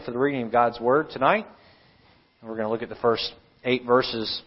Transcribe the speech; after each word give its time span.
for 0.00 0.12
the 0.12 0.18
reading 0.18 0.42
of 0.42 0.52
God's 0.52 0.80
Word 0.80 1.10
tonight. 1.10 1.46
We're 2.42 2.56
going 2.56 2.62
to 2.62 2.70
look 2.70 2.82
at 2.82 2.88
the 2.88 2.94
first 2.96 3.32
eight 3.64 3.84
verses 3.84 4.40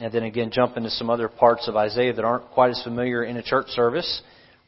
and 0.00 0.12
then 0.12 0.24
again 0.24 0.50
jump 0.52 0.76
into 0.76 0.90
some 0.90 1.10
other 1.10 1.28
parts 1.28 1.68
of 1.68 1.76
Isaiah 1.76 2.12
that 2.12 2.24
aren't 2.24 2.50
quite 2.50 2.70
as 2.70 2.82
familiar 2.82 3.22
in 3.22 3.36
a 3.36 3.42
church 3.42 3.68
service 3.68 4.22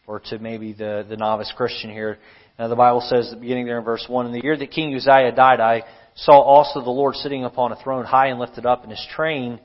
or 0.06 0.21
to 0.26 0.38
maybe 0.38 0.72
the, 0.72 1.04
the 1.08 1.16
novice 1.16 1.52
Christian 1.56 1.90
here. 1.90 2.18
Now 2.58 2.68
the 2.68 2.76
Bible 2.76 3.00
says, 3.00 3.30
the 3.30 3.37
beginning 3.37 3.66
there 3.66 3.79
in 3.79 3.84
verse 3.84 4.04
1, 4.08 4.26
In 4.26 4.32
the 4.32 4.42
year 4.45 4.56
that 4.56 4.71
King 4.71 4.95
Uzziah 4.95 5.32
died, 5.32 5.58
I 5.58 5.83
saw 6.15 6.41
also 6.41 6.81
the 6.81 6.91
Lord 6.91 7.17
sitting 7.17 7.45
upon 7.45 7.72
a 7.72 7.77
throne 7.77 8.04
high 8.04 8.29
and 8.29 8.38
lifted 8.38 8.67
up, 8.67 8.83
and 8.83 8.91
his 8.91 9.06
train 9.17 9.59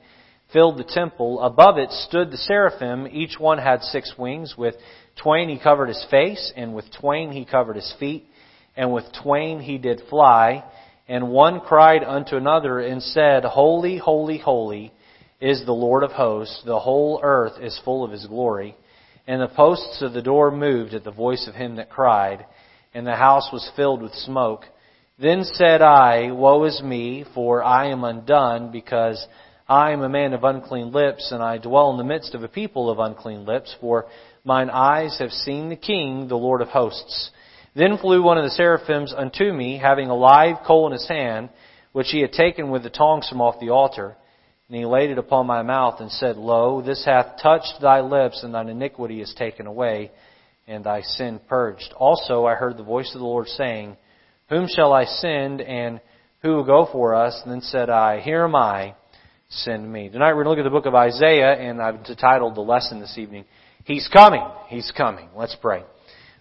filled 0.52 0.78
the 0.78 0.84
temple. 0.84 1.40
Above 1.40 1.78
it 1.78 1.90
stood 1.92 2.32
the 2.32 2.36
seraphim. 2.36 3.06
Each 3.12 3.38
one 3.38 3.58
had 3.58 3.82
six 3.82 4.14
wings. 4.18 4.54
With 4.58 4.74
twain 5.22 5.48
he 5.48 5.58
covered 5.62 5.88
his 5.88 6.04
face, 6.10 6.52
and 6.56 6.74
with 6.74 6.86
twain 6.98 7.30
he 7.30 7.44
covered 7.44 7.76
his 7.76 7.94
feet 8.00 8.26
and 8.76 8.92
with 8.92 9.04
twain 9.22 9.60
he 9.60 9.78
did 9.78 10.02
fly, 10.08 10.64
and 11.08 11.30
one 11.30 11.60
cried 11.60 12.04
unto 12.04 12.36
another 12.36 12.80
and 12.80 13.02
said, 13.02 13.44
Holy, 13.44 13.98
holy, 13.98 14.38
holy 14.38 14.92
is 15.40 15.64
the 15.64 15.72
Lord 15.72 16.02
of 16.02 16.12
hosts, 16.12 16.62
the 16.64 16.78
whole 16.78 17.20
earth 17.22 17.60
is 17.60 17.80
full 17.84 18.04
of 18.04 18.12
his 18.12 18.26
glory. 18.26 18.76
And 19.26 19.40
the 19.40 19.48
posts 19.48 20.02
of 20.02 20.12
the 20.12 20.22
door 20.22 20.50
moved 20.50 20.94
at 20.94 21.04
the 21.04 21.10
voice 21.10 21.46
of 21.48 21.54
him 21.54 21.76
that 21.76 21.90
cried, 21.90 22.46
and 22.94 23.06
the 23.06 23.16
house 23.16 23.48
was 23.52 23.70
filled 23.76 24.02
with 24.02 24.12
smoke. 24.14 24.64
Then 25.18 25.44
said 25.44 25.82
I, 25.82 26.30
Woe 26.30 26.64
is 26.64 26.82
me, 26.82 27.24
for 27.34 27.62
I 27.62 27.88
am 27.88 28.04
undone, 28.04 28.70
because 28.70 29.26
I 29.68 29.92
am 29.92 30.02
a 30.02 30.08
man 30.08 30.32
of 30.32 30.44
unclean 30.44 30.92
lips, 30.92 31.30
and 31.32 31.42
I 31.42 31.58
dwell 31.58 31.90
in 31.90 31.98
the 31.98 32.04
midst 32.04 32.34
of 32.34 32.42
a 32.42 32.48
people 32.48 32.90
of 32.90 32.98
unclean 32.98 33.44
lips, 33.44 33.74
for 33.80 34.06
mine 34.44 34.70
eyes 34.70 35.18
have 35.18 35.30
seen 35.30 35.68
the 35.68 35.76
King, 35.76 36.26
the 36.28 36.36
Lord 36.36 36.60
of 36.60 36.68
hosts. 36.68 37.30
Then 37.74 37.98
flew 37.98 38.22
one 38.22 38.38
of 38.38 38.44
the 38.44 38.50
seraphims 38.50 39.14
unto 39.16 39.52
me, 39.52 39.78
having 39.78 40.08
a 40.08 40.14
live 40.14 40.56
coal 40.66 40.86
in 40.86 40.92
his 40.92 41.06
hand, 41.06 41.50
which 41.92 42.08
he 42.10 42.20
had 42.20 42.32
taken 42.32 42.70
with 42.70 42.82
the 42.82 42.90
tongs 42.90 43.28
from 43.28 43.40
off 43.40 43.60
the 43.60 43.70
altar. 43.70 44.16
And 44.68 44.76
he 44.76 44.84
laid 44.84 45.10
it 45.10 45.18
upon 45.18 45.46
my 45.46 45.62
mouth 45.62 46.00
and 46.00 46.10
said, 46.10 46.36
Lo, 46.36 46.82
this 46.82 47.04
hath 47.04 47.40
touched 47.42 47.80
thy 47.80 48.00
lips, 48.00 48.42
and 48.42 48.54
thine 48.54 48.68
iniquity 48.68 49.20
is 49.20 49.34
taken 49.36 49.66
away, 49.66 50.10
and 50.66 50.84
thy 50.84 51.02
sin 51.02 51.40
purged. 51.48 51.92
Also 51.96 52.44
I 52.44 52.54
heard 52.54 52.76
the 52.76 52.84
voice 52.84 53.12
of 53.14 53.20
the 53.20 53.26
Lord 53.26 53.48
saying, 53.48 53.96
Whom 54.48 54.68
shall 54.68 54.92
I 54.92 55.04
send, 55.04 55.60
and 55.60 56.00
who 56.42 56.50
will 56.50 56.64
go 56.64 56.88
for 56.90 57.14
us? 57.14 57.40
And 57.42 57.52
then 57.52 57.60
said 57.60 57.90
I, 57.90 58.20
Here 58.20 58.44
am 58.44 58.54
I, 58.54 58.94
send 59.48 59.90
me. 59.92 60.08
Tonight 60.08 60.34
we're 60.34 60.44
going 60.44 60.56
to 60.56 60.60
look 60.62 60.66
at 60.66 60.70
the 60.70 60.76
book 60.76 60.86
of 60.86 60.94
Isaiah, 60.94 61.52
and 61.52 61.80
I've 61.80 61.96
entitled 61.96 62.54
the 62.54 62.60
lesson 62.62 63.00
this 63.00 63.18
evening, 63.18 63.44
He's 63.84 64.08
coming, 64.08 64.44
He's 64.68 64.92
coming. 64.96 65.28
Let's 65.36 65.56
pray. 65.60 65.82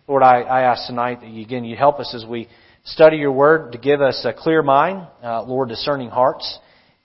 Lord, 0.09 0.23
I, 0.23 0.41
I 0.41 0.61
ask 0.61 0.87
tonight 0.87 1.21
that 1.21 1.29
you, 1.29 1.43
again, 1.43 1.63
you 1.63 1.75
help 1.75 1.99
us 1.99 2.15
as 2.15 2.25
we 2.25 2.47
study 2.83 3.17
your 3.17 3.31
word 3.31 3.73
to 3.73 3.77
give 3.77 4.01
us 4.01 4.25
a 4.25 4.33
clear 4.33 4.63
mind, 4.63 5.07
uh, 5.23 5.43
Lord, 5.43 5.69
discerning 5.69 6.09
hearts, 6.09 6.57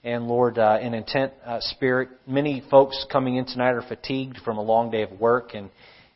and 0.02 0.26
Lord, 0.26 0.56
uh, 0.56 0.78
an 0.80 0.94
intent 0.94 1.34
uh, 1.44 1.58
spirit. 1.60 2.08
Many 2.26 2.62
folks 2.70 3.04
coming 3.12 3.36
in 3.36 3.44
tonight 3.44 3.72
are 3.72 3.84
fatigued 3.86 4.38
from 4.42 4.56
a 4.56 4.62
long 4.62 4.90
day 4.90 5.02
of 5.02 5.20
work 5.20 5.50
and, 5.52 5.68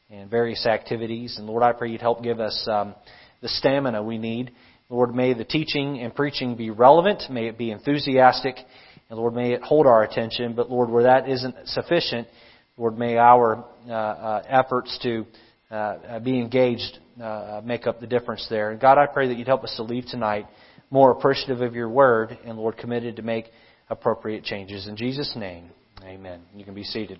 and 0.08 0.30
various 0.30 0.64
activities. 0.64 1.36
And 1.36 1.46
Lord, 1.46 1.62
I 1.62 1.74
pray 1.74 1.90
you'd 1.90 2.00
help 2.00 2.22
give 2.22 2.40
us 2.40 2.66
um, 2.72 2.94
the 3.42 3.50
stamina 3.50 4.02
we 4.02 4.16
need. 4.16 4.52
Lord, 4.88 5.14
may 5.14 5.34
the 5.34 5.44
teaching 5.44 5.98
and 5.98 6.14
preaching 6.14 6.56
be 6.56 6.70
relevant. 6.70 7.24
May 7.28 7.48
it 7.48 7.58
be 7.58 7.70
enthusiastic. 7.70 8.56
And 9.10 9.18
Lord, 9.18 9.34
may 9.34 9.52
it 9.52 9.60
hold 9.60 9.86
our 9.86 10.04
attention. 10.04 10.54
But 10.54 10.70
Lord, 10.70 10.88
where 10.88 11.02
that 11.02 11.28
isn't 11.28 11.54
sufficient, 11.66 12.28
Lord, 12.78 12.96
may 12.96 13.18
our 13.18 13.62
uh, 13.86 13.92
uh, 13.92 14.42
efforts 14.48 14.98
to 15.02 15.26
uh, 15.70 16.18
be 16.20 16.38
engaged 16.38 16.98
uh, 17.22 17.60
make 17.64 17.86
up 17.86 18.00
the 18.00 18.06
difference 18.06 18.46
there. 18.48 18.70
And 18.70 18.80
God, 18.80 18.98
I 18.98 19.06
pray 19.06 19.28
that 19.28 19.36
you'd 19.36 19.48
help 19.48 19.64
us 19.64 19.74
to 19.76 19.82
leave 19.82 20.06
tonight 20.06 20.46
more 20.90 21.10
appreciative 21.10 21.60
of 21.60 21.74
your 21.74 21.88
word 21.88 22.38
and, 22.44 22.56
Lord, 22.56 22.76
committed 22.76 23.16
to 23.16 23.22
make 23.22 23.46
appropriate 23.90 24.44
changes. 24.44 24.86
In 24.86 24.96
Jesus' 24.96 25.34
name, 25.36 25.70
amen. 26.02 26.40
You 26.54 26.64
can 26.64 26.74
be 26.74 26.84
seated. 26.84 27.18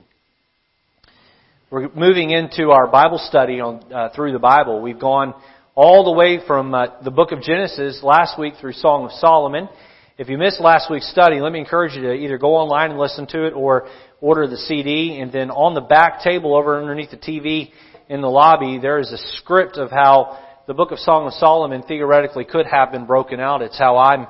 We're 1.70 1.88
moving 1.90 2.30
into 2.30 2.70
our 2.70 2.86
Bible 2.86 3.18
study 3.18 3.60
on 3.60 3.92
uh, 3.92 4.08
through 4.14 4.32
the 4.32 4.38
Bible. 4.38 4.80
We've 4.80 4.98
gone 4.98 5.34
all 5.74 6.04
the 6.04 6.12
way 6.12 6.38
from 6.46 6.74
uh, 6.74 7.02
the 7.02 7.10
book 7.10 7.32
of 7.32 7.42
Genesis 7.42 8.00
last 8.02 8.38
week 8.38 8.54
through 8.60 8.72
Song 8.72 9.04
of 9.04 9.12
Solomon. 9.12 9.68
If 10.16 10.28
you 10.28 10.38
missed 10.38 10.60
last 10.60 10.90
week's 10.90 11.10
study, 11.10 11.40
let 11.40 11.52
me 11.52 11.58
encourage 11.60 11.94
you 11.94 12.02
to 12.02 12.12
either 12.12 12.38
go 12.38 12.56
online 12.56 12.90
and 12.90 12.98
listen 12.98 13.26
to 13.28 13.46
it 13.46 13.52
or 13.52 13.88
order 14.20 14.46
the 14.46 14.56
CD. 14.56 15.18
And 15.20 15.30
then 15.30 15.50
on 15.50 15.74
the 15.74 15.80
back 15.80 16.22
table 16.22 16.56
over 16.56 16.80
underneath 16.80 17.10
the 17.10 17.18
TV 17.18 17.70
in 18.08 18.20
the 18.20 18.28
lobby, 18.28 18.78
there 18.80 18.98
is 18.98 19.12
a 19.12 19.18
script 19.36 19.76
of 19.76 19.90
how 19.90 20.38
the 20.66 20.74
book 20.74 20.92
of 20.92 20.98
Song 20.98 21.26
of 21.26 21.32
Solomon 21.34 21.82
theoretically 21.82 22.44
could 22.44 22.66
have 22.66 22.92
been 22.92 23.06
broken 23.06 23.40
out. 23.40 23.62
It's 23.62 23.78
how 23.78 23.96
I 23.96 24.26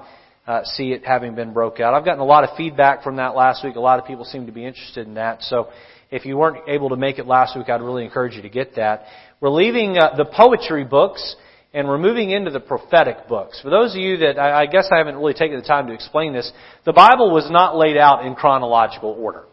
uh, 0.46 0.64
see 0.64 0.92
it 0.92 1.04
having 1.04 1.34
been 1.34 1.52
broke 1.52 1.78
out. 1.78 1.94
I've 1.94 2.04
gotten 2.04 2.20
a 2.20 2.24
lot 2.24 2.44
of 2.44 2.56
feedback 2.56 3.02
from 3.02 3.16
that 3.16 3.36
last 3.36 3.64
week. 3.64 3.76
A 3.76 3.80
lot 3.80 3.98
of 3.98 4.06
people 4.06 4.24
seem 4.24 4.46
to 4.46 4.52
be 4.52 4.64
interested 4.64 5.06
in 5.06 5.14
that. 5.14 5.42
So 5.42 5.68
if 6.10 6.24
you 6.24 6.36
weren't 6.36 6.68
able 6.68 6.88
to 6.88 6.96
make 6.96 7.18
it 7.18 7.26
last 7.26 7.56
week, 7.56 7.68
I'd 7.68 7.82
really 7.82 8.04
encourage 8.04 8.34
you 8.34 8.42
to 8.42 8.48
get 8.48 8.76
that. 8.76 9.04
We're 9.40 9.50
leaving 9.50 9.98
uh, 9.98 10.16
the 10.16 10.24
poetry 10.24 10.84
books 10.84 11.36
and 11.74 11.86
we're 11.86 11.98
moving 11.98 12.30
into 12.30 12.50
the 12.50 12.60
prophetic 12.60 13.28
books. 13.28 13.60
For 13.60 13.70
those 13.70 13.94
of 13.94 14.00
you 14.00 14.16
that, 14.18 14.38
I, 14.38 14.62
I 14.62 14.66
guess 14.66 14.88
I 14.92 14.98
haven't 14.98 15.16
really 15.16 15.34
taken 15.34 15.60
the 15.60 15.66
time 15.66 15.86
to 15.88 15.92
explain 15.92 16.32
this, 16.32 16.50
the 16.84 16.94
Bible 16.94 17.30
was 17.30 17.48
not 17.50 17.76
laid 17.76 17.96
out 17.96 18.24
in 18.24 18.34
chronological 18.34 19.10
order. 19.10 19.44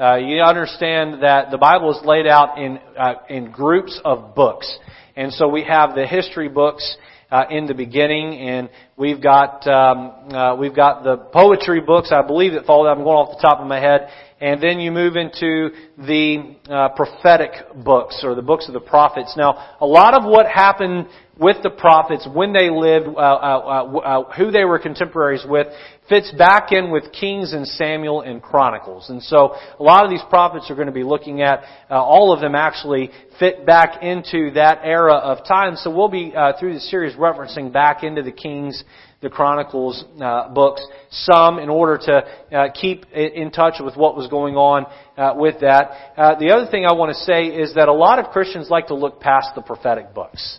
Uh, 0.00 0.16
you 0.16 0.40
understand 0.40 1.22
that 1.22 1.50
the 1.50 1.58
Bible 1.58 1.90
is 1.90 2.02
laid 2.06 2.26
out 2.26 2.56
in 2.56 2.78
uh, 2.98 3.16
in 3.28 3.50
groups 3.50 4.00
of 4.02 4.34
books, 4.34 4.78
and 5.14 5.30
so 5.30 5.46
we 5.46 5.62
have 5.62 5.94
the 5.94 6.06
history 6.06 6.48
books 6.48 6.96
uh, 7.30 7.44
in 7.50 7.66
the 7.66 7.74
beginning, 7.74 8.32
and 8.32 8.70
we've 8.96 9.22
got 9.22 9.66
um, 9.66 10.34
uh, 10.34 10.56
we've 10.56 10.74
got 10.74 11.04
the 11.04 11.18
poetry 11.18 11.82
books. 11.82 12.12
I 12.12 12.26
believe 12.26 12.52
that 12.54 12.64
fall. 12.64 12.86
I'm 12.88 13.04
going 13.04 13.08
off 13.08 13.36
the 13.36 13.46
top 13.46 13.60
of 13.60 13.66
my 13.66 13.78
head, 13.78 14.08
and 14.40 14.62
then 14.62 14.80
you 14.80 14.90
move 14.90 15.16
into 15.16 15.68
the 15.98 16.56
uh, 16.70 16.88
prophetic 16.96 17.50
books 17.84 18.22
or 18.24 18.34
the 18.34 18.40
books 18.40 18.68
of 18.68 18.72
the 18.72 18.80
prophets. 18.80 19.34
Now, 19.36 19.76
a 19.82 19.86
lot 19.86 20.14
of 20.14 20.24
what 20.24 20.46
happened 20.46 21.08
with 21.40 21.56
the 21.62 21.70
prophets 21.70 22.28
when 22.34 22.52
they 22.52 22.68
lived, 22.68 23.06
uh, 23.08 23.18
uh, 23.18 23.98
uh, 23.98 24.32
who 24.36 24.50
they 24.50 24.64
were 24.64 24.78
contemporaries 24.78 25.44
with, 25.48 25.66
fits 26.06 26.30
back 26.32 26.70
in 26.70 26.90
with 26.90 27.04
Kings 27.12 27.54
and 27.54 27.66
Samuel 27.66 28.20
and 28.20 28.42
Chronicles. 28.42 29.08
And 29.08 29.22
so 29.22 29.54
a 29.78 29.82
lot 29.82 30.04
of 30.04 30.10
these 30.10 30.22
prophets 30.28 30.70
are 30.70 30.74
going 30.74 30.88
to 30.88 30.92
be 30.92 31.02
looking 31.02 31.40
at, 31.40 31.64
uh, 31.90 31.94
all 31.94 32.34
of 32.34 32.40
them 32.40 32.54
actually 32.54 33.10
fit 33.38 33.64
back 33.64 34.02
into 34.02 34.50
that 34.52 34.80
era 34.84 35.14
of 35.14 35.46
time. 35.46 35.76
So 35.76 35.90
we'll 35.90 36.10
be, 36.10 36.34
uh, 36.36 36.52
through 36.60 36.74
the 36.74 36.80
series, 36.80 37.16
referencing 37.16 37.72
back 37.72 38.02
into 38.02 38.22
the 38.22 38.32
Kings, 38.32 38.84
the 39.22 39.30
Chronicles 39.30 40.04
uh, 40.20 40.50
books, 40.50 40.86
some 41.10 41.58
in 41.58 41.70
order 41.70 41.98
to 41.98 42.56
uh, 42.56 42.72
keep 42.72 43.06
in 43.12 43.50
touch 43.50 43.74
with 43.80 43.96
what 43.96 44.14
was 44.14 44.28
going 44.28 44.56
on 44.56 44.86
uh, 45.16 45.34
with 45.36 45.60
that. 45.60 46.12
Uh, 46.16 46.38
the 46.38 46.50
other 46.50 46.70
thing 46.70 46.84
I 46.84 46.92
want 46.92 47.14
to 47.14 47.22
say 47.24 47.44
is 47.46 47.74
that 47.74 47.88
a 47.88 47.92
lot 47.92 48.18
of 48.18 48.30
Christians 48.30 48.68
like 48.68 48.88
to 48.88 48.94
look 48.94 49.20
past 49.20 49.54
the 49.54 49.62
prophetic 49.62 50.14
books. 50.14 50.58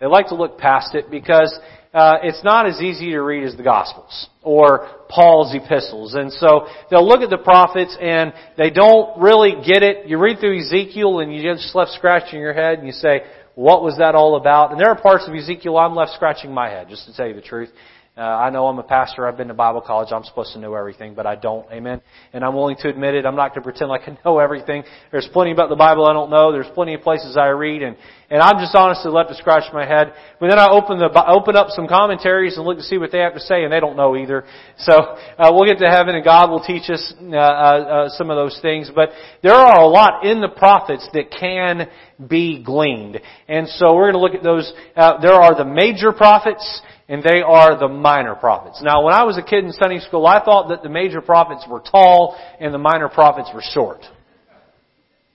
They 0.00 0.06
like 0.06 0.28
to 0.28 0.34
look 0.34 0.58
past 0.58 0.94
it 0.94 1.10
because 1.10 1.56
uh, 1.92 2.18
it's 2.22 2.44
not 2.44 2.66
as 2.66 2.80
easy 2.80 3.10
to 3.10 3.20
read 3.20 3.44
as 3.44 3.56
the 3.56 3.62
Gospels 3.62 4.28
or 4.42 4.88
Paul's 5.08 5.54
epistles. 5.54 6.14
And 6.14 6.32
so 6.32 6.66
they'll 6.90 7.06
look 7.06 7.22
at 7.22 7.30
the 7.30 7.38
prophets 7.38 7.96
and 8.00 8.32
they 8.56 8.70
don't 8.70 9.20
really 9.20 9.54
get 9.66 9.82
it. 9.82 10.06
You 10.06 10.18
read 10.18 10.38
through 10.38 10.60
Ezekiel 10.60 11.20
and 11.20 11.34
you 11.34 11.42
just 11.42 11.74
left 11.74 11.92
scratching 11.92 12.40
your 12.40 12.54
head 12.54 12.78
and 12.78 12.86
you 12.86 12.92
say, 12.92 13.22
what 13.54 13.82
was 13.82 13.96
that 13.98 14.14
all 14.14 14.36
about? 14.36 14.70
And 14.70 14.80
there 14.80 14.88
are 14.88 15.00
parts 15.00 15.26
of 15.26 15.34
Ezekiel 15.34 15.76
I'm 15.76 15.96
left 15.96 16.12
scratching 16.12 16.54
my 16.54 16.68
head, 16.68 16.88
just 16.88 17.06
to 17.06 17.12
tell 17.12 17.26
you 17.26 17.34
the 17.34 17.40
truth. 17.40 17.70
Uh, 18.18 18.22
I 18.22 18.50
know 18.50 18.66
I'm 18.66 18.80
a 18.80 18.82
pastor. 18.82 19.28
I've 19.28 19.36
been 19.36 19.46
to 19.46 19.54
Bible 19.54 19.80
college. 19.80 20.08
I'm 20.10 20.24
supposed 20.24 20.52
to 20.54 20.58
know 20.58 20.74
everything, 20.74 21.14
but 21.14 21.24
I 21.24 21.36
don't. 21.36 21.70
Amen. 21.70 22.00
And 22.32 22.44
I'm 22.44 22.52
willing 22.52 22.74
to 22.80 22.88
admit 22.88 23.14
it. 23.14 23.24
I'm 23.24 23.36
not 23.36 23.50
going 23.50 23.62
to 23.62 23.70
pretend 23.70 23.90
like 23.90 24.08
I 24.08 24.18
know 24.24 24.40
everything. 24.40 24.82
There's 25.12 25.28
plenty 25.32 25.52
about 25.52 25.68
the 25.68 25.76
Bible 25.76 26.04
I 26.04 26.12
don't 26.14 26.28
know. 26.28 26.50
There's 26.50 26.66
plenty 26.74 26.94
of 26.94 27.02
places 27.02 27.36
I 27.36 27.46
read, 27.50 27.80
and 27.80 27.96
and 28.28 28.42
I'm 28.42 28.58
just 28.58 28.74
honestly 28.74 29.12
left 29.12 29.30
to 29.30 29.36
scratch 29.36 29.72
my 29.72 29.86
head. 29.86 30.12
But 30.40 30.48
then 30.48 30.58
I 30.58 30.68
open 30.68 30.98
the 30.98 31.24
open 31.28 31.54
up 31.54 31.68
some 31.70 31.86
commentaries 31.86 32.56
and 32.56 32.66
look 32.66 32.78
to 32.78 32.82
see 32.82 32.98
what 32.98 33.12
they 33.12 33.20
have 33.20 33.34
to 33.34 33.40
say, 33.40 33.62
and 33.62 33.72
they 33.72 33.78
don't 33.78 33.96
know 33.96 34.16
either. 34.16 34.44
So 34.78 34.94
uh, 34.94 35.50
we'll 35.52 35.64
get 35.64 35.78
to 35.78 35.88
heaven, 35.88 36.16
and 36.16 36.24
God 36.24 36.50
will 36.50 36.64
teach 36.64 36.90
us 36.90 37.14
uh, 37.22 37.36
uh, 37.36 37.38
uh, 37.38 38.08
some 38.10 38.30
of 38.30 38.36
those 38.36 38.58
things. 38.60 38.90
But 38.92 39.10
there 39.44 39.54
are 39.54 39.80
a 39.80 39.86
lot 39.86 40.26
in 40.26 40.40
the 40.40 40.48
prophets 40.48 41.08
that 41.12 41.30
can 41.30 41.88
be 42.28 42.64
gleaned, 42.64 43.20
and 43.46 43.68
so 43.68 43.94
we're 43.94 44.10
going 44.10 44.14
to 44.14 44.20
look 44.20 44.34
at 44.34 44.42
those. 44.42 44.72
Uh, 44.96 45.20
there 45.20 45.34
are 45.34 45.54
the 45.54 45.64
major 45.64 46.10
prophets 46.10 46.82
and 47.08 47.22
they 47.22 47.40
are 47.40 47.78
the 47.78 47.88
minor 47.88 48.34
prophets. 48.34 48.80
Now, 48.82 49.02
when 49.02 49.14
I 49.14 49.24
was 49.24 49.38
a 49.38 49.42
kid 49.42 49.64
in 49.64 49.72
Sunday 49.72 49.98
school, 50.00 50.26
I 50.26 50.44
thought 50.44 50.68
that 50.68 50.82
the 50.82 50.90
major 50.90 51.20
prophets 51.20 51.64
were 51.68 51.80
tall 51.80 52.36
and 52.60 52.72
the 52.72 52.78
minor 52.78 53.08
prophets 53.08 53.50
were 53.54 53.62
short. 53.62 54.04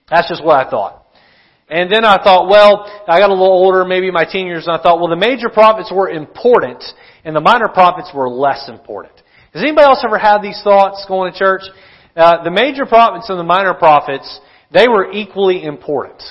That's 0.08 0.28
just 0.28 0.44
what 0.44 0.64
I 0.64 0.70
thought. 0.70 1.04
And 1.68 1.90
then 1.90 2.04
I 2.04 2.22
thought, 2.22 2.48
well, 2.48 2.84
I 3.08 3.18
got 3.18 3.30
a 3.30 3.32
little 3.32 3.46
older, 3.46 3.84
maybe 3.84 4.10
my 4.10 4.24
teen 4.24 4.46
years, 4.46 4.66
and 4.66 4.76
I 4.76 4.82
thought, 4.82 5.00
well, 5.00 5.08
the 5.08 5.16
major 5.16 5.48
prophets 5.48 5.90
were 5.92 6.10
important 6.10 6.84
and 7.24 7.34
the 7.34 7.40
minor 7.40 7.68
prophets 7.68 8.10
were 8.14 8.28
less 8.28 8.68
important. 8.68 9.14
Has 9.52 9.62
anybody 9.62 9.86
else 9.86 10.04
ever 10.04 10.18
had 10.18 10.42
these 10.42 10.60
thoughts 10.62 11.04
going 11.08 11.32
to 11.32 11.38
church? 11.38 11.62
Uh, 12.14 12.44
the 12.44 12.50
major 12.50 12.86
prophets 12.86 13.30
and 13.30 13.38
the 13.38 13.44
minor 13.44 13.74
prophets, 13.74 14.40
they 14.72 14.86
were 14.86 15.10
equally 15.10 15.64
important. 15.64 16.22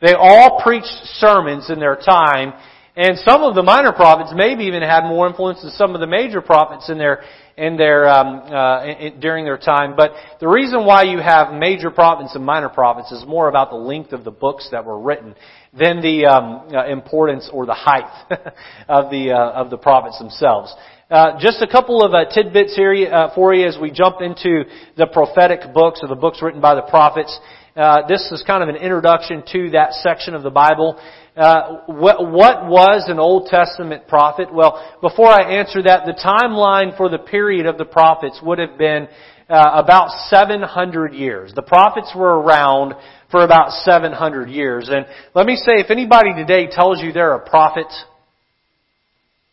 They 0.00 0.14
all 0.14 0.60
preached 0.62 0.86
sermons 1.18 1.68
in 1.70 1.78
their 1.78 1.96
time 1.96 2.54
And 2.94 3.16
some 3.24 3.42
of 3.42 3.54
the 3.54 3.62
minor 3.62 3.92
prophets 3.92 4.34
maybe 4.36 4.64
even 4.64 4.82
had 4.82 5.04
more 5.08 5.26
influence 5.26 5.62
than 5.62 5.70
some 5.70 5.94
of 5.94 6.00
the 6.02 6.06
major 6.06 6.42
prophets 6.42 6.90
in 6.90 6.98
their 6.98 7.22
in 7.56 7.78
their 7.78 8.06
um, 8.06 8.40
uh, 8.52 8.84
in, 8.84 9.18
during 9.18 9.46
their 9.46 9.56
time. 9.56 9.94
But 9.96 10.12
the 10.40 10.48
reason 10.48 10.84
why 10.84 11.04
you 11.04 11.18
have 11.18 11.54
major 11.54 11.90
prophets 11.90 12.34
and 12.34 12.44
minor 12.44 12.68
prophets 12.68 13.10
is 13.10 13.24
more 13.26 13.48
about 13.48 13.70
the 13.70 13.76
length 13.76 14.12
of 14.12 14.24
the 14.24 14.30
books 14.30 14.68
that 14.72 14.84
were 14.84 15.00
written 15.00 15.34
than 15.72 16.02
the 16.02 16.26
um, 16.26 16.68
uh, 16.70 16.86
importance 16.86 17.48
or 17.50 17.64
the 17.64 17.74
height 17.74 18.10
of 18.88 19.10
the 19.10 19.32
uh, 19.32 19.52
of 19.52 19.70
the 19.70 19.78
prophets 19.78 20.18
themselves. 20.18 20.74
Uh, 21.10 21.38
just 21.38 21.62
a 21.62 21.66
couple 21.66 22.02
of 22.02 22.12
uh, 22.12 22.26
tidbits 22.30 22.76
here 22.76 22.92
uh, 23.10 23.34
for 23.34 23.54
you 23.54 23.66
as 23.66 23.78
we 23.80 23.90
jump 23.90 24.20
into 24.20 24.64
the 24.98 25.06
prophetic 25.06 25.60
books 25.72 26.00
or 26.02 26.08
the 26.08 26.14
books 26.14 26.42
written 26.42 26.60
by 26.60 26.74
the 26.74 26.82
prophets. 26.82 27.38
Uh, 27.74 28.06
this 28.06 28.30
is 28.30 28.44
kind 28.46 28.62
of 28.62 28.68
an 28.68 28.76
introduction 28.76 29.42
to 29.50 29.70
that 29.70 29.94
section 30.02 30.34
of 30.34 30.42
the 30.42 30.50
Bible. 30.50 31.00
Uh, 31.34 31.78
what, 31.86 32.30
what, 32.30 32.66
was 32.66 33.06
an 33.08 33.18
Old 33.18 33.48
Testament 33.48 34.06
prophet? 34.06 34.52
Well, 34.52 34.94
before 35.00 35.28
I 35.28 35.58
answer 35.58 35.82
that, 35.84 36.04
the 36.04 36.12
timeline 36.12 36.94
for 36.98 37.08
the 37.08 37.18
period 37.18 37.64
of 37.64 37.78
the 37.78 37.86
prophets 37.86 38.38
would 38.42 38.58
have 38.58 38.76
been 38.76 39.08
uh, 39.48 39.70
about 39.72 40.10
700 40.28 41.14
years. 41.14 41.54
The 41.54 41.62
prophets 41.62 42.12
were 42.14 42.42
around 42.42 42.92
for 43.30 43.42
about 43.42 43.70
700 43.70 44.50
years. 44.50 44.90
And 44.92 45.06
let 45.34 45.46
me 45.46 45.56
say, 45.56 45.80
if 45.80 45.90
anybody 45.90 46.34
today 46.34 46.68
tells 46.70 47.00
you 47.02 47.10
they're 47.12 47.34
a 47.34 47.48
prophet, 47.48 47.86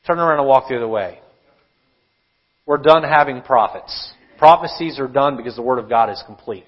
turn 0.06 0.20
around 0.20 0.40
and 0.40 0.48
walk 0.48 0.68
the 0.68 0.76
other 0.76 0.90
way. 0.90 1.22
We're 2.66 2.80
done 2.80 3.04
having 3.04 3.42
prophets. 3.42 4.12
Prophecies 4.38 5.00
are 5.00 5.08
done 5.08 5.38
because 5.38 5.56
the 5.56 5.62
Word 5.62 5.80
of 5.80 5.88
God 5.88 6.10
is 6.10 6.22
complete. 6.28 6.68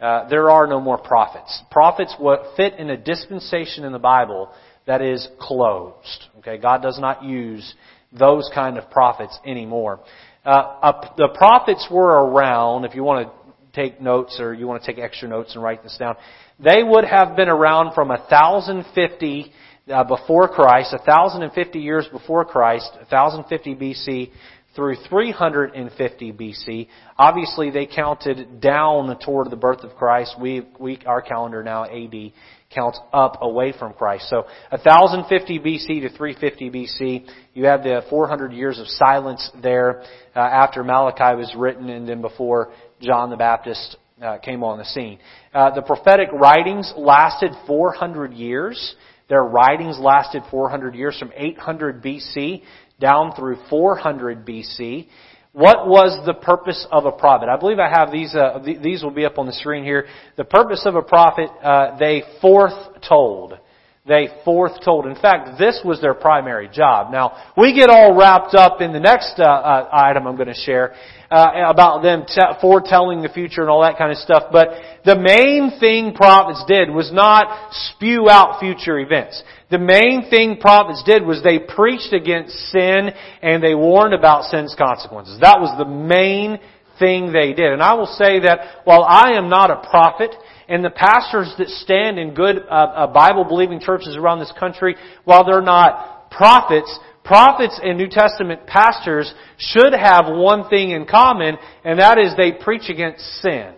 Uh, 0.00 0.28
there 0.28 0.50
are 0.50 0.66
no 0.66 0.80
more 0.80 0.96
prophets. 0.96 1.62
Prophets 1.70 2.14
fit 2.56 2.74
in 2.74 2.90
a 2.90 2.96
dispensation 2.96 3.84
in 3.84 3.92
the 3.92 3.98
Bible 3.98 4.50
that 4.86 5.02
is 5.02 5.28
closed. 5.38 6.24
Okay, 6.38 6.56
God 6.56 6.80
does 6.80 6.98
not 6.98 7.22
use 7.22 7.74
those 8.12 8.50
kind 8.54 8.78
of 8.78 8.90
prophets 8.90 9.38
anymore. 9.44 10.00
Uh, 10.44 11.06
the 11.16 11.28
prophets 11.34 11.86
were 11.90 12.24
around. 12.26 12.84
If 12.84 12.94
you 12.94 13.04
want 13.04 13.28
to 13.28 13.52
take 13.72 14.00
notes 14.00 14.38
or 14.40 14.54
you 14.54 14.66
want 14.66 14.82
to 14.82 14.92
take 14.92 15.02
extra 15.02 15.28
notes 15.28 15.54
and 15.54 15.62
write 15.62 15.82
this 15.82 15.96
down, 15.98 16.16
they 16.58 16.82
would 16.82 17.04
have 17.04 17.36
been 17.36 17.48
around 17.48 17.94
from 17.94 18.08
1050 18.08 19.52
uh, 19.92 20.04
before 20.04 20.48
Christ, 20.48 20.92
1050 20.92 21.78
years 21.78 22.06
before 22.10 22.44
Christ, 22.44 22.90
1050 23.10 23.74
BC 23.74 24.30
through 24.74 24.96
350 25.08 26.32
BC. 26.32 26.88
Obviously, 27.18 27.70
they 27.70 27.86
counted 27.86 28.60
down 28.60 29.18
toward 29.24 29.50
the 29.50 29.56
birth 29.56 29.80
of 29.80 29.96
Christ. 29.96 30.36
We, 30.40 30.66
we, 30.78 30.98
our 31.06 31.20
calendar 31.22 31.62
now, 31.62 31.84
AD, 31.84 32.32
counts 32.72 33.00
up 33.12 33.38
away 33.42 33.72
from 33.76 33.92
Christ. 33.94 34.28
So 34.28 34.44
1050 34.70 35.58
BC 35.58 35.86
to 36.02 36.16
350 36.16 36.70
BC, 36.70 37.26
you 37.52 37.66
have 37.66 37.82
the 37.82 38.02
400 38.08 38.52
years 38.52 38.78
of 38.78 38.86
silence 38.86 39.50
there 39.60 40.02
uh, 40.36 40.38
after 40.38 40.84
Malachi 40.84 41.36
was 41.36 41.52
written 41.56 41.88
and 41.88 42.08
then 42.08 42.20
before 42.20 42.72
John 43.00 43.30
the 43.30 43.36
Baptist 43.36 43.96
uh, 44.22 44.38
came 44.38 44.62
on 44.62 44.78
the 44.78 44.84
scene. 44.84 45.18
Uh, 45.52 45.74
the 45.74 45.82
prophetic 45.82 46.28
writings 46.32 46.92
lasted 46.96 47.52
400 47.66 48.34
years. 48.34 48.94
Their 49.28 49.42
writings 49.42 49.98
lasted 49.98 50.42
400 50.50 50.94
years 50.94 51.18
from 51.18 51.32
800 51.34 52.02
BC 52.02 52.62
down 53.00 53.32
through 53.34 53.56
400 53.68 54.46
BC. 54.46 55.08
What 55.52 55.88
was 55.88 56.24
the 56.26 56.34
purpose 56.34 56.86
of 56.92 57.06
a 57.06 57.12
prophet? 57.12 57.48
I 57.48 57.56
believe 57.56 57.80
I 57.80 57.88
have 57.88 58.12
these. 58.12 58.34
Uh, 58.34 58.60
these 58.64 59.02
will 59.02 59.10
be 59.10 59.24
up 59.24 59.36
on 59.36 59.46
the 59.46 59.52
screen 59.52 59.82
here. 59.82 60.06
The 60.36 60.44
purpose 60.44 60.82
of 60.86 60.94
a 60.94 61.02
prophet, 61.02 61.50
uh, 61.62 61.98
they 61.98 62.22
foretold. 62.40 63.58
They 64.06 64.28
foretold. 64.44 65.06
In 65.06 65.16
fact, 65.16 65.58
this 65.58 65.80
was 65.84 66.00
their 66.00 66.14
primary 66.14 66.68
job. 66.68 67.12
Now, 67.12 67.52
we 67.56 67.74
get 67.74 67.90
all 67.90 68.16
wrapped 68.16 68.54
up 68.54 68.80
in 68.80 68.92
the 68.92 69.00
next 69.00 69.34
uh, 69.38 69.44
uh 69.44 69.88
item 69.92 70.26
I'm 70.26 70.36
going 70.36 70.48
to 70.48 70.54
share 70.54 70.94
uh, 71.30 71.50
about 71.66 72.02
them 72.02 72.24
t- 72.26 72.40
foretelling 72.60 73.22
the 73.22 73.28
future 73.28 73.60
and 73.60 73.70
all 73.70 73.82
that 73.82 73.98
kind 73.98 74.10
of 74.10 74.18
stuff. 74.18 74.44
But 74.50 74.68
the 75.04 75.16
main 75.16 75.78
thing 75.78 76.14
prophets 76.14 76.64
did 76.66 76.90
was 76.90 77.12
not 77.12 77.72
spew 77.72 78.28
out 78.30 78.58
future 78.58 78.98
events. 78.98 79.42
The 79.70 79.78
main 79.78 80.28
thing 80.28 80.56
prophets 80.56 81.02
did 81.04 81.24
was 81.24 81.42
they 81.42 81.60
preached 81.60 82.12
against 82.12 82.54
sin 82.70 83.10
and 83.40 83.62
they 83.62 83.74
warned 83.74 84.14
about 84.14 84.44
sin's 84.44 84.74
consequences. 84.76 85.38
That 85.40 85.60
was 85.60 85.76
the 85.78 85.84
main 85.84 86.58
thing 86.98 87.32
they 87.32 87.52
did. 87.52 87.72
And 87.72 87.82
I 87.82 87.94
will 87.94 88.06
say 88.06 88.40
that 88.40 88.82
while 88.84 89.04
I 89.04 89.32
am 89.32 89.48
not 89.48 89.70
a 89.70 89.88
prophet, 89.88 90.34
and 90.68 90.84
the 90.84 90.90
pastors 90.90 91.52
that 91.58 91.68
stand 91.68 92.18
in 92.18 92.34
good 92.34 92.58
uh, 92.58 92.72
uh, 92.72 93.06
Bible 93.08 93.44
believing 93.44 93.80
churches 93.80 94.16
around 94.16 94.38
this 94.38 94.52
country, 94.58 94.94
while 95.24 95.44
they're 95.44 95.62
not 95.62 96.30
prophets, 96.30 96.96
prophets 97.24 97.80
and 97.82 97.98
New 97.98 98.08
Testament 98.08 98.66
pastors 98.66 99.32
should 99.58 99.92
have 99.92 100.26
one 100.28 100.68
thing 100.68 100.90
in 100.90 101.06
common, 101.06 101.58
and 101.84 101.98
that 101.98 102.18
is 102.18 102.36
they 102.36 102.52
preach 102.52 102.88
against 102.88 103.24
sin. 103.40 103.74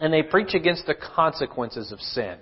And 0.00 0.12
they 0.12 0.22
preach 0.22 0.54
against 0.54 0.86
the 0.86 0.94
consequences 0.94 1.92
of 1.92 2.00
sin. 2.00 2.36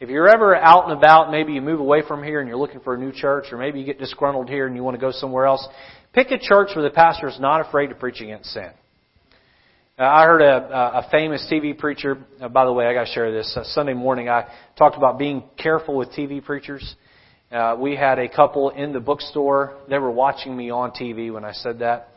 If 0.00 0.08
you're 0.08 0.30
ever 0.30 0.56
out 0.56 0.88
and 0.88 0.96
about, 0.96 1.30
maybe 1.30 1.52
you 1.52 1.60
move 1.60 1.78
away 1.78 2.00
from 2.08 2.24
here 2.24 2.40
and 2.40 2.48
you're 2.48 2.56
looking 2.56 2.80
for 2.80 2.94
a 2.94 2.98
new 2.98 3.12
church, 3.12 3.52
or 3.52 3.58
maybe 3.58 3.80
you 3.80 3.84
get 3.84 3.98
disgruntled 3.98 4.48
here 4.48 4.66
and 4.66 4.74
you 4.74 4.82
want 4.82 4.94
to 4.94 5.00
go 5.00 5.12
somewhere 5.12 5.44
else, 5.44 5.68
pick 6.14 6.30
a 6.30 6.38
church 6.38 6.70
where 6.74 6.82
the 6.82 6.90
pastor 6.90 7.28
is 7.28 7.38
not 7.38 7.60
afraid 7.60 7.88
to 7.88 7.94
preach 7.94 8.22
against 8.22 8.50
sin. 8.50 8.70
Uh, 9.98 10.04
I 10.04 10.24
heard 10.24 10.40
a, 10.40 10.56
a 11.00 11.08
famous 11.10 11.46
TV 11.52 11.76
preacher. 11.76 12.16
Uh, 12.40 12.48
by 12.48 12.64
the 12.64 12.72
way, 12.72 12.86
I 12.86 12.94
got 12.94 13.08
to 13.08 13.12
share 13.12 13.30
this. 13.30 13.54
Uh, 13.54 13.62
Sunday 13.62 13.92
morning, 13.92 14.30
I 14.30 14.46
talked 14.78 14.96
about 14.96 15.18
being 15.18 15.42
careful 15.58 15.94
with 15.98 16.08
TV 16.12 16.42
preachers. 16.42 16.94
Uh, 17.52 17.76
we 17.78 17.94
had 17.94 18.18
a 18.18 18.28
couple 18.30 18.70
in 18.70 18.94
the 18.94 19.00
bookstore. 19.00 19.76
They 19.90 19.98
were 19.98 20.10
watching 20.10 20.56
me 20.56 20.70
on 20.70 20.92
TV 20.92 21.30
when 21.30 21.44
I 21.44 21.52
said 21.52 21.80
that. 21.80 22.08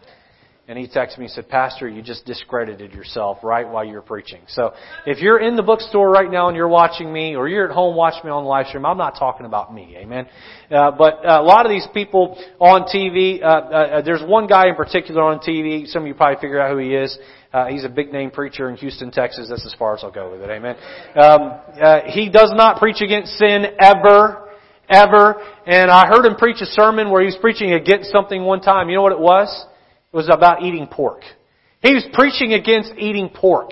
And 0.66 0.80
he 0.80 0.88
texted 0.88 1.18
me 1.18 1.26
and 1.26 1.32
said, 1.34 1.50
Pastor, 1.50 1.90
you 1.90 2.02
just 2.02 2.26
discredited 2.26 2.94
yourself 2.94 3.40
right 3.44 3.68
while 3.68 3.84
you 3.84 3.96
were 3.96 4.02
preaching. 4.02 4.40
So 4.48 4.74
if 5.06 5.20
you're 5.20 5.38
in 5.38 5.58
the 5.58 5.62
bookstore 5.62 6.10
right 6.10 6.32
now 6.32 6.48
and 6.48 6.56
you're 6.56 6.70
watching 6.70 7.12
me, 7.12 7.36
or 7.36 7.50
you're 7.50 7.68
at 7.68 7.76
home 7.76 7.98
watching 7.98 8.22
me 8.24 8.32
on 8.32 8.46
the 8.46 8.50
live 8.50 8.68
stream, 8.68 8.86
I'm 8.86 8.98
not 8.98 9.20
talking 9.20 9.46
about 9.46 9.74
me. 9.74 9.98
Amen. 9.98 10.26
Uh, 10.72 10.92
but 10.92 11.16
uh, 11.26 11.42
a 11.42 11.44
lot 11.44 11.66
of 11.66 11.70
these 11.70 11.86
people 11.94 12.42
on 12.60 12.84
TV, 12.84 13.44
uh, 13.44 13.46
uh, 13.46 14.02
there's 14.04 14.24
one 14.24 14.48
guy 14.48 14.70
in 14.70 14.76
particular 14.76 15.22
on 15.24 15.40
TV. 15.40 15.86
Some 15.86 16.04
of 16.04 16.08
you 16.08 16.14
probably 16.14 16.40
figure 16.40 16.62
out 16.62 16.72
who 16.72 16.78
he 16.78 16.96
is. 16.96 17.18
Uh, 17.52 17.68
he's 17.68 17.84
a 17.84 17.90
big 17.90 18.14
name 18.14 18.32
preacher 18.32 18.70
in 18.70 18.78
Houston, 18.78 19.12
Texas. 19.12 19.48
That's 19.50 19.66
as 19.66 19.76
far 19.78 19.98
as 19.98 20.00
I'll 20.02 20.12
go 20.12 20.32
with 20.32 20.44
it. 20.44 20.50
Amen. 20.50 20.78
Um, 21.14 21.60
uh, 21.76 22.00
he 22.06 22.30
does 22.30 22.54
not 22.56 22.78
preach 22.80 23.02
against 23.02 23.34
sin 23.34 23.66
ever, 23.82 24.50
ever. 24.88 25.42
And 25.68 25.92
I 25.92 26.08
heard 26.08 26.26
him 26.26 26.36
preach 26.36 26.62
a 26.62 26.66
sermon 26.68 27.12
where 27.12 27.20
he 27.20 27.26
was 27.26 27.38
preaching 27.42 27.74
against 27.74 28.12
something 28.14 28.46
one 28.46 28.62
time. 28.62 28.88
You 28.88 28.96
know 28.96 29.02
what 29.02 29.12
it 29.12 29.20
was? 29.20 29.66
Was 30.14 30.30
about 30.30 30.62
eating 30.62 30.88
pork. 30.88 31.22
He 31.82 31.94
was 31.94 32.06
preaching 32.14 32.54
against 32.54 32.94
eating 32.98 33.30
pork. 33.30 33.72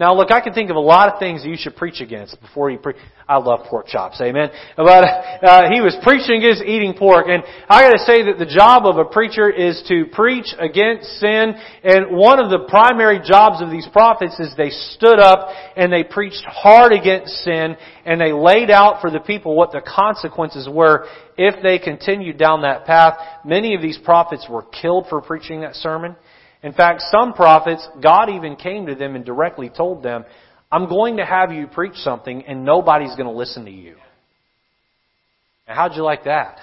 Now, 0.00 0.14
look, 0.14 0.30
I 0.30 0.40
can 0.40 0.54
think 0.54 0.70
of 0.70 0.76
a 0.76 0.80
lot 0.80 1.12
of 1.12 1.18
things 1.18 1.42
that 1.42 1.48
you 1.50 1.58
should 1.58 1.76
preach 1.76 2.00
against 2.00 2.40
before 2.40 2.70
you 2.70 2.78
preach. 2.78 2.96
I 3.28 3.36
love 3.36 3.66
pork 3.68 3.86
chops, 3.86 4.18
amen. 4.22 4.48
But 4.74 5.04
uh, 5.04 5.68
he 5.70 5.82
was 5.82 5.94
preaching 6.02 6.38
against 6.38 6.62
eating 6.62 6.94
pork, 6.98 7.26
and 7.28 7.42
I 7.68 7.82
got 7.82 7.92
to 7.92 8.04
say 8.06 8.24
that 8.24 8.38
the 8.38 8.46
job 8.46 8.86
of 8.86 8.96
a 8.96 9.04
preacher 9.04 9.50
is 9.50 9.84
to 9.88 10.06
preach 10.06 10.54
against 10.58 11.04
sin. 11.20 11.52
And 11.84 12.16
one 12.16 12.40
of 12.40 12.48
the 12.48 12.64
primary 12.66 13.20
jobs 13.22 13.60
of 13.60 13.70
these 13.70 13.86
prophets 13.92 14.40
is 14.40 14.48
they 14.56 14.70
stood 14.70 15.20
up 15.20 15.50
and 15.76 15.92
they 15.92 16.02
preached 16.02 16.44
hard 16.46 16.92
against 16.92 17.34
sin, 17.44 17.76
and 18.06 18.18
they 18.18 18.32
laid 18.32 18.70
out 18.70 19.02
for 19.02 19.10
the 19.10 19.20
people 19.20 19.54
what 19.54 19.70
the 19.70 19.82
consequences 19.82 20.66
were 20.66 21.04
if 21.36 21.62
they 21.62 21.78
continued 21.78 22.38
down 22.38 22.62
that 22.62 22.86
path. 22.86 23.18
Many 23.44 23.74
of 23.74 23.82
these 23.82 23.98
prophets 23.98 24.46
were 24.48 24.62
killed 24.62 25.08
for 25.10 25.20
preaching 25.20 25.60
that 25.60 25.74
sermon. 25.74 26.16
In 26.62 26.72
fact, 26.72 27.02
some 27.10 27.32
prophets, 27.32 27.86
God 28.02 28.30
even 28.30 28.56
came 28.56 28.86
to 28.86 28.94
them 28.94 29.16
and 29.16 29.24
directly 29.24 29.70
told 29.70 30.02
them, 30.02 30.24
I'm 30.70 30.88
going 30.88 31.16
to 31.16 31.24
have 31.24 31.52
you 31.52 31.66
preach 31.66 31.94
something 31.96 32.44
and 32.46 32.64
nobody's 32.64 33.16
going 33.16 33.26
to 33.26 33.36
listen 33.36 33.64
to 33.64 33.70
you. 33.70 33.96
Now, 35.66 35.74
how'd 35.74 35.96
you 35.96 36.02
like 36.02 36.24
that? 36.24 36.58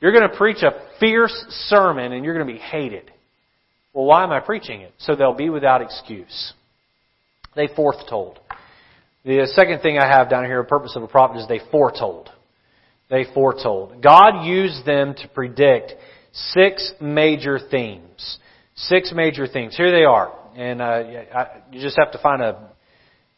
You're 0.00 0.12
going 0.12 0.28
to 0.28 0.36
preach 0.36 0.62
a 0.62 0.72
fierce 0.98 1.32
sermon 1.68 2.12
and 2.12 2.24
you're 2.24 2.34
going 2.34 2.46
to 2.46 2.52
be 2.52 2.58
hated. 2.58 3.10
Well, 3.92 4.04
why 4.06 4.24
am 4.24 4.32
I 4.32 4.40
preaching 4.40 4.80
it? 4.80 4.92
So 4.98 5.14
they'll 5.14 5.34
be 5.34 5.50
without 5.50 5.82
excuse. 5.82 6.52
They 7.54 7.68
foretold. 7.68 8.40
The 9.24 9.48
second 9.54 9.80
thing 9.80 9.98
I 9.98 10.06
have 10.06 10.28
down 10.28 10.44
here, 10.44 10.62
the 10.62 10.68
purpose 10.68 10.96
of 10.96 11.02
a 11.04 11.06
prophet 11.06 11.38
is 11.38 11.46
they 11.46 11.60
foretold. 11.70 12.30
They 13.08 13.26
foretold. 13.32 14.02
God 14.02 14.44
used 14.44 14.84
them 14.84 15.14
to 15.14 15.28
predict 15.28 15.92
six 16.32 16.92
major 17.00 17.58
themes. 17.70 18.38
Six 18.74 19.12
major 19.14 19.46
themes. 19.46 19.76
Here 19.76 19.90
they 19.90 20.04
are. 20.04 20.32
And 20.56 20.82
uh, 20.82 20.84
I, 20.84 21.62
you 21.70 21.80
just 21.80 21.96
have 21.98 22.12
to 22.12 22.18
find 22.18 22.42
a 22.42 22.72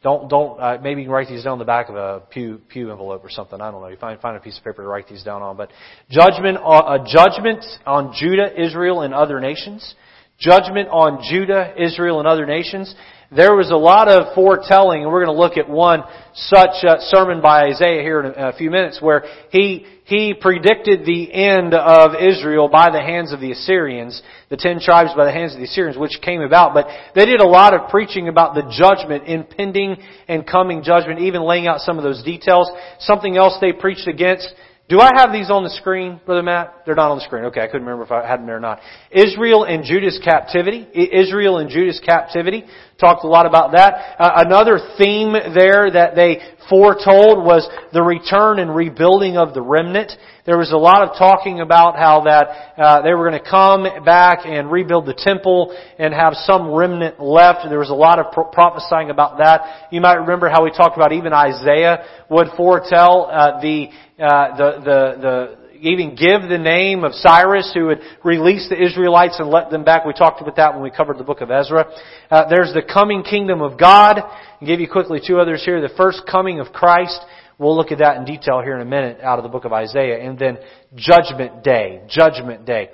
don't 0.03 0.29
don't 0.29 0.61
uh, 0.61 0.79
maybe 0.83 1.01
you 1.01 1.07
can 1.07 1.13
write 1.13 1.29
these 1.29 1.45
down 1.45 1.55
on 1.55 1.59
the 1.59 1.65
back 1.65 1.89
of 1.89 1.97
a 1.97 2.23
pew 2.31 2.61
pew 2.69 2.91
envelope 2.91 3.25
or 3.25 3.31
something. 3.31 3.61
I 3.61 3.71
don't 3.71 3.81
know. 3.81 3.89
You 3.89 3.97
find 3.97 4.21
find 4.21 4.37
a 4.37 4.41
piece 4.41 4.59
of 4.59 4.65
paper 4.65 4.83
to 4.83 4.89
write 4.89 5.09
these 5.09 5.23
down 5.23 5.41
on. 5.43 5.57
But 5.57 5.71
judgment 6.11 6.59
uh, 6.59 6.99
a 7.01 7.07
judgment 7.07 7.65
on 7.87 8.13
Judah, 8.15 8.49
Israel, 8.61 9.01
and 9.01 9.15
other 9.15 9.41
nations. 9.41 9.95
Judgment 10.39 10.89
on 10.89 11.23
Judah, 11.31 11.73
Israel, 11.79 12.19
and 12.19 12.29
other 12.29 12.45
nations. 12.45 12.95
There 13.37 13.55
was 13.55 13.71
a 13.71 13.77
lot 13.77 14.09
of 14.09 14.35
foretelling, 14.35 15.03
and 15.03 15.11
we're 15.11 15.25
going 15.25 15.37
to 15.37 15.41
look 15.41 15.57
at 15.57 15.69
one 15.69 16.03
such 16.35 16.85
uh, 16.85 16.97
sermon 17.01 17.41
by 17.41 17.65
Isaiah 17.65 18.03
here 18.03 18.21
in 18.21 18.27
a, 18.27 18.49
a 18.51 18.53
few 18.53 18.71
minutes, 18.71 18.99
where 19.01 19.25
he 19.51 19.87
he 20.07 20.35
predicted 20.39 21.07
the 21.07 21.33
end 21.33 21.73
of 21.73 22.13
Israel 22.21 22.69
by 22.69 22.91
the 22.91 23.01
hands 23.01 23.33
of 23.33 23.41
the 23.41 23.53
Assyrians, 23.53 24.23
the 24.51 24.57
ten 24.57 24.79
tribes 24.79 25.11
by 25.17 25.25
the 25.25 25.33
hands 25.33 25.55
of 25.55 25.59
the 25.59 25.65
Assyrians, 25.65 25.97
which 25.97 26.21
came 26.23 26.43
about. 26.43 26.75
But 26.75 26.87
they 27.15 27.25
did 27.25 27.41
a 27.41 27.49
lot 27.49 27.75
of 27.75 27.89
preaching 27.89 28.29
about 28.29 28.55
the 28.55 28.63
judgment, 28.71 29.25
impending 29.27 29.97
and 30.29 30.47
coming 30.47 30.83
judgment, 30.83 31.21
even 31.21 31.43
laying 31.43 31.67
out 31.67 31.81
some 31.81 31.99
of 31.99 32.05
those 32.05 32.23
details. 32.23 32.71
Something 33.01 33.37
else 33.37 33.57
they 33.61 33.73
preached 33.73 34.07
against 34.07 34.55
do 34.87 35.01
I 35.01 35.11
have 35.17 35.33
these 35.33 35.51
on 35.51 35.65
the 35.65 35.71
screen, 35.71 36.21
Brother 36.27 36.43
Matt? 36.43 36.83
They're 36.85 36.95
not 36.95 37.11
on 37.11 37.17
the 37.17 37.25
screen. 37.25 37.45
Okay, 37.47 37.63
I 37.63 37.67
couldn't 37.69 37.87
remember 37.87 38.05
if 38.05 38.13
I 38.13 38.27
had 38.27 38.41
them 38.41 38.47
there 38.47 38.59
or 38.59 38.61
not. 38.61 38.81
Israel 39.11 39.65
and 39.65 39.83
Judah's 39.83 40.21
captivity. 40.23 40.87
Israel 40.93 41.57
and 41.57 41.71
Judah's 41.71 42.01
captivity. 42.05 42.65
Talked 43.05 43.25
a 43.25 43.29
lot 43.29 43.45
about 43.45 43.73
that. 43.73 44.17
Uh, 44.19 44.31
another 44.47 44.79
theme 44.97 45.35
there 45.53 45.91
that 45.91 46.17
they 46.17 46.41
foretold 46.71 47.45
was 47.45 47.69
the 47.93 48.03
return 48.03 48.59
and 48.59 48.75
rebuilding 48.75 49.37
of 49.37 49.53
the 49.53 49.61
remnant. 49.61 50.11
There 50.47 50.57
was 50.57 50.73
a 50.73 50.79
lot 50.79 51.03
of 51.03 51.19
talking 51.19 51.61
about 51.61 51.97
how 51.97 52.23
that 52.25 52.73
uh, 52.81 53.03
they 53.03 53.13
were 53.13 53.29
going 53.29 53.43
to 53.45 53.51
come 53.51 53.85
back 54.07 54.47
and 54.47 54.73
rebuild 54.73 55.05
the 55.05 55.13
temple 55.13 55.77
and 55.99 56.15
have 56.15 56.33
some 56.49 56.73
remnant 56.73 57.21
left. 57.21 57.69
There 57.69 57.79
was 57.79 57.91
a 57.91 57.95
lot 57.95 58.19
of 58.19 58.33
pro- 58.33 58.49
prophesying 58.49 59.11
about 59.11 59.37
that. 59.37 59.89
You 59.93 60.01
might 60.01 60.17
remember 60.17 60.49
how 60.49 60.65
we 60.65 60.71
talked 60.71 60.97
about 60.97 61.13
even 61.13 61.35
Isaiah 61.35 62.25
would 62.31 62.49
foretell 62.57 63.29
uh, 63.31 63.61
the 63.61 63.89
uh, 64.17 64.57
the, 64.57 64.71
the, 64.81 65.21
the, 65.21 65.64
even 65.85 66.17
give 66.17 66.49
the 66.49 66.59
name 66.59 67.05
of 67.05 67.13
Cyrus 67.13 67.71
who 67.75 67.87
would 67.87 68.01
release 68.25 68.69
the 68.69 68.83
Israelites 68.83 69.37
and 69.39 69.49
let 69.49 69.71
them 69.71 69.85
back. 69.85 70.05
We 70.05 70.13
talked 70.13 70.41
about 70.41 70.57
that 70.57 70.73
when 70.75 70.83
we 70.83 70.91
covered 70.91 71.19
the 71.19 71.25
book 71.25 71.41
of 71.41 71.51
Ezra. 71.51 71.87
Uh, 72.31 72.49
there's 72.49 72.73
the 72.73 72.83
coming 72.83 73.23
kingdom 73.23 73.61
of 73.61 73.79
God. 73.79 74.19
I'll 74.19 74.67
give 74.67 74.81
you 74.81 74.89
quickly 74.89 75.21
two 75.25 75.39
others 75.39 75.63
here. 75.65 75.81
The 75.81 75.95
first 75.97 76.23
coming 76.31 76.61
of 76.61 76.73
Christ. 76.73 77.21
We'll 77.59 77.77
look 77.77 77.93
at 77.93 77.99
that 77.99 78.17
in 78.17 78.25
detail 78.25 78.61
here 78.63 78.75
in 78.75 78.81
a 78.81 78.91
minute 78.91 79.21
out 79.23 79.39
of 79.39 79.43
the 79.43 79.49
book 79.49 79.65
of 79.65 79.73
Isaiah. 79.73 80.27
And 80.27 80.39
then 80.39 80.59
judgment 80.95 81.63
day. 81.63 82.03
Judgment 82.09 82.65
day. 82.67 82.91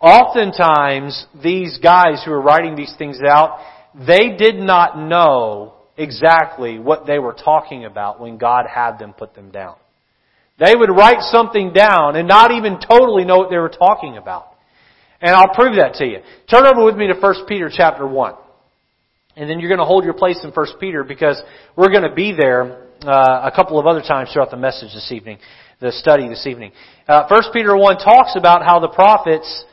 Oftentimes, 0.00 1.26
these 1.42 1.78
guys 1.78 2.22
who 2.24 2.32
are 2.32 2.42
writing 2.42 2.74
these 2.74 2.92
things 2.98 3.20
out, 3.26 3.60
they 3.94 4.36
did 4.36 4.56
not 4.56 4.98
know 4.98 5.74
exactly 5.96 6.78
what 6.78 7.06
they 7.06 7.18
were 7.18 7.34
talking 7.34 7.84
about 7.84 8.20
when 8.20 8.36
God 8.36 8.66
had 8.66 8.98
them 8.98 9.12
put 9.12 9.34
them 9.34 9.50
down. 9.50 9.76
They 10.62 10.76
would 10.76 10.90
write 10.90 11.22
something 11.22 11.72
down 11.72 12.14
and 12.14 12.28
not 12.28 12.52
even 12.52 12.78
totally 12.78 13.24
know 13.24 13.38
what 13.38 13.50
they 13.50 13.58
were 13.58 13.68
talking 13.68 14.16
about. 14.16 14.46
And 15.20 15.34
I'll 15.34 15.52
prove 15.54 15.74
that 15.76 15.94
to 15.94 16.06
you. 16.06 16.18
Turn 16.48 16.66
over 16.66 16.84
with 16.84 16.94
me 16.94 17.08
to 17.08 17.14
1 17.14 17.46
Peter 17.48 17.68
chapter 17.72 18.06
1. 18.06 18.34
And 19.34 19.50
then 19.50 19.58
you're 19.58 19.68
going 19.68 19.80
to 19.80 19.84
hold 19.84 20.04
your 20.04 20.14
place 20.14 20.38
in 20.44 20.50
1 20.50 20.66
Peter 20.78 21.02
because 21.02 21.42
we're 21.74 21.90
going 21.90 22.08
to 22.08 22.14
be 22.14 22.32
there 22.38 22.86
uh, 23.02 23.50
a 23.50 23.52
couple 23.52 23.80
of 23.80 23.86
other 23.86 24.02
times 24.02 24.30
throughout 24.32 24.52
the 24.52 24.56
message 24.56 24.94
this 24.94 25.10
evening, 25.10 25.38
the 25.80 25.90
study 25.90 26.28
this 26.28 26.46
evening. 26.46 26.70
Uh, 27.08 27.26
1 27.28 27.42
Peter 27.52 27.76
1 27.76 27.96
talks 27.96 28.36
about 28.36 28.62
how 28.62 28.78
the 28.78 28.88
prophets 28.88 29.64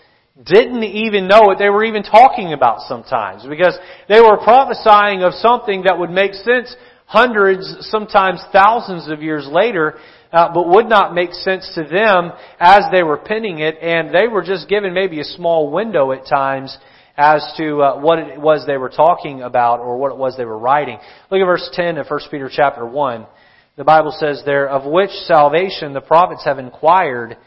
didn't 0.43 0.84
even 0.84 1.27
know 1.27 1.41
what 1.41 1.60
they 1.60 1.69
were 1.69 1.84
even 1.84 2.01
talking 2.01 2.53
about 2.53 2.79
sometimes 2.88 3.46
because 3.48 3.77
they 4.08 4.22
were 4.22 4.38
prophesying 4.38 5.22
of 5.22 5.34
something 5.34 5.84
that 5.84 6.00
would 6.00 6.10
make 6.10 6.34
sense 6.34 6.75
hundreds, 7.05 7.75
sometimes 7.89 8.39
thousands 8.53 9.10
of 9.10 9.22
years 9.22 9.48
later, 9.51 9.98
uh, 10.31 10.53
but 10.53 10.67
would 10.67 10.88
not 10.88 11.13
make 11.13 11.33
sense 11.33 11.69
to 11.75 11.83
them 11.83 12.31
as 12.59 12.83
they 12.91 13.03
were 13.03 13.17
penning 13.17 13.59
it, 13.59 13.77
and 13.81 14.13
they 14.13 14.27
were 14.27 14.43
just 14.43 14.69
given 14.69 14.93
maybe 14.93 15.19
a 15.19 15.24
small 15.25 15.71
window 15.71 16.12
at 16.12 16.27
times 16.27 16.77
as 17.17 17.43
to 17.57 17.81
uh, 17.81 18.00
what 18.00 18.19
it 18.19 18.39
was 18.39 18.65
they 18.65 18.77
were 18.77 18.89
talking 18.89 19.41
about 19.41 19.79
or 19.79 19.98
what 19.98 20.12
it 20.12 20.17
was 20.17 20.38
they 20.38 20.45
were 20.45 20.57
writing. 20.57 20.98
Look 21.29 21.41
at 21.41 21.45
verse 21.45 21.69
10 21.74 21.98
of 21.98 22.07
1 22.07 22.19
Peter 22.31 22.50
chapter 22.51 22.86
1. 22.86 23.27
The 23.75 23.83
Bible 23.83 24.15
says 24.17 24.41
there, 24.45 24.69
of 24.69 24.89
which 24.89 25.09
salvation 25.25 25.93
the 25.93 26.01
prophets 26.01 26.45
have 26.45 26.59
inquired 26.59 27.38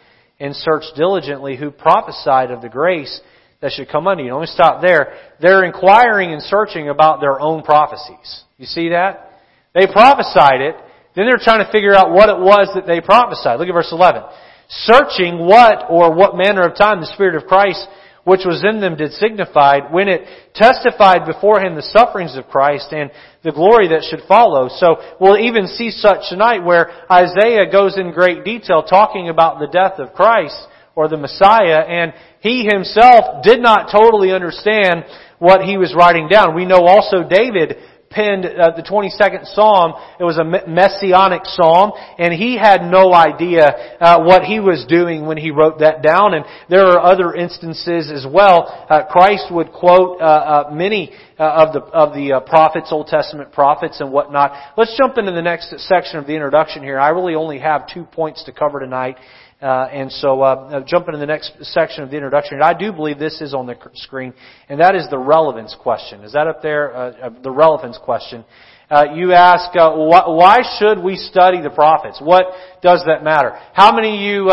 and 0.40 0.54
searched 0.56 0.92
diligently 0.96 1.56
who 1.56 1.70
prophesied 1.70 2.50
of 2.50 2.62
the 2.62 2.68
grace 2.68 3.20
that 3.60 3.72
should 3.72 3.88
come 3.88 4.06
unto 4.06 4.24
you. 4.24 4.34
Let 4.34 4.40
me 4.40 4.46
stop 4.46 4.82
there. 4.82 5.14
They're 5.40 5.64
inquiring 5.64 6.32
and 6.32 6.42
searching 6.42 6.88
about 6.88 7.20
their 7.20 7.40
own 7.40 7.62
prophecies. 7.62 8.42
You 8.58 8.66
see 8.66 8.90
that? 8.90 9.30
They 9.72 9.86
prophesied 9.86 10.60
it, 10.60 10.74
then 11.14 11.26
they're 11.26 11.42
trying 11.42 11.64
to 11.64 11.70
figure 11.70 11.94
out 11.94 12.10
what 12.10 12.28
it 12.28 12.38
was 12.38 12.70
that 12.74 12.86
they 12.86 13.00
prophesied. 13.00 13.58
Look 13.58 13.68
at 13.68 13.74
verse 13.74 13.92
11. 13.92 14.22
Searching 14.68 15.38
what 15.38 15.84
or 15.90 16.14
what 16.14 16.36
manner 16.36 16.62
of 16.62 16.76
time 16.76 17.00
the 17.00 17.12
Spirit 17.12 17.34
of 17.34 17.46
Christ 17.46 17.86
which 18.24 18.42
was 18.46 18.62
in 18.64 18.80
them 18.80 18.96
did 18.96 19.12
signify 19.12 19.78
when 19.90 20.08
it 20.08 20.22
testified 20.54 21.26
beforehand 21.26 21.76
the 21.76 21.82
sufferings 21.82 22.36
of 22.36 22.46
Christ 22.46 22.92
and 22.92 23.10
the 23.42 23.50
glory 23.50 23.88
that 23.88 24.06
should 24.08 24.22
follow. 24.28 24.68
So 24.68 24.96
we'll 25.20 25.38
even 25.38 25.66
see 25.66 25.90
such 25.90 26.28
tonight 26.28 26.64
where 26.64 26.90
Isaiah 27.10 27.70
goes 27.70 27.98
in 27.98 28.12
great 28.12 28.44
detail 28.44 28.82
talking 28.82 29.28
about 29.28 29.58
the 29.58 29.66
death 29.66 29.98
of 29.98 30.14
Christ 30.14 30.56
or 30.94 31.08
the 31.08 31.16
Messiah 31.16 31.82
and 31.82 32.12
he 32.40 32.68
himself 32.70 33.42
did 33.42 33.60
not 33.60 33.90
totally 33.90 34.30
understand 34.30 35.04
what 35.38 35.62
he 35.62 35.76
was 35.76 35.94
writing 35.96 36.28
down. 36.28 36.54
We 36.54 36.66
know 36.66 36.86
also 36.86 37.26
David 37.28 37.78
penned 38.12 38.46
uh, 38.46 38.72
the 38.76 38.82
22nd 38.82 39.46
Psalm. 39.54 39.94
It 40.20 40.24
was 40.24 40.38
a 40.38 40.44
messianic 40.44 41.42
psalm, 41.44 41.92
and 42.18 42.32
he 42.32 42.56
had 42.56 42.82
no 42.82 43.12
idea 43.12 43.96
uh, 44.00 44.22
what 44.22 44.42
he 44.42 44.60
was 44.60 44.84
doing 44.88 45.26
when 45.26 45.36
he 45.36 45.50
wrote 45.50 45.80
that 45.80 46.02
down. 46.02 46.34
And 46.34 46.44
there 46.68 46.86
are 46.86 47.00
other 47.00 47.34
instances 47.34 48.10
as 48.10 48.26
well. 48.30 48.86
Uh, 48.88 49.04
Christ 49.10 49.46
would 49.50 49.72
quote 49.72 50.20
uh, 50.20 50.24
uh, 50.24 50.70
many 50.72 51.12
uh, 51.38 51.66
of 51.66 51.72
the 51.72 51.80
of 51.80 52.14
the 52.14 52.42
prophets, 52.46 52.88
Old 52.92 53.08
Testament 53.08 53.52
prophets, 53.52 54.00
and 54.00 54.12
whatnot. 54.12 54.52
Let's 54.76 54.96
jump 54.96 55.18
into 55.18 55.32
the 55.32 55.42
next 55.42 55.74
section 55.88 56.18
of 56.18 56.26
the 56.26 56.34
introduction 56.34 56.82
here. 56.82 57.00
I 57.00 57.08
really 57.08 57.34
only 57.34 57.58
have 57.58 57.88
two 57.92 58.04
points 58.04 58.44
to 58.44 58.52
cover 58.52 58.78
tonight. 58.80 59.16
Uh, 59.62 59.88
and 59.92 60.10
so, 60.10 60.42
uh, 60.42 60.82
jumping 60.84 61.12
to 61.12 61.18
the 61.18 61.26
next 61.26 61.52
section 61.60 62.02
of 62.02 62.10
the 62.10 62.16
introduction, 62.16 62.60
I 62.60 62.74
do 62.74 62.92
believe 62.92 63.20
this 63.20 63.40
is 63.40 63.54
on 63.54 63.66
the 63.66 63.76
screen, 63.94 64.34
and 64.68 64.80
that 64.80 64.96
is 64.96 65.08
the 65.08 65.18
relevance 65.18 65.76
question. 65.78 66.24
Is 66.24 66.32
that 66.32 66.48
up 66.48 66.62
there? 66.62 66.92
Uh, 66.92 66.98
uh 66.98 67.30
the 67.44 67.50
relevance 67.50 67.96
question. 68.02 68.44
Uh, 68.90 69.04
you 69.14 69.32
ask, 69.32 69.74
uh, 69.76 69.92
wh- 69.92 70.28
why 70.36 70.62
should 70.78 70.98
we 70.98 71.14
study 71.14 71.62
the 71.62 71.70
prophets? 71.70 72.20
What 72.20 72.46
does 72.82 73.04
that 73.06 73.22
matter? 73.22 73.56
How 73.72 73.94
many 73.94 74.16
of 74.16 74.20
you 74.20 74.50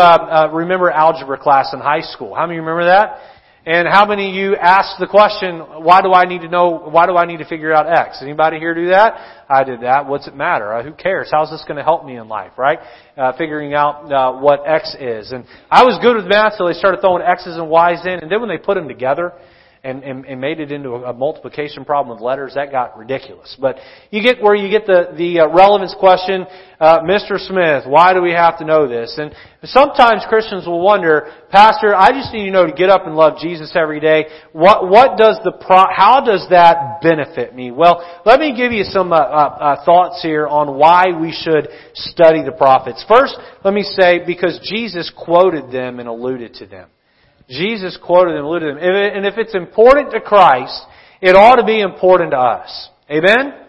remember 0.56 0.90
algebra 0.90 1.38
class 1.38 1.74
in 1.74 1.80
high 1.80 2.02
school? 2.02 2.34
How 2.34 2.46
many 2.46 2.60
remember 2.60 2.84
that? 2.84 3.18
And 3.66 3.86
how 3.86 4.06
many 4.06 4.30
of 4.30 4.34
you 4.34 4.56
asked 4.56 4.98
the 4.98 5.06
question, 5.06 5.58
why 5.58 6.00
do 6.00 6.14
I 6.14 6.24
need 6.24 6.40
to 6.40 6.48
know, 6.48 6.70
why 6.70 7.06
do 7.06 7.16
I 7.16 7.26
need 7.26 7.38
to 7.38 7.44
figure 7.44 7.74
out 7.74 7.86
X? 7.86 8.20
Anybody 8.22 8.58
here 8.58 8.74
do 8.74 8.88
that? 8.88 9.44
I 9.50 9.64
did 9.64 9.82
that. 9.82 10.06
What's 10.06 10.26
it 10.26 10.34
matter? 10.34 10.72
Uh, 10.72 10.82
who 10.82 10.92
cares? 10.92 11.28
How's 11.30 11.50
this 11.50 11.62
going 11.68 11.76
to 11.76 11.82
help 11.82 12.06
me 12.06 12.16
in 12.16 12.26
life, 12.26 12.52
right? 12.56 12.78
Uh, 13.18 13.36
figuring 13.36 13.74
out 13.74 14.10
uh, 14.10 14.32
what 14.40 14.66
X 14.66 14.96
is. 14.98 15.32
And 15.32 15.44
I 15.70 15.84
was 15.84 15.98
good 16.00 16.16
with 16.16 16.24
math, 16.24 16.54
so 16.56 16.66
they 16.66 16.72
started 16.72 17.02
throwing 17.02 17.22
X's 17.22 17.58
and 17.58 17.68
Y's 17.68 18.06
in, 18.06 18.20
and 18.20 18.32
then 18.32 18.40
when 18.40 18.48
they 18.48 18.56
put 18.56 18.76
them 18.76 18.88
together, 18.88 19.34
and, 19.82 20.02
and, 20.02 20.26
and 20.26 20.40
made 20.40 20.60
it 20.60 20.70
into 20.72 20.90
a, 20.90 21.12
multiplication 21.12 21.84
problem 21.84 22.16
with 22.16 22.22
letters, 22.22 22.52
that 22.54 22.70
got 22.70 22.98
ridiculous. 22.98 23.56
But 23.58 23.76
you 24.10 24.22
get 24.22 24.42
where 24.42 24.54
you 24.54 24.70
get 24.70 24.86
the, 24.86 25.14
the 25.16 25.40
uh, 25.40 25.48
relevance 25.48 25.94
question, 25.98 26.46
uh, 26.78 27.00
Mr. 27.00 27.38
Smith, 27.38 27.84
why 27.86 28.12
do 28.12 28.20
we 28.20 28.32
have 28.32 28.58
to 28.58 28.64
know 28.64 28.86
this? 28.88 29.18
And 29.18 29.34
sometimes 29.64 30.24
Christians 30.28 30.66
will 30.66 30.80
wonder, 30.80 31.30
Pastor, 31.50 31.94
I 31.94 32.10
just 32.10 32.32
need 32.32 32.44
to 32.44 32.50
know 32.50 32.66
to 32.66 32.72
get 32.72 32.90
up 32.90 33.06
and 33.06 33.16
love 33.16 33.38
Jesus 33.40 33.72
every 33.74 34.00
day. 34.00 34.26
What, 34.52 34.88
what 34.88 35.16
does 35.16 35.38
the 35.44 35.52
pro, 35.52 35.84
how 35.94 36.22
does 36.24 36.46
that 36.50 37.00
benefit 37.02 37.54
me? 37.54 37.70
Well, 37.70 38.22
let 38.26 38.38
me 38.38 38.54
give 38.54 38.72
you 38.72 38.84
some 38.84 39.12
uh, 39.12 39.16
uh, 39.16 39.20
uh 39.20 39.84
thoughts 39.84 40.20
here 40.22 40.46
on 40.46 40.76
why 40.76 41.06
we 41.18 41.32
should 41.32 41.68
study 41.94 42.42
the 42.44 42.52
prophets. 42.52 43.04
First, 43.08 43.36
let 43.64 43.72
me 43.72 43.82
say, 43.82 44.20
because 44.26 44.60
Jesus 44.62 45.10
quoted 45.16 45.72
them 45.72 46.00
and 46.00 46.08
alluded 46.08 46.54
to 46.54 46.66
them. 46.66 46.88
Jesus 47.50 47.98
quoted 48.02 48.36
them, 48.36 48.44
alluded 48.44 48.74
to 48.74 48.80
them. 48.80 48.84
And 48.84 49.26
if 49.26 49.34
it's 49.36 49.54
important 49.54 50.12
to 50.12 50.20
Christ, 50.20 50.80
it 51.20 51.36
ought 51.36 51.56
to 51.56 51.64
be 51.64 51.80
important 51.80 52.30
to 52.30 52.38
us. 52.38 52.88
Amen? 53.10 53.66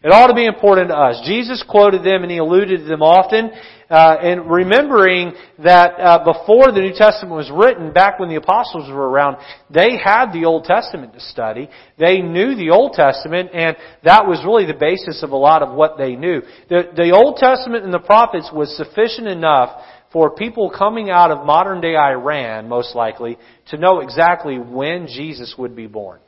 It 0.00 0.12
ought 0.12 0.28
to 0.28 0.34
be 0.34 0.46
important 0.46 0.90
to 0.90 0.96
us. 0.96 1.26
Jesus 1.26 1.64
quoted 1.68 2.04
them 2.04 2.22
and 2.22 2.30
he 2.30 2.38
alluded 2.38 2.80
to 2.80 2.86
them 2.86 3.02
often. 3.02 3.50
Uh, 3.90 4.16
and 4.20 4.50
remembering 4.50 5.32
that 5.64 5.98
uh, 5.98 6.18
before 6.22 6.70
the 6.70 6.80
New 6.80 6.92
Testament 6.92 7.34
was 7.34 7.50
written, 7.50 7.90
back 7.90 8.20
when 8.20 8.28
the 8.28 8.36
apostles 8.36 8.88
were 8.90 9.08
around, 9.08 9.38
they 9.70 9.96
had 9.96 10.30
the 10.30 10.44
Old 10.44 10.64
Testament 10.64 11.14
to 11.14 11.20
study. 11.20 11.70
They 11.98 12.20
knew 12.20 12.54
the 12.54 12.68
Old 12.68 12.92
Testament, 12.92 13.48
and 13.54 13.76
that 14.04 14.26
was 14.26 14.44
really 14.44 14.66
the 14.66 14.78
basis 14.78 15.22
of 15.22 15.30
a 15.30 15.36
lot 15.36 15.62
of 15.62 15.74
what 15.74 15.96
they 15.96 16.16
knew. 16.16 16.42
The, 16.68 16.92
the 16.94 17.12
Old 17.12 17.38
Testament 17.38 17.84
and 17.84 17.94
the 17.94 17.98
prophets 17.98 18.50
was 18.52 18.76
sufficient 18.76 19.26
enough 19.26 19.82
for 20.12 20.34
people 20.34 20.70
coming 20.70 21.10
out 21.10 21.30
of 21.30 21.44
modern 21.44 21.80
day 21.80 21.96
Iran, 21.96 22.68
most 22.68 22.94
likely, 22.94 23.36
to 23.70 23.76
know 23.76 24.00
exactly 24.00 24.58
when 24.58 25.06
Jesus 25.06 25.54
would 25.58 25.76
be 25.76 25.86
born. 25.86 26.20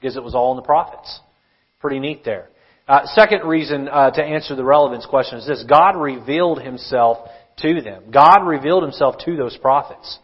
Because 0.00 0.16
it 0.16 0.22
was 0.22 0.34
all 0.34 0.52
in 0.52 0.56
the 0.56 0.62
prophets. 0.62 1.20
Pretty 1.80 1.98
neat 1.98 2.24
there. 2.24 2.48
Uh, 2.86 3.00
second 3.14 3.46
reason 3.46 3.88
uh, 3.88 4.10
to 4.10 4.22
answer 4.22 4.56
the 4.56 4.64
relevance 4.64 5.04
question 5.04 5.38
is 5.38 5.46
this 5.46 5.64
God 5.68 6.00
revealed 6.00 6.62
himself 6.62 7.18
to 7.58 7.82
them. 7.82 8.04
God 8.10 8.46
revealed 8.46 8.82
himself 8.82 9.16
to 9.26 9.36
those 9.36 9.56
prophets. 9.58 10.18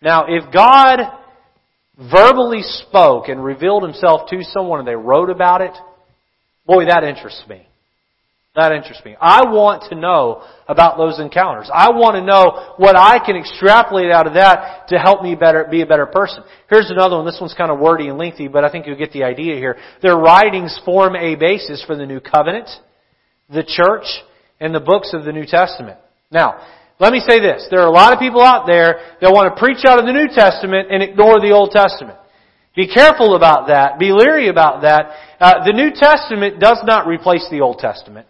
Now, 0.00 0.24
if 0.28 0.50
God 0.52 1.00
verbally 1.98 2.62
spoke 2.62 3.28
and 3.28 3.44
revealed 3.44 3.82
himself 3.82 4.30
to 4.30 4.42
someone 4.44 4.78
and 4.78 4.88
they 4.88 4.94
wrote 4.94 5.28
about 5.28 5.60
it, 5.60 5.76
boy, 6.66 6.86
that 6.86 7.04
interests 7.04 7.44
me. 7.48 7.66
That 8.60 8.72
interests 8.72 9.02
me. 9.06 9.16
I 9.18 9.48
want 9.48 9.88
to 9.88 9.94
know 9.94 10.44
about 10.68 10.98
those 10.98 11.18
encounters. 11.18 11.70
I 11.72 11.88
want 11.96 12.16
to 12.16 12.20
know 12.20 12.76
what 12.76 12.94
I 12.94 13.16
can 13.24 13.34
extrapolate 13.34 14.12
out 14.12 14.26
of 14.26 14.34
that 14.34 14.88
to 14.88 14.98
help 14.98 15.22
me 15.22 15.34
better, 15.34 15.64
be 15.64 15.80
a 15.80 15.86
better 15.86 16.04
person. 16.04 16.44
Here's 16.68 16.90
another 16.90 17.16
one. 17.16 17.24
This 17.24 17.38
one's 17.40 17.54
kind 17.54 17.70
of 17.70 17.78
wordy 17.78 18.08
and 18.08 18.18
lengthy, 18.18 18.48
but 18.48 18.62
I 18.62 18.70
think 18.70 18.86
you'll 18.86 19.00
get 19.00 19.12
the 19.12 19.24
idea 19.24 19.56
here. 19.56 19.78
Their 20.02 20.16
writings 20.16 20.78
form 20.84 21.16
a 21.16 21.36
basis 21.36 21.82
for 21.86 21.96
the 21.96 22.04
New 22.04 22.20
Covenant, 22.20 22.68
the 23.48 23.64
church, 23.64 24.04
and 24.60 24.74
the 24.74 24.80
books 24.80 25.14
of 25.14 25.24
the 25.24 25.32
New 25.32 25.46
Testament. 25.46 25.96
Now, 26.30 26.60
let 26.98 27.14
me 27.14 27.24
say 27.26 27.40
this. 27.40 27.66
There 27.70 27.80
are 27.80 27.88
a 27.88 27.96
lot 27.96 28.12
of 28.12 28.18
people 28.18 28.42
out 28.42 28.66
there 28.66 29.16
that 29.22 29.32
want 29.32 29.56
to 29.56 29.58
preach 29.58 29.86
out 29.88 29.98
of 29.98 30.04
the 30.04 30.12
New 30.12 30.28
Testament 30.28 30.88
and 30.90 31.02
ignore 31.02 31.40
the 31.40 31.52
Old 31.52 31.70
Testament. 31.70 32.18
Be 32.76 32.86
careful 32.86 33.36
about 33.36 33.68
that. 33.68 33.98
Be 33.98 34.12
leery 34.12 34.48
about 34.48 34.82
that. 34.82 35.16
Uh, 35.40 35.64
the 35.64 35.72
New 35.72 35.92
Testament 35.96 36.60
does 36.60 36.82
not 36.84 37.06
replace 37.06 37.48
the 37.50 37.62
Old 37.62 37.78
Testament. 37.78 38.26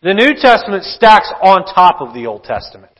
The 0.00 0.14
New 0.14 0.38
Testament 0.38 0.84
stacks 0.84 1.26
on 1.42 1.66
top 1.74 2.00
of 2.00 2.14
the 2.14 2.26
Old 2.26 2.44
Testament. 2.44 2.92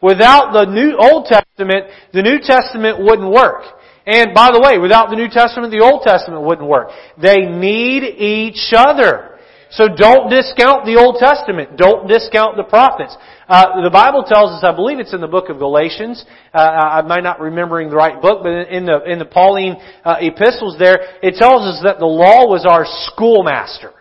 Without 0.00 0.52
the 0.52 0.70
New 0.70 0.94
Old 0.94 1.26
Testament, 1.26 1.90
the 2.14 2.22
New 2.22 2.38
Testament 2.38 3.02
wouldn't 3.02 3.26
work. 3.26 3.66
And 4.06 4.30
by 4.32 4.52
the 4.54 4.62
way, 4.62 4.78
without 4.78 5.10
the 5.10 5.16
New 5.16 5.26
Testament, 5.26 5.72
the 5.72 5.82
Old 5.82 6.06
Testament 6.06 6.46
wouldn't 6.46 6.68
work. 6.68 6.90
They 7.20 7.42
need 7.42 8.04
each 8.04 8.70
other. 8.70 9.34
So 9.70 9.90
don't 9.90 10.30
discount 10.30 10.86
the 10.86 10.94
Old 10.94 11.18
Testament. 11.18 11.76
Don't 11.76 12.06
discount 12.06 12.56
the 12.56 12.62
prophets. 12.62 13.18
Uh, 13.48 13.82
the 13.82 13.90
Bible 13.90 14.22
tells 14.22 14.54
us, 14.54 14.62
I 14.62 14.70
believe 14.70 15.00
it's 15.00 15.12
in 15.12 15.20
the 15.20 15.26
book 15.26 15.50
of 15.50 15.58
Galatians. 15.58 16.24
Uh, 16.54 17.02
I 17.02 17.02
might 17.02 17.24
not 17.24 17.40
remembering 17.40 17.90
the 17.90 17.96
right 17.96 18.22
book, 18.22 18.46
but 18.46 18.70
in 18.70 18.86
the 18.86 19.02
in 19.10 19.18
the 19.18 19.26
Pauline 19.26 19.74
uh, 20.04 20.16
epistles, 20.20 20.78
there 20.78 21.18
it 21.20 21.34
tells 21.34 21.66
us 21.66 21.82
that 21.82 21.98
the 21.98 22.06
law 22.06 22.46
was 22.46 22.64
our 22.64 22.86
schoolmaster. 23.10 23.97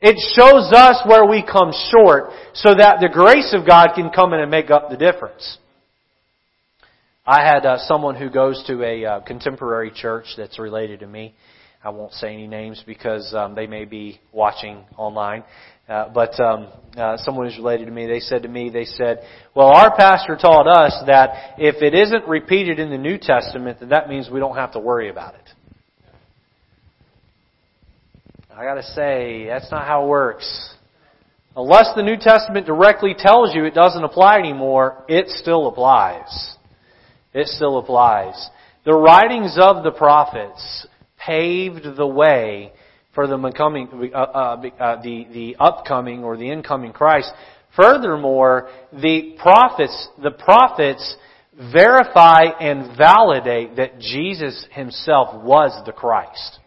It 0.00 0.16
shows 0.34 0.72
us 0.72 1.02
where 1.06 1.26
we 1.26 1.42
come 1.42 1.72
short 1.90 2.30
so 2.54 2.74
that 2.74 2.98
the 3.00 3.08
grace 3.08 3.52
of 3.52 3.66
God 3.66 3.94
can 3.94 4.10
come 4.10 4.32
in 4.32 4.40
and 4.40 4.50
make 4.50 4.70
up 4.70 4.90
the 4.90 4.96
difference. 4.96 5.58
I 7.26 7.44
had 7.44 7.66
uh, 7.66 7.78
someone 7.86 8.14
who 8.14 8.30
goes 8.30 8.62
to 8.68 8.82
a 8.82 9.04
uh, 9.04 9.20
contemporary 9.20 9.90
church 9.90 10.26
that's 10.36 10.58
related 10.58 11.00
to 11.00 11.06
me. 11.06 11.34
I 11.82 11.90
won't 11.90 12.12
say 12.12 12.32
any 12.32 12.46
names 12.46 12.82
because 12.86 13.34
um, 13.34 13.54
they 13.54 13.66
may 13.66 13.84
be 13.84 14.20
watching 14.32 14.84
online. 14.96 15.44
Uh, 15.88 16.08
but 16.08 16.38
um, 16.40 16.68
uh, 16.96 17.16
someone 17.18 17.46
who's 17.46 17.56
related 17.56 17.86
to 17.86 17.90
me, 17.90 18.06
they 18.06 18.20
said 18.20 18.42
to 18.42 18.48
me, 18.48 18.70
they 18.70 18.84
said, 18.84 19.22
"Well, 19.54 19.68
our 19.68 19.96
pastor 19.96 20.36
taught 20.36 20.68
us 20.68 20.94
that 21.06 21.54
if 21.58 21.82
it 21.82 21.94
isn't 21.94 22.28
repeated 22.28 22.78
in 22.78 22.90
the 22.90 22.98
New 22.98 23.16
Testament, 23.16 23.80
then 23.80 23.88
that 23.88 24.08
means 24.08 24.28
we 24.30 24.38
don't 24.38 24.56
have 24.56 24.72
to 24.72 24.80
worry 24.80 25.08
about 25.08 25.34
it." 25.34 25.48
I 28.58 28.64
gotta 28.64 28.82
say, 28.82 29.46
that's 29.46 29.70
not 29.70 29.86
how 29.86 30.02
it 30.04 30.08
works. 30.08 30.74
Unless 31.54 31.94
the 31.94 32.02
New 32.02 32.16
Testament 32.16 32.66
directly 32.66 33.14
tells 33.16 33.54
you 33.54 33.64
it 33.64 33.72
doesn't 33.72 34.02
apply 34.02 34.40
anymore, 34.40 35.04
it 35.06 35.28
still 35.28 35.68
applies. 35.68 36.56
It 37.32 37.46
still 37.46 37.78
applies. 37.78 38.50
The 38.84 38.94
writings 38.94 39.56
of 39.60 39.84
the 39.84 39.92
prophets 39.92 40.88
paved 41.24 41.84
the 41.96 42.06
way 42.06 42.72
for 43.14 43.28
the 43.28 43.36
becoming, 43.36 44.10
uh, 44.12 44.18
uh, 44.18 44.70
uh, 44.80 45.02
the, 45.02 45.28
the 45.32 45.56
upcoming 45.60 46.24
or 46.24 46.36
the 46.36 46.50
incoming 46.50 46.92
Christ. 46.92 47.30
Furthermore, 47.76 48.70
the 48.92 49.36
prophets, 49.40 50.08
the 50.20 50.32
prophets 50.32 51.16
verify 51.72 52.46
and 52.58 52.98
validate 52.98 53.76
that 53.76 54.00
Jesus 54.00 54.66
himself 54.72 55.44
was 55.44 55.80
the 55.86 55.92
Christ. 55.92 56.58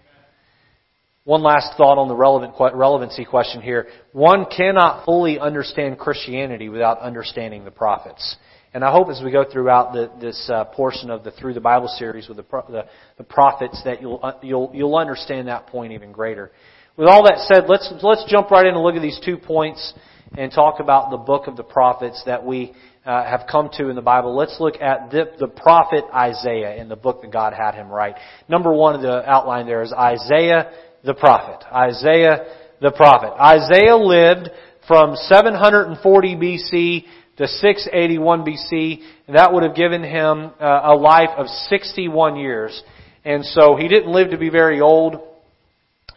One 1.24 1.44
last 1.44 1.78
thought 1.78 2.00
on 2.00 2.08
the 2.08 2.16
relevant, 2.16 2.56
relevancy 2.74 3.26
question 3.26 3.62
here. 3.62 3.88
One 4.12 4.46
cannot 4.46 5.06
fully 5.06 5.40
understand 5.40 6.00
Christianity 6.00 6.68
without 6.68 7.00
understanding 7.00 7.64
the 7.64 7.70
prophets. 7.70 8.38
And 8.74 8.84
I 8.84 8.92
hope 8.92 9.10
as 9.10 9.22
we 9.24 9.32
go 9.32 9.46
throughout 9.46 9.94
the, 9.94 10.10
this 10.20 10.50
uh, 10.52 10.66
portion 10.66 11.12
of 11.12 11.24
the 11.24 11.30
Through 11.30 11.54
the 11.54 11.62
Bible 11.62 11.90
series 11.90 12.28
with 12.28 12.38
the, 12.38 12.46
the, 12.70 12.86
the 13.20 13.24
prophets 13.24 13.80
that 13.86 14.02
you'll, 14.02 14.20
uh, 14.24 14.34
you'll, 14.42 14.72
you'll 14.74 14.96
understand 14.96 15.48
that 15.48 15.68
point 15.68 15.94
even 15.94 16.12
greater. 16.12 16.52
With 16.98 17.08
all 17.08 17.24
that 17.26 17.38
said, 17.48 17.66
let's, 17.68 17.94
let's 18.02 18.26
jump 18.28 18.50
right 18.50 18.66
in 18.66 18.74
and 18.74 18.84
look 18.84 18.96
at 18.96 19.02
these 19.04 19.20
two 19.24 19.38
points 19.38 19.94
and 20.36 20.52
talk 20.52 20.80
about 20.80 21.12
the 21.12 21.18
book 21.18 21.48
of 21.48 21.56
the 21.56 21.64
prophets 21.64 22.24
that 22.26 22.44
we 22.44 22.74
uh, 23.06 23.26
have 23.26 23.42
come 23.52 23.70
to 23.74 23.90
in 23.90 23.96
the 23.96 24.02
Bible. 24.02 24.36
Let's 24.36 24.58
look 24.60 24.82
at 24.82 25.12
the, 25.12 25.26
the 25.38 25.48
prophet 25.48 26.06
Isaiah 26.14 26.78
in 26.78 26.90
the 26.90 26.96
book 26.96 27.22
that 27.22 27.32
God 27.32 27.54
had 27.54 27.76
him 27.76 27.90
write. 27.90 28.16
Number 28.48 28.74
one 28.74 28.96
of 28.96 29.02
the 29.02 29.30
outline 29.30 29.68
there 29.68 29.84
is 29.84 29.94
Isaiah 29.94 30.72
the 31.04 31.14
prophet. 31.14 31.66
Isaiah 31.74 32.46
the 32.82 32.92
prophet. 32.92 33.32
Isaiah 33.40 33.96
lived 33.96 34.50
from 34.88 35.16
740 35.16 36.36
BC 36.36 37.06
to 37.38 37.48
681 37.48 38.44
BC, 38.46 39.00
and 39.28 39.36
that 39.36 39.54
would 39.54 39.64
have 39.64 39.76
given 39.76 40.04
him 40.04 40.52
uh, 40.60 40.82
a 40.84 40.96
life 40.96 41.30
of 41.38 41.48
61 41.48 42.38
years. 42.38 42.82
And 43.24 43.46
so 43.46 43.76
he 43.76 43.88
didn't 43.88 44.12
live 44.12 44.32
to 44.32 44.38
be 44.38 44.50
very 44.50 44.82
old. 44.82 45.22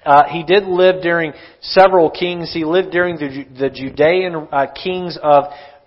Uh, 0.05 0.25
he 0.29 0.43
did 0.43 0.65
live 0.65 1.03
during 1.03 1.33
several 1.61 2.11
kings. 2.11 2.53
He 2.53 2.65
lived 2.65 2.91
during 2.91 3.17
the, 3.17 3.47
the 3.59 3.71
Judean 3.71 4.49
uh, 4.51 4.67
kings 4.73 5.19
of 5.23 5.45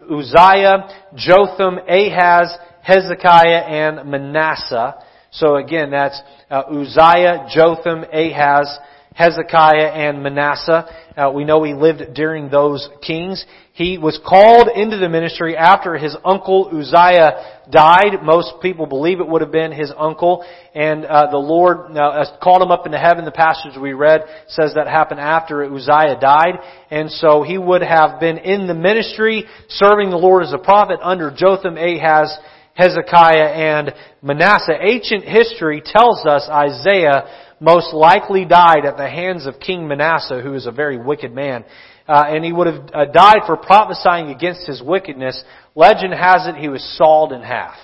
Uzziah, 0.10 0.88
Jotham, 1.16 1.80
Ahaz, 1.88 2.56
Hezekiah, 2.82 3.64
and 3.68 4.10
Manasseh. 4.10 4.96
So 5.32 5.56
again, 5.56 5.92
that's 5.92 6.22
uh, 6.50 6.64
Uzziah, 6.70 7.48
Jotham, 7.54 8.04
Ahaz, 8.12 8.78
Hezekiah, 9.14 9.88
and 9.88 10.22
Manasseh. 10.22 10.86
Uh, 11.18 11.32
we 11.34 11.44
know 11.44 11.64
he 11.64 11.74
lived 11.74 12.14
during 12.14 12.50
those 12.50 12.88
kings. 13.02 13.44
He 13.74 13.98
was 13.98 14.20
called 14.24 14.70
into 14.76 14.98
the 14.98 15.10
ministry 15.10 15.58
after 15.58 15.98
his 15.98 16.16
uncle 16.24 16.70
Uzziah 16.72 17.64
died. 17.72 18.24
Most 18.24 18.54
people 18.62 18.86
believe 18.86 19.20
it 19.20 19.28
would 19.28 19.42
have 19.42 19.52
been 19.52 19.72
his 19.72 19.92
uncle. 19.98 20.46
And 20.76 21.04
uh, 21.04 21.32
the 21.32 21.38
Lord 21.38 21.98
uh, 21.98 22.26
called 22.42 22.62
him 22.62 22.72
up 22.72 22.86
into 22.86 23.00
heaven. 23.00 23.26
The 23.26 23.32
passage 23.32 23.74
we 23.80 23.94
read 23.94 24.22
says 24.48 24.74
that 24.76 24.88
happened 24.88 25.20
after 25.20 25.64
Uzziah 25.64 26.20
died. 26.20 26.60
And 26.92 27.10
so 27.10 27.42
he 27.42 27.58
would 27.58 27.82
have 27.82 28.20
been 28.20 28.38
in 28.38 28.68
the 28.68 28.76
ministry, 28.76 29.46
serving 29.70 30.12
the 30.12 30.18
Lord 30.18 30.44
as 30.44 30.54
a 30.54 30.60
prophet 30.60 31.00
under 31.02 31.32
Jotham, 31.36 31.78
Ahaz, 31.78 32.38
Hezekiah, 32.78 33.50
and 33.54 33.94
Manasseh. 34.22 34.78
Ancient 34.80 35.24
history 35.24 35.82
tells 35.84 36.26
us 36.28 36.48
Isaiah 36.48 37.26
most 37.60 37.92
likely 37.92 38.46
died 38.46 38.86
at 38.86 38.98
the 38.98 39.10
hands 39.10 39.48
of 39.48 39.60
King 39.60 39.88
Manasseh, 39.88 40.42
who 40.42 40.54
is 40.54 40.68
a 40.68 40.72
very 40.72 40.98
wicked 40.98 41.34
man. 41.34 41.66
Uh, 42.08 42.26
and 42.28 42.46
he 42.46 42.54
would 42.54 42.68
have 42.68 42.90
uh, 42.94 43.06
died 43.06 43.40
for 43.48 43.58
prophesying 43.58 44.30
against 44.30 44.68
his 44.68 44.82
wickedness. 44.82 45.44
Legend 45.76 46.14
has 46.14 46.48
it 46.48 46.56
he 46.56 46.70
was 46.70 46.84
sawed 46.98 47.32
in 47.32 47.42
half. 47.42 47.76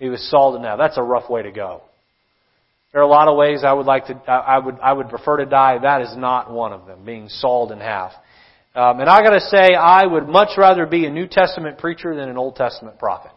He 0.00 0.08
was 0.08 0.28
sawed 0.28 0.56
in 0.56 0.64
half. 0.64 0.76
That's 0.76 0.98
a 0.98 1.02
rough 1.02 1.30
way 1.30 1.42
to 1.42 1.52
go. 1.52 1.82
There 2.92 3.00
are 3.00 3.04
a 3.04 3.08
lot 3.08 3.28
of 3.28 3.36
ways 3.36 3.62
I 3.64 3.72
would 3.72 3.86
like 3.86 4.06
to, 4.06 4.14
I 4.28 4.58
would, 4.58 4.78
I 4.80 4.92
would 4.92 5.08
prefer 5.08 5.38
to 5.38 5.46
die. 5.46 5.78
That 5.80 6.02
is 6.02 6.16
not 6.16 6.52
one 6.52 6.72
of 6.72 6.86
them, 6.86 7.04
being 7.04 7.28
sawed 7.28 7.70
in 7.70 7.78
half. 7.78 8.12
Um, 8.74 9.00
and 9.00 9.08
I 9.08 9.22
gotta 9.22 9.40
say, 9.40 9.74
I 9.74 10.04
would 10.04 10.28
much 10.28 10.50
rather 10.58 10.84
be 10.84 11.06
a 11.06 11.10
New 11.10 11.28
Testament 11.28 11.78
preacher 11.78 12.14
than 12.14 12.28
an 12.28 12.36
Old 12.36 12.56
Testament 12.56 12.98
prophet. 12.98 13.30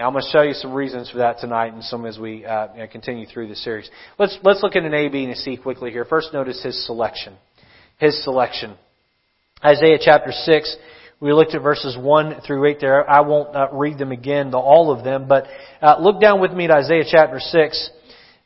Now 0.00 0.06
I'm 0.06 0.14
going 0.14 0.24
to 0.24 0.30
show 0.30 0.40
you 0.40 0.54
some 0.54 0.72
reasons 0.72 1.10
for 1.10 1.18
that 1.18 1.40
tonight 1.40 1.74
and 1.74 1.84
some 1.84 2.06
as 2.06 2.18
we 2.18 2.42
uh, 2.42 2.68
continue 2.90 3.26
through 3.26 3.48
the 3.48 3.54
series. 3.54 3.90
Let's, 4.18 4.38
let's 4.42 4.62
look 4.62 4.74
at 4.74 4.82
an 4.82 4.94
A, 4.94 5.10
B, 5.10 5.24
and 5.24 5.32
a 5.34 5.36
C 5.36 5.58
quickly 5.58 5.90
here. 5.90 6.06
First 6.06 6.32
notice 6.32 6.62
his 6.62 6.86
selection. 6.86 7.36
His 7.98 8.24
selection. 8.24 8.78
Isaiah 9.62 9.98
chapter 10.02 10.32
6, 10.32 10.76
we 11.20 11.34
looked 11.34 11.54
at 11.54 11.60
verses 11.60 11.98
1 12.00 12.40
through 12.46 12.66
8 12.66 12.78
there. 12.80 13.10
I 13.10 13.20
won't 13.20 13.54
uh, 13.54 13.68
read 13.74 13.98
them 13.98 14.10
again, 14.10 14.52
the, 14.52 14.56
all 14.56 14.90
of 14.90 15.04
them, 15.04 15.28
but 15.28 15.48
uh, 15.82 15.98
look 16.00 16.18
down 16.18 16.40
with 16.40 16.52
me 16.52 16.64
at 16.64 16.70
Isaiah 16.70 17.04
chapter 17.06 17.38
6. 17.38 17.90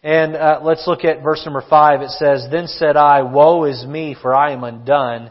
And 0.02 0.34
uh, 0.34 0.58
let's 0.64 0.88
look 0.88 1.04
at 1.04 1.22
verse 1.22 1.42
number 1.44 1.62
5. 1.70 2.00
It 2.00 2.10
says, 2.10 2.48
Then 2.50 2.66
said 2.66 2.96
I, 2.96 3.22
Woe 3.22 3.62
is 3.62 3.86
me, 3.86 4.16
for 4.20 4.34
I 4.34 4.54
am 4.54 4.64
undone, 4.64 5.30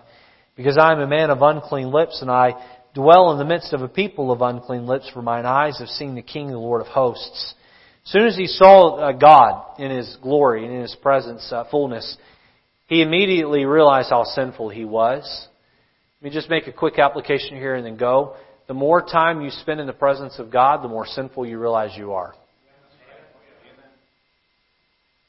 because 0.56 0.78
I 0.78 0.94
am 0.94 1.02
a 1.02 1.08
man 1.08 1.32
of 1.32 1.42
unclean 1.42 1.92
lips, 1.92 2.22
and 2.22 2.32
I 2.32 2.54
dwell 2.94 3.32
in 3.32 3.38
the 3.38 3.46
midst 3.46 3.74
of 3.74 3.82
a 3.82 3.88
people 3.88 4.32
of 4.32 4.42
unclean 4.42 4.86
lips, 4.86 5.10
for 5.14 5.22
mine 5.22 5.46
eyes 5.46 5.80
have 5.80 5.88
seen 5.90 6.16
the 6.16 6.22
King, 6.22 6.48
the 6.48 6.58
Lord 6.58 6.82
of 6.82 6.88
hosts. 6.88 7.56
As 8.06 8.12
soon 8.12 8.28
as 8.28 8.36
he 8.36 8.48
saw 8.48 8.98
uh, 8.98 9.12
God 9.14 9.80
in 9.80 9.92
his 9.92 10.18
glory 10.22 10.66
and 10.66 10.74
in 10.74 10.82
his 10.82 10.96
presence, 11.02 11.48
uh, 11.52 11.64
fullness, 11.72 12.18
he 12.88 13.02
immediately 13.02 13.66
realized 13.66 14.10
how 14.10 14.24
sinful 14.24 14.70
he 14.70 14.86
was. 14.86 15.48
Let 16.22 16.30
me 16.30 16.34
just 16.34 16.50
make 16.50 16.68
a 16.68 16.74
quick 16.74 17.00
application 17.00 17.58
here 17.58 17.76
and 17.76 17.86
then 17.86 17.98
go. 17.98 18.36
The 18.68 18.74
more 18.74 19.02
time 19.02 19.42
you 19.42 19.50
spend 19.50 19.80
in 19.80 19.88
the 19.88 19.94
presence 19.94 20.38
of 20.38 20.52
God, 20.52 20.84
the 20.84 20.88
more 20.88 21.06
sinful 21.06 21.46
you 21.46 21.60
realize 21.60 21.92
you 21.98 22.14
are. 22.14 22.34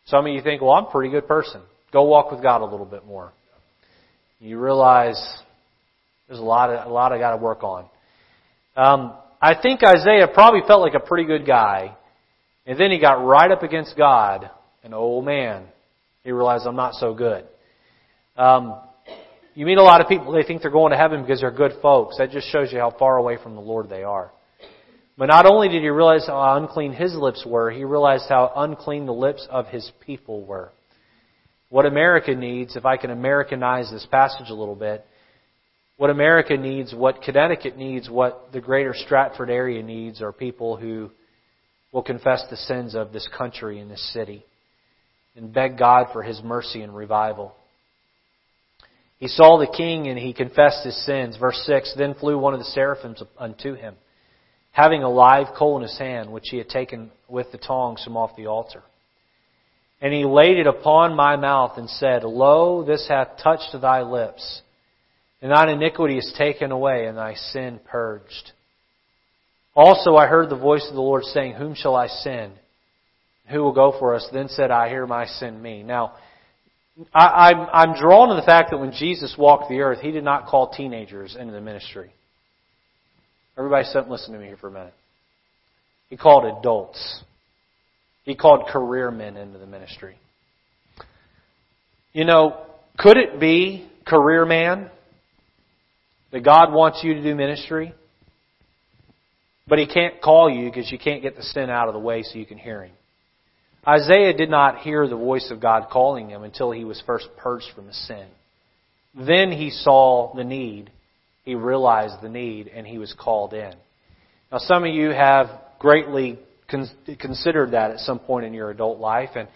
Some 0.07 0.27
of 0.27 0.33
you 0.33 0.42
think, 0.42 0.61
well, 0.61 0.72
I'm 0.72 0.85
a 0.85 0.90
pretty 0.90 1.11
good 1.11 1.27
person. 1.27 1.62
Go 1.92 2.05
walk 2.05 2.31
with 2.31 2.42
God 2.42 2.61
a 2.61 2.64
little 2.64 2.87
bit 2.87 3.07
more. 3.07 3.33
You 4.38 4.59
realize 4.59 5.18
there's 6.28 6.40
a 6.40 6.42
lot 6.42 6.70
of, 6.70 6.87
a 6.87 6.92
lot 6.92 7.12
I 7.12 7.18
got 7.18 7.32
to 7.32 7.37
work 7.37 7.62
on. 7.62 7.87
Um, 8.76 9.14
I 9.40 9.54
think 9.60 9.82
Isaiah 9.82 10.26
probably 10.32 10.60
felt 10.66 10.80
like 10.80 10.94
a 10.94 11.00
pretty 11.06 11.24
good 11.24 11.46
guy 11.46 11.96
And 12.66 12.78
then 12.80 12.90
he 12.90 12.98
got 12.98 13.24
right 13.24 13.50
up 13.50 13.62
against 13.62 13.96
God, 13.96 14.50
and 14.82 14.94
oh 14.94 15.20
man, 15.20 15.64
he 16.22 16.32
realized 16.32 16.66
I'm 16.66 16.76
not 16.76 16.94
so 16.94 17.12
good. 17.14 17.44
Um, 18.37 18.80
you 19.54 19.66
meet 19.66 19.78
a 19.78 19.82
lot 19.82 20.00
of 20.00 20.08
people, 20.08 20.32
they 20.32 20.42
think 20.42 20.62
they're 20.62 20.70
going 20.70 20.90
to 20.90 20.96
heaven 20.96 21.20
because 21.20 21.40
they're 21.40 21.50
good 21.50 21.72
folks. 21.82 22.16
That 22.18 22.30
just 22.30 22.50
shows 22.50 22.72
you 22.72 22.78
how 22.78 22.90
far 22.98 23.18
away 23.18 23.37
from 23.40 23.54
the 23.54 23.60
Lord 23.60 23.88
they 23.90 24.02
are. 24.02 24.32
But 25.16 25.26
not 25.26 25.46
only 25.46 25.68
did 25.68 25.82
he 25.82 25.88
realize 25.90 26.26
how 26.26 26.56
unclean 26.56 26.92
his 26.92 27.14
lips 27.14 27.44
were, 27.46 27.70
he 27.70 27.84
realized 27.84 28.24
how 28.28 28.50
unclean 28.56 29.06
the 29.06 29.12
lips 29.12 29.46
of 29.48 29.68
his 29.68 29.92
people 30.04 30.44
were. 30.44 30.72
What 31.68 31.87
America 31.87 32.34
needs, 32.34 32.76
if 32.76 32.84
I 32.84 32.96
can 32.96 33.10
Americanize 33.10 33.90
this 33.92 34.06
passage 34.10 34.48
a 34.48 34.54
little 34.54 34.74
bit, 34.74 35.06
what 35.96 36.11
America 36.11 36.57
needs, 36.57 36.94
what 36.94 37.22
Connecticut 37.22 37.76
needs, 37.76 38.11
what 38.11 38.52
the 38.52 38.61
greater 38.61 38.94
Stratford 38.94 39.50
area 39.50 39.83
needs 39.83 40.20
are 40.20 40.33
people 40.33 40.76
who 40.76 41.11
will 41.92 42.02
confess 42.02 42.44
the 42.50 42.57
sins 42.57 42.94
of 42.94 43.12
this 43.12 43.28
country 43.37 43.78
and 43.78 43.90
this 43.90 44.12
city 44.12 44.44
and 45.37 45.52
beg 45.52 45.78
God 45.78 46.09
for 46.12 46.22
His 46.22 46.42
mercy 46.42 46.83
and 46.83 46.94
revival. 46.94 47.54
He 49.18 49.28
saw 49.28 49.59
the 49.59 49.66
king 49.66 50.09
and 50.09 50.18
he 50.18 50.33
confessed 50.33 50.85
his 50.85 51.02
sins. 51.07 51.37
Verse 51.38 51.62
6 51.64 51.94
Then 51.96 52.14
flew 52.14 52.37
one 52.37 52.52
of 52.52 52.59
the 52.59 52.66
seraphims 52.66 53.22
unto 53.38 53.74
him, 53.74 53.94
having 54.72 55.02
a 55.02 55.09
live 55.09 55.54
coal 55.57 55.76
in 55.76 55.83
his 55.83 55.96
hand, 55.98 56.30
which 56.30 56.48
he 56.50 56.59
had 56.59 56.68
taken 56.68 57.11
with 57.28 57.50
the 57.52 57.59
tongs 57.59 58.02
from 58.04 58.16
off 58.16 58.37
the 58.37 58.48
altar. 58.48 58.83
And 60.02 60.12
he 60.12 60.24
laid 60.24 60.59
it 60.59 60.66
upon 60.66 61.16
my 61.16 61.37
mouth 61.37 61.78
and 61.78 61.88
said, 61.88 62.24
Lo, 62.24 62.85
this 62.85 63.07
hath 63.09 63.38
touched 63.42 63.74
thy 63.80 64.02
lips 64.02 64.61
and 65.44 65.52
thine 65.52 65.68
iniquity 65.68 66.16
is 66.16 66.35
taken 66.38 66.72
away, 66.72 67.04
and 67.04 67.18
thy 67.18 67.35
sin 67.35 67.78
purged. 67.85 68.52
Also 69.76 70.16
I 70.16 70.26
heard 70.26 70.48
the 70.48 70.57
voice 70.57 70.87
of 70.88 70.94
the 70.94 71.02
Lord 71.02 71.22
saying, 71.24 71.52
Whom 71.52 71.74
shall 71.74 71.94
I 71.94 72.07
send? 72.07 72.54
Who 73.50 73.62
will 73.62 73.74
go 73.74 73.94
for 73.98 74.14
us? 74.14 74.26
Then 74.33 74.48
said 74.48 74.70
I, 74.70 74.88
Here 74.88 75.07
my 75.07 75.26
send 75.26 75.62
me. 75.62 75.83
Now, 75.83 76.14
I, 77.12 77.50
I'm, 77.50 77.68
I'm 77.74 78.00
drawn 78.00 78.30
to 78.30 78.37
the 78.37 78.46
fact 78.46 78.70
that 78.70 78.78
when 78.78 78.92
Jesus 78.92 79.35
walked 79.38 79.68
the 79.68 79.80
earth, 79.80 79.98
he 80.00 80.12
did 80.12 80.24
not 80.24 80.46
call 80.46 80.70
teenagers 80.70 81.37
into 81.38 81.52
the 81.52 81.61
ministry. 81.61 82.11
Everybody 83.59 83.85
sit 83.85 83.98
and 83.98 84.11
listen 84.11 84.33
to 84.33 84.38
me 84.38 84.46
here 84.46 84.57
for 84.57 84.68
a 84.68 84.72
minute. 84.72 84.94
He 86.09 86.16
called 86.16 86.59
adults. 86.59 87.22
He 88.24 88.35
called 88.35 88.68
career 88.68 89.11
men 89.11 89.37
into 89.37 89.59
the 89.59 89.66
ministry. 89.66 90.16
You 92.14 92.24
know, 92.24 92.64
could 92.96 93.18
it 93.18 93.38
be 93.38 93.87
career 94.07 94.46
man 94.46 94.88
that 96.35 96.42
God 96.42 96.73
wants 96.73 96.99
you 97.05 97.14
to 97.14 97.23
do 97.23 97.33
ministry, 97.37 97.94
but 99.68 99.79
He 99.79 99.87
can't 99.87 100.20
call 100.20 100.51
you 100.51 100.64
because 100.64 100.90
you 100.90 100.99
can't 100.99 101.23
get 101.23 101.37
the 101.37 101.44
sin 101.44 101.70
out 101.70 101.87
of 101.87 101.94
the 101.94 102.01
way 102.01 102.25
so 102.25 102.37
you 102.37 102.44
can 102.44 102.59
hear 102.59 102.83
Him. 102.83 102.92
Isaiah 103.87 104.33
did 104.37 104.51
not 104.51 104.79
hear 104.79 105.07
the 105.07 105.14
voice 105.14 105.53
of 105.53 105.61
God 105.61 105.90
calling 105.92 106.31
him 106.31 106.42
until 106.42 106.70
he 106.70 106.85
was 106.85 107.03
first 107.07 107.29
purged 107.37 107.66
from 107.75 107.87
his 107.87 108.07
sin. 108.09 108.27
Then 109.14 109.53
he 109.53 109.68
saw 109.68 110.35
the 110.35 110.42
need, 110.42 110.90
he 111.44 111.55
realized 111.55 112.14
the 112.23 112.31
need, 112.31 112.68
and 112.68 112.87
he 112.87 112.97
was 112.97 113.14
called 113.16 113.53
in. 113.53 113.75
Now, 114.51 114.59
some 114.59 114.85
of 114.85 114.92
you 114.92 115.11
have 115.11 115.49
greatly 115.79 116.38
considered 116.66 117.73
that 117.73 117.90
at 117.90 117.99
some 117.99 118.18
point 118.18 118.47
in 118.47 118.55
your 118.55 118.70
adult 118.70 118.99
life, 118.99 119.31
and 119.37 119.49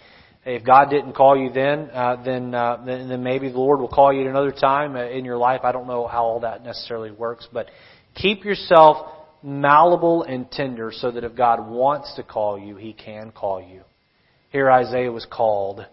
if 0.49 0.65
God 0.65 0.89
didn't 0.89 1.13
call 1.13 1.37
you 1.37 1.51
then, 1.51 1.91
uh, 1.93 2.23
then, 2.25 2.55
uh, 2.55 2.83
then 2.85 3.09
then 3.09 3.23
maybe 3.23 3.51
the 3.51 3.59
Lord 3.59 3.81
will 3.81 3.89
call 3.89 4.13
you 4.13 4.23
at 4.23 4.27
another 4.27 4.51
time 4.51 4.97
uh, 4.97 5.05
in 5.05 5.25
your 5.25 5.37
life. 5.37 5.61
I 5.63 5.73
don't 5.73 5.87
know 5.87 6.07
how 6.07 6.25
all 6.25 6.41
that 6.41 6.65
necessarily 6.65 7.11
works, 7.11 7.47
but 7.53 7.67
keep 8.15 8.45
yourself 8.45 9.07
malleable 9.43 10.23
and 10.23 10.51
tender 10.51 10.91
so 10.93 11.11
that 11.11 11.23
if 11.23 11.37
God 11.37 11.69
wants 11.69 12.15
to 12.17 12.23
call 12.23 12.59
you, 12.59 12.77
He 12.77 12.95
can 12.95 13.31
call 13.31 13.61
you. 13.61 13.83
Here 14.49 14.71
Isaiah 14.71 15.13
was 15.13 15.27
called, 15.31 15.85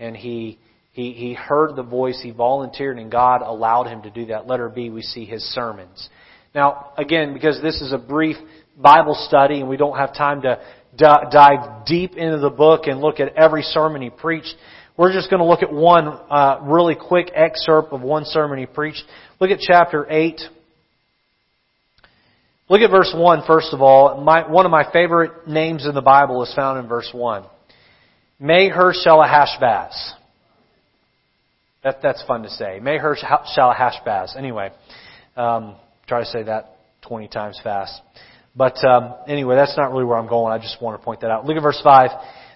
and 0.00 0.16
he 0.16 0.58
he 0.90 1.12
he 1.12 1.34
heard 1.34 1.76
the 1.76 1.84
voice, 1.84 2.20
he 2.20 2.32
volunteered, 2.32 2.98
and 2.98 3.10
God 3.10 3.42
allowed 3.42 3.86
him 3.86 4.02
to 4.02 4.10
do 4.10 4.26
that. 4.26 4.48
Letter 4.48 4.68
B, 4.68 4.90
we 4.90 5.02
see 5.02 5.24
his 5.24 5.42
sermons. 5.54 6.08
Now, 6.54 6.92
again, 6.98 7.32
because 7.32 7.62
this 7.62 7.80
is 7.80 7.92
a 7.92 7.98
brief 7.98 8.36
Bible 8.76 9.14
study 9.28 9.60
and 9.60 9.68
we 9.68 9.76
don't 9.76 9.96
have 9.96 10.14
time 10.14 10.42
to 10.42 10.60
dive 10.96 11.86
deep 11.86 12.16
into 12.16 12.38
the 12.38 12.50
book 12.50 12.86
and 12.86 13.00
look 13.00 13.20
at 13.20 13.34
every 13.36 13.62
sermon 13.62 14.02
he 14.02 14.10
preached. 14.10 14.54
We're 14.96 15.12
just 15.12 15.30
going 15.30 15.40
to 15.40 15.46
look 15.46 15.62
at 15.62 15.72
one 15.72 16.06
uh, 16.06 16.60
really 16.62 16.94
quick 16.94 17.30
excerpt 17.34 17.92
of 17.92 18.02
one 18.02 18.24
sermon 18.26 18.58
he 18.58 18.66
preached. 18.66 19.02
Look 19.40 19.50
at 19.50 19.58
chapter 19.60 20.06
8. 20.08 20.40
Look 22.68 22.80
at 22.80 22.90
verse 22.90 23.12
1 23.14 23.42
first 23.46 23.72
of 23.72 23.80
all. 23.80 24.20
My, 24.20 24.48
one 24.48 24.66
of 24.66 24.70
my 24.70 24.90
favorite 24.92 25.48
names 25.48 25.86
in 25.86 25.94
the 25.94 26.02
Bible 26.02 26.42
is 26.42 26.52
found 26.54 26.78
in 26.78 26.88
verse 26.88 27.08
1. 27.12 27.44
Meher 28.40 28.92
Shalahashbaz. 29.06 30.12
That, 31.84 32.00
that's 32.02 32.22
fun 32.26 32.42
to 32.42 32.50
say. 32.50 32.80
Meher 32.82 33.16
Shalahashbaz. 33.56 34.36
Anyway, 34.36 34.70
um, 35.36 35.76
try 36.06 36.20
to 36.20 36.26
say 36.26 36.42
that 36.44 36.76
20 37.02 37.28
times 37.28 37.60
fast. 37.62 38.00
But 38.54 38.84
um, 38.84 39.14
anyway, 39.26 39.56
that's 39.56 39.76
not 39.76 39.92
really 39.92 40.04
where 40.04 40.18
I'm 40.18 40.28
going. 40.28 40.52
I 40.52 40.58
just 40.58 40.80
want 40.82 41.00
to 41.00 41.04
point 41.04 41.20
that 41.20 41.30
out. 41.30 41.46
Look 41.46 41.56
at 41.56 41.62
verse 41.62 41.80
5. 41.82 42.10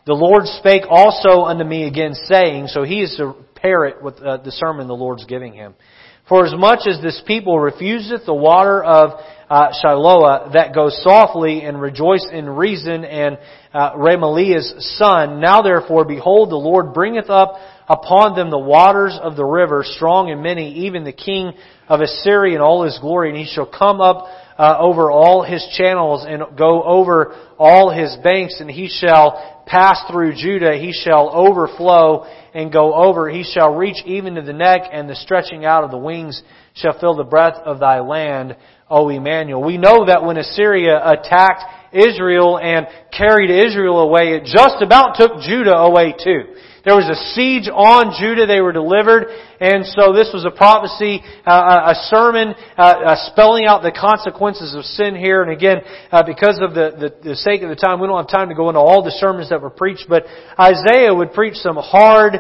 The 0.07 0.15
Lord 0.15 0.47
spake 0.47 0.83
also 0.89 1.45
unto 1.45 1.65
me 1.65 1.87
again, 1.87 2.15
saying, 2.15 2.69
so 2.69 2.85
he 2.85 3.01
is 3.01 3.17
to 3.17 3.35
parrot 3.57 4.03
with 4.03 4.21
uh, 4.21 4.37
the 4.37 4.53
sermon 4.53 4.87
the 4.87 4.95
Lord's 4.95 5.25
giving 5.25 5.53
him. 5.53 5.75
For 6.29 6.45
as 6.45 6.55
much 6.57 6.81
as 6.89 7.01
this 7.03 7.23
people 7.27 7.59
refuseth 7.59 8.27
the 8.27 8.35
water 8.35 8.83
of 8.83 9.21
uh, 9.49 9.69
Shiloah 9.83 10.53
that 10.55 10.75
goes 10.75 11.01
softly 11.03 11.63
and 11.63 11.81
rejoice 11.81 12.27
in 12.33 12.51
Rezin 12.51 13.05
and 13.05 13.39
uh, 13.73 13.93
Remaliah's 13.93 14.97
son, 14.99 15.41
now 15.41 15.63
therefore, 15.63 16.05
behold, 16.05 16.51
the 16.51 16.57
Lord 16.57 16.93
bringeth 16.93 17.31
up 17.31 17.55
upon 17.89 18.35
them 18.35 18.51
the 18.51 18.59
waters 18.59 19.17
of 19.23 19.37
the 19.37 19.45
river, 19.45 19.85
strong 19.85 20.31
and 20.31 20.43
many, 20.43 20.87
even 20.87 21.05
the 21.05 21.13
king 21.13 21.53
of 21.89 22.01
Assyria 22.01 22.57
in 22.57 22.61
all 22.61 22.83
his 22.83 22.99
glory, 23.01 23.29
and 23.29 23.39
he 23.39 23.47
shall 23.47 23.67
come 23.67 24.01
up 24.01 24.27
uh, 24.59 24.77
over 24.79 25.11
all 25.11 25.43
his 25.43 25.67
channels 25.77 26.25
and 26.29 26.43
go 26.57 26.83
over 26.83 27.37
all 27.59 27.91
his 27.91 28.17
banks, 28.23 28.61
and 28.61 28.71
he 28.71 28.89
shall 28.89 29.63
pass 29.67 30.03
through 30.11 30.35
Judah. 30.35 30.77
He 30.79 30.93
shall 30.93 31.31
overflow 31.31 32.25
and 32.55 32.73
go 32.73 32.95
over. 32.95 33.29
He 33.29 33.45
shall 33.45 33.75
reach 33.75 33.99
even 34.07 34.35
to 34.37 34.43
the 34.43 34.53
neck, 34.53 34.83
and 34.91 35.09
the 35.09 35.17
stretching 35.17 35.65
out 35.65 35.85
of 35.85 35.91
the 35.91 35.99
wings 35.99 36.43
shall 36.75 36.99
fill 36.99 37.17
the 37.17 37.25
breadth 37.25 37.59
of 37.65 37.81
thy 37.81 38.01
land, 38.01 38.57
O 38.89 39.09
Emmanuel. 39.09 39.63
We 39.63 39.79
know 39.79 40.07
that 40.07 40.25
when 40.25 40.39
Assyria 40.39 41.01
attacked 41.05 41.63
Israel 41.93 42.59
and 42.59 42.87
carried 43.17 43.51
Israel 43.51 44.01
away, 44.01 44.35
it 44.35 44.45
just 44.45 44.83
about 44.83 45.17
took 45.17 45.41
Judah 45.41 45.77
away 45.77 46.13
too. 46.13 46.55
There 46.87 46.95
was 46.95 47.11
a 47.11 47.19
siege 47.35 47.67
on 47.67 48.15
Judah. 48.15 48.47
They 48.47 48.61
were 48.61 48.71
delivered. 48.71 49.27
And 49.59 49.85
so 49.85 50.15
this 50.15 50.31
was 50.33 50.47
a 50.47 50.55
prophecy, 50.55 51.19
uh, 51.45 51.91
a 51.91 51.95
sermon, 52.07 52.55
uh, 52.79 52.81
uh, 52.81 53.17
spelling 53.33 53.67
out 53.67 53.83
the 53.83 53.91
consequences 53.91 54.73
of 54.73 54.85
sin 54.85 55.17
here. 55.17 55.43
And 55.43 55.51
again, 55.51 55.79
uh, 56.13 56.23
because 56.23 56.61
of 56.63 56.75
the, 56.75 56.95
the, 56.95 57.31
the 57.31 57.35
sake 57.35 57.63
of 57.63 57.71
the 57.71 57.75
time, 57.75 57.99
we 57.99 58.07
don't 58.07 58.23
have 58.23 58.31
time 58.31 58.51
to 58.51 58.55
go 58.55 58.69
into 58.69 58.79
all 58.79 59.03
the 59.03 59.11
sermons 59.19 59.51
that 59.51 59.61
were 59.61 59.71
preached, 59.71 60.07
but 60.09 60.27
Isaiah 60.61 61.13
would 61.13 61.33
preach 61.33 61.57
some 61.57 61.75
hard, 61.75 62.39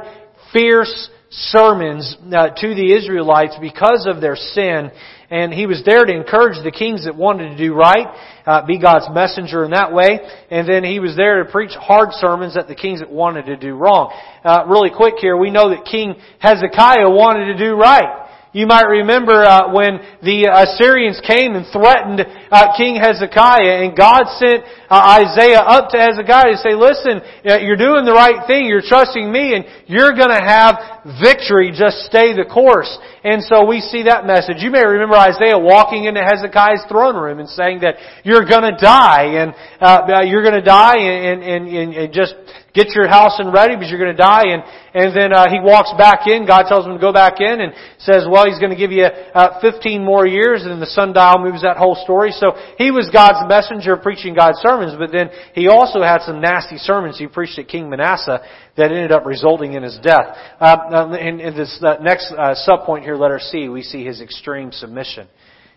fierce 0.53 1.11
sermons 1.29 2.17
uh, 2.31 2.51
to 2.55 2.75
the 2.75 2.95
Israelites 2.95 3.57
because 3.61 4.07
of 4.09 4.21
their 4.21 4.37
sin 4.37 4.93
and 5.31 5.53
he 5.53 5.67
was 5.67 5.83
there 5.85 6.05
to 6.05 6.13
encourage 6.13 6.63
the 6.63 6.71
kings 6.71 7.05
that 7.05 7.17
wanted 7.17 7.51
to 7.51 7.57
do 7.57 7.75
right, 7.75 8.07
uh, 8.47 8.65
be 8.67 8.79
God's 8.79 9.07
messenger 9.13 9.65
in 9.65 9.71
that 9.71 9.93
way, 9.93 10.21
and 10.51 10.69
then 10.69 10.85
he 10.85 11.01
was 11.01 11.17
there 11.17 11.43
to 11.43 11.51
preach 11.51 11.73
hard 11.73 12.11
sermons 12.13 12.57
at 12.57 12.69
the 12.69 12.75
kings 12.75 13.01
that 13.01 13.11
wanted 13.11 13.47
to 13.47 13.57
do 13.57 13.75
wrong. 13.75 14.13
Uh, 14.45 14.65
really 14.69 14.91
quick 14.95 15.15
here, 15.19 15.37
we 15.37 15.51
know 15.51 15.71
that 15.71 15.85
King 15.85 16.15
Hezekiah 16.39 17.11
wanted 17.11 17.53
to 17.53 17.59
do 17.59 17.75
right. 17.75 18.26
You 18.57 18.65
might 18.65 18.89
remember 18.89 19.45
uh, 19.45 19.69
when 19.69 20.01
the 20.25 20.49
Assyrians 20.49 21.21
came 21.21 21.53
and 21.61 21.69
threatened 21.69 22.25
uh, 22.25 22.73
King 22.73 22.97
Hezekiah, 22.97 23.85
and 23.85 23.93
God 23.93 24.25
sent 24.41 24.65
uh, 24.89 25.21
Isaiah 25.21 25.61
up 25.61 25.93
to 25.93 26.01
Hezekiah 26.01 26.57
to 26.57 26.61
say, 26.65 26.73
"Listen, 26.73 27.21
uh, 27.45 27.61
you're 27.61 27.77
doing 27.77 28.09
the 28.09 28.17
right 28.17 28.49
thing. 28.49 28.65
You're 28.65 28.81
trusting 28.81 29.29
me, 29.29 29.53
and 29.53 29.69
you're 29.85 30.17
going 30.17 30.33
to 30.33 30.41
have 30.41 31.13
victory. 31.21 31.69
Just 31.69 32.09
stay 32.09 32.33
the 32.33 32.49
course." 32.49 32.89
And 33.29 33.45
so 33.45 33.69
we 33.69 33.85
see 33.85 34.09
that 34.09 34.25
message. 34.25 34.65
You 34.65 34.73
may 34.73 34.81
remember 34.81 35.21
Isaiah 35.21 35.61
walking 35.61 36.09
into 36.09 36.25
Hezekiah's 36.25 36.89
throne 36.89 37.21
room 37.21 37.45
and 37.45 37.53
saying 37.53 37.85
that 37.85 38.01
you're 38.25 38.49
going 38.49 38.73
to 38.73 38.79
die, 38.81 39.37
and 39.37 39.53
uh, 39.85 40.25
you're 40.25 40.41
going 40.41 40.57
to 40.57 40.65
die, 40.65 40.97
and, 40.97 41.45
and, 41.45 41.69
and, 41.69 41.89
and 41.93 42.09
just 42.09 42.33
Get 42.77 42.93
your 42.93 43.09
house 43.09 43.41
and 43.41 43.55
ready 43.55 43.75
because 43.75 43.89
you're 43.89 43.99
going 43.99 44.15
to 44.15 44.21
die. 44.21 44.53
And, 44.53 44.63
and 44.93 45.17
then 45.17 45.33
uh, 45.33 45.49
he 45.49 45.59
walks 45.65 45.89
back 45.97 46.27
in. 46.27 46.47
God 46.47 46.69
tells 46.69 46.85
him 46.85 46.93
to 46.93 47.01
go 47.01 47.11
back 47.11 47.41
in 47.41 47.65
and 47.65 47.73
says, 47.97 48.29
well, 48.29 48.45
he's 48.45 48.59
going 48.59 48.71
to 48.71 48.77
give 48.77 48.93
you 48.93 49.05
uh, 49.05 49.59
15 49.63 50.05
more 50.05 50.27
years. 50.27 50.61
And 50.61 50.71
then 50.71 50.81
the 50.81 50.93
sundial 50.93 51.41
moves 51.41 51.63
that 51.63 51.79
whole 51.79 51.97
story. 51.97 52.33
So 52.33 52.53
he 52.77 52.91
was 52.91 53.09
God's 53.09 53.49
messenger 53.49 53.97
preaching 53.97 54.35
God's 54.35 54.59
sermons. 54.59 54.93
But 54.99 55.11
then 55.11 55.31
he 55.55 55.69
also 55.69 56.03
had 56.03 56.21
some 56.21 56.43
nasty 56.43 56.77
sermons 56.77 57.19
he 57.19 57.27
preached 57.27 57.59
at 57.59 57.67
King 57.67 57.89
Manasseh 57.89 58.45
that 58.77 58.93
ended 58.93 59.11
up 59.11 59.25
resulting 59.25 59.73
in 59.73 59.83
his 59.83 59.99
death. 60.03 60.37
Uh, 60.61 61.17
in, 61.19 61.41
in 61.41 61.57
this 61.57 61.81
uh, 61.81 61.97
next 62.03 62.31
uh, 62.37 62.55
subpoint 62.69 63.03
here, 63.03 63.17
letter 63.17 63.41
C, 63.41 63.71
we 63.71 63.81
see 63.81 64.05
his 64.05 64.21
extreme 64.21 64.71
submission 64.71 65.29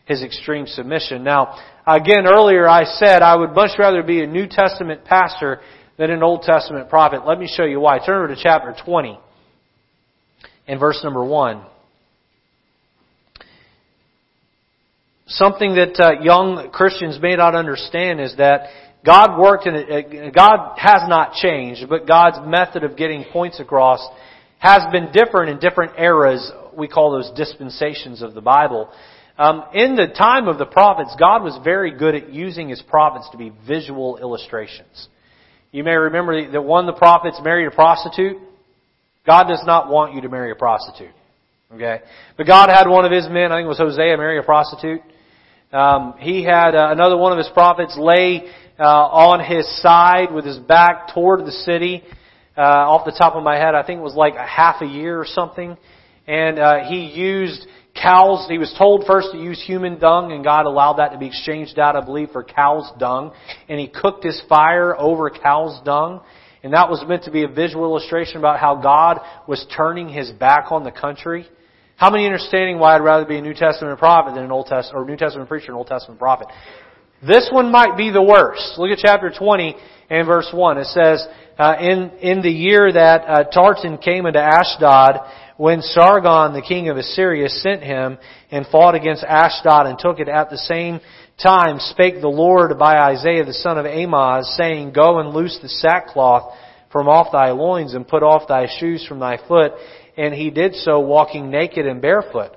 his 0.09 0.23
extreme 0.23 0.65
submission. 0.65 1.23
Now, 1.23 1.55
again, 1.85 2.25
earlier 2.25 2.67
I 2.67 2.83
said 2.83 3.21
I 3.21 3.35
would 3.35 3.51
much 3.51 3.77
rather 3.77 4.01
be 4.01 4.23
a 4.23 4.27
New 4.27 4.47
Testament 4.47 5.05
pastor 5.05 5.61
than 5.99 6.11
an 6.11 6.23
Old 6.23 6.43
Testament 6.43 6.89
prophet. 6.89 7.27
Let 7.27 7.37
me 7.37 7.47
show 7.53 7.65
you 7.65 7.81
why. 7.81 7.99
Turn 8.03 8.23
over 8.23 8.33
to 8.33 8.41
chapter 8.41 8.73
20 8.85 9.19
and 10.65 10.79
verse 10.79 11.01
number 11.03 11.23
1. 11.23 11.61
Something 15.27 15.75
that 15.75 15.99
uh, 15.99 16.21
young 16.23 16.69
Christians 16.71 17.19
may 17.21 17.35
not 17.35 17.53
understand 17.53 18.21
is 18.21 18.33
that 18.37 18.69
God 19.05 19.39
worked 19.39 19.67
in 19.67 19.75
it, 19.75 20.33
God 20.33 20.77
has 20.77 21.03
not 21.07 21.33
changed, 21.33 21.87
but 21.89 22.07
God's 22.07 22.37
method 22.47 22.83
of 22.83 22.97
getting 22.97 23.25
points 23.31 23.59
across 23.59 23.99
has 24.57 24.81
been 24.91 25.11
different 25.11 25.51
in 25.51 25.59
different 25.59 25.99
eras. 25.99 26.49
We 26.77 26.87
call 26.87 27.11
those 27.11 27.31
dispensations 27.35 28.21
of 28.21 28.33
the 28.33 28.41
Bible. 28.41 28.89
Um, 29.37 29.65
in 29.73 29.95
the 29.95 30.07
time 30.07 30.47
of 30.47 30.57
the 30.57 30.65
prophets, 30.65 31.15
God 31.19 31.43
was 31.43 31.59
very 31.63 31.97
good 31.97 32.15
at 32.15 32.33
using 32.33 32.69
His 32.69 32.81
prophets 32.81 33.29
to 33.31 33.37
be 33.37 33.51
visual 33.67 34.17
illustrations. 34.17 35.09
You 35.71 35.83
may 35.83 35.95
remember 35.95 36.51
that 36.51 36.61
one 36.61 36.87
of 36.87 36.95
the 36.95 36.97
prophets 36.97 37.39
married 37.43 37.67
a 37.67 37.71
prostitute. 37.71 38.37
God 39.25 39.43
does 39.47 39.63
not 39.65 39.89
want 39.89 40.15
you 40.15 40.21
to 40.21 40.29
marry 40.29 40.51
a 40.51 40.55
prostitute. 40.55 41.13
Okay? 41.73 41.99
But 42.37 42.47
God 42.47 42.69
had 42.69 42.87
one 42.87 43.05
of 43.05 43.11
His 43.11 43.27
men, 43.29 43.51
I 43.51 43.57
think 43.57 43.65
it 43.65 43.69
was 43.69 43.77
Hosea, 43.77 44.17
marry 44.17 44.39
a 44.39 44.43
prostitute. 44.43 45.01
Um, 45.71 46.15
he 46.17 46.43
had 46.43 46.73
uh, 46.73 46.89
another 46.89 47.15
one 47.15 47.31
of 47.31 47.37
his 47.37 47.49
prophets 47.53 47.95
lay 47.95 48.49
uh, 48.79 48.83
on 48.83 49.39
his 49.45 49.67
side 49.83 50.33
with 50.33 50.43
his 50.43 50.57
back 50.57 51.13
toward 51.13 51.45
the 51.45 51.51
city. 51.51 52.01
Uh, 52.57 52.61
off 52.61 53.05
the 53.05 53.11
top 53.11 53.35
of 53.35 53.43
my 53.43 53.55
head, 53.55 53.75
I 53.75 53.83
think 53.83 53.99
it 53.99 54.03
was 54.03 54.15
like 54.15 54.33
a 54.33 54.45
half 54.45 54.81
a 54.81 54.87
year 54.87 55.19
or 55.19 55.27
something. 55.27 55.77
And 56.25 56.57
uh, 56.57 56.85
he 56.89 57.05
used 57.05 57.67
cows. 58.01 58.45
He 58.49 58.57
was 58.57 58.73
told 58.77 59.05
first 59.05 59.29
to 59.31 59.37
use 59.37 59.61
human 59.65 59.99
dung, 59.99 60.31
and 60.31 60.43
God 60.43 60.65
allowed 60.65 60.93
that 60.93 61.09
to 61.09 61.17
be 61.17 61.27
exchanged 61.27 61.79
out, 61.79 61.95
I 61.95 62.01
believe, 62.03 62.29
for 62.31 62.43
cow's 62.43 62.91
dung. 62.99 63.33
And 63.67 63.79
he 63.79 63.87
cooked 63.87 64.23
his 64.23 64.41
fire 64.47 64.95
over 64.97 65.29
cow's 65.29 65.79
dung. 65.83 66.21
And 66.63 66.73
that 66.73 66.89
was 66.89 67.03
meant 67.07 67.23
to 67.23 67.31
be 67.31 67.43
a 67.43 67.47
visual 67.47 67.85
illustration 67.85 68.37
about 68.37 68.59
how 68.59 68.75
God 68.75 69.19
was 69.47 69.65
turning 69.75 70.09
his 70.09 70.31
back 70.31 70.71
on 70.71 70.83
the 70.83 70.91
country. 70.91 71.47
How 71.95 72.09
many 72.09 72.25
understanding 72.25 72.79
why 72.79 72.95
I'd 72.95 73.03
rather 73.03 73.25
be 73.25 73.37
a 73.37 73.41
New 73.41 73.53
Testament 73.53 73.97
prophet 73.99 74.35
than 74.35 74.43
an 74.43 74.51
Old 74.51 74.67
Testament, 74.67 75.03
or 75.03 75.09
New 75.09 75.17
Testament 75.17 75.49
preacher 75.49 75.67
than 75.67 75.75
an 75.75 75.79
Old 75.79 75.87
Testament 75.87 76.19
prophet? 76.19 76.47
This 77.25 77.49
one 77.51 77.71
might 77.71 77.97
be 77.97 78.11
the 78.11 78.23
worst. 78.23 78.77
Look 78.77 78.91
at 78.91 78.99
chapter 78.99 79.29
20 79.37 79.75
and 80.09 80.25
verse 80.25 80.49
1. 80.53 80.77
It 80.77 80.85
says, 80.85 81.27
uh, 81.57 81.75
in, 81.79 82.11
in 82.21 82.41
the 82.41 82.49
year 82.49 82.91
that 82.91 83.21
uh, 83.27 83.43
Tartan 83.51 83.97
came 83.97 84.25
into 84.25 84.39
Ashdod, 84.39 85.19
when 85.59 85.81
Sargon, 85.81 86.53
the 86.53 86.61
king 86.65 86.87
of 86.87 86.95
Assyria, 86.95 87.49
sent 87.49 87.83
him 87.83 88.17
and 88.49 88.65
fought 88.67 88.95
against 88.95 89.25
Ashdod 89.25 89.87
and 89.87 89.99
took 89.99 90.19
it 90.19 90.29
at 90.29 90.49
the 90.49 90.57
same 90.57 91.01
time, 91.43 91.79
spake 91.79 92.21
the 92.21 92.29
Lord 92.29 92.79
by 92.79 92.97
Isaiah 92.97 93.43
the 93.43 93.53
son 93.53 93.77
of 93.77 93.85
Amoz, 93.85 94.55
saying, 94.55 94.93
Go 94.93 95.19
and 95.19 95.33
loose 95.33 95.59
the 95.61 95.67
sackcloth 95.67 96.53
from 96.93 97.09
off 97.09 97.33
thy 97.33 97.51
loins 97.51 97.93
and 97.93 98.07
put 98.07 98.23
off 98.23 98.47
thy 98.47 98.67
shoes 98.79 99.05
from 99.05 99.19
thy 99.19 99.37
foot 99.49 99.73
and 100.17 100.33
he 100.33 100.49
did 100.49 100.75
so 100.75 101.01
walking 101.01 101.49
naked 101.49 101.85
and 101.85 102.01
barefoot. 102.01 102.51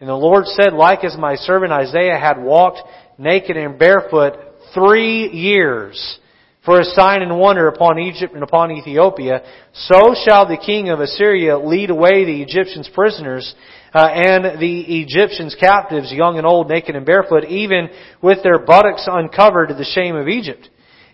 And 0.00 0.08
the 0.08 0.14
Lord 0.14 0.46
said, 0.46 0.72
like 0.72 1.04
as 1.04 1.16
my 1.18 1.34
servant 1.34 1.72
Isaiah 1.72 2.18
had 2.18 2.42
walked 2.42 2.80
naked 3.18 3.56
and 3.56 3.78
barefoot 3.78 4.34
three 4.74 5.28
years 5.28 6.18
for 6.66 6.80
a 6.80 6.84
sign 6.84 7.22
and 7.22 7.38
wonder 7.38 7.68
upon 7.68 7.98
Egypt 8.00 8.34
and 8.34 8.42
upon 8.42 8.72
Ethiopia, 8.72 9.40
so 9.72 10.14
shall 10.26 10.46
the 10.46 10.58
king 10.58 10.90
of 10.90 11.00
Assyria 11.00 11.56
lead 11.56 11.90
away 11.90 12.24
the 12.24 12.42
Egyptians 12.42 12.90
prisoners 12.92 13.54
uh, 13.94 14.04
and 14.06 14.60
the 14.60 15.00
Egyptians 15.00 15.56
captives, 15.58 16.12
young 16.12 16.36
and 16.36 16.46
old, 16.46 16.68
naked 16.68 16.96
and 16.96 17.06
barefoot, 17.06 17.44
even 17.44 17.88
with 18.20 18.42
their 18.42 18.58
buttocks 18.58 19.08
uncovered 19.10 19.68
to 19.68 19.74
the 19.74 19.84
shame 19.84 20.16
of 20.16 20.28
Egypt. 20.28 20.68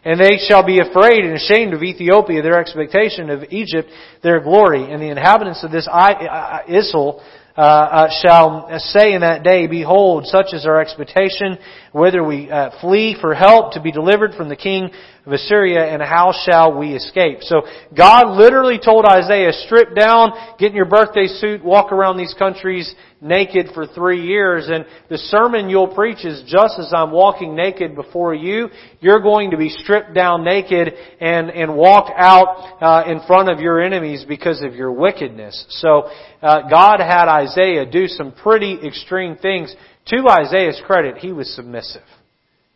And 0.04 0.18
they 0.18 0.38
shall 0.48 0.66
be 0.66 0.80
afraid 0.80 1.24
and 1.24 1.34
ashamed 1.34 1.74
of 1.74 1.82
Ethiopia, 1.82 2.42
their 2.42 2.58
expectation 2.58 3.30
of 3.30 3.44
Egypt, 3.50 3.88
their 4.22 4.40
glory. 4.40 4.90
And 4.90 5.00
the 5.00 5.10
inhabitants 5.10 5.62
of 5.62 5.70
this 5.70 5.86
Isle 5.86 7.22
uh, 7.54 7.60
uh, 7.60 8.08
shall 8.22 8.68
say 8.78 9.12
in 9.12 9.20
that 9.20 9.44
day, 9.44 9.66
Behold, 9.66 10.26
such 10.26 10.54
is 10.54 10.64
our 10.64 10.80
expectation, 10.80 11.58
whether 11.92 12.24
we 12.24 12.50
uh, 12.50 12.70
flee 12.80 13.16
for 13.20 13.34
help 13.34 13.74
to 13.74 13.80
be 13.80 13.92
delivered 13.92 14.34
from 14.34 14.48
the 14.48 14.56
king 14.56 14.90
of 15.24 15.32
Assyria, 15.32 15.84
and 15.84 16.02
how 16.02 16.32
shall 16.44 16.76
we 16.76 16.94
escape? 16.94 17.42
So 17.42 17.62
God 17.96 18.36
literally 18.36 18.80
told 18.82 19.04
Isaiah, 19.04 19.52
strip 19.52 19.94
down, 19.94 20.32
get 20.58 20.70
in 20.70 20.76
your 20.76 20.86
birthday 20.86 21.28
suit, 21.28 21.64
walk 21.64 21.92
around 21.92 22.16
these 22.16 22.34
countries 22.36 22.92
naked 23.20 23.68
for 23.72 23.86
three 23.86 24.26
years, 24.26 24.68
and 24.68 24.84
the 25.08 25.18
sermon 25.18 25.70
you'll 25.70 25.94
preach 25.94 26.24
is 26.24 26.42
just 26.44 26.76
as 26.80 26.92
I'm 26.92 27.12
walking 27.12 27.54
naked 27.54 27.94
before 27.94 28.34
you, 28.34 28.68
you're 29.00 29.20
going 29.20 29.52
to 29.52 29.56
be 29.56 29.68
stripped 29.68 30.12
down 30.12 30.42
naked 30.42 30.92
and, 31.20 31.50
and 31.50 31.76
walk 31.76 32.12
out 32.16 32.82
uh, 32.82 33.08
in 33.08 33.20
front 33.24 33.48
of 33.48 33.60
your 33.60 33.80
enemies 33.80 34.24
because 34.26 34.60
of 34.60 34.74
your 34.74 34.90
wickedness. 34.90 35.66
So 35.68 36.10
uh, 36.42 36.68
God 36.68 36.98
had 36.98 37.28
Isaiah 37.28 37.86
do 37.86 38.08
some 38.08 38.32
pretty 38.32 38.76
extreme 38.84 39.36
things. 39.36 39.72
To 40.06 40.28
Isaiah's 40.28 40.80
credit, 40.86 41.18
he 41.18 41.32
was 41.32 41.54
submissive. 41.54 42.02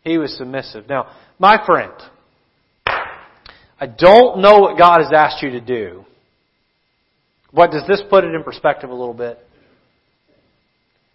He 0.03 0.17
was 0.17 0.35
submissive. 0.37 0.87
Now, 0.87 1.07
my 1.39 1.63
friend, 1.65 1.93
I 2.85 3.85
don't 3.85 4.39
know 4.39 4.59
what 4.59 4.77
God 4.77 5.01
has 5.01 5.11
asked 5.13 5.43
you 5.43 5.51
to 5.51 5.61
do. 5.61 6.05
What 7.51 7.71
does 7.71 7.85
this 7.87 8.01
put 8.09 8.23
it 8.23 8.33
in 8.33 8.43
perspective 8.43 8.89
a 8.89 8.95
little 8.95 9.13
bit? 9.13 9.39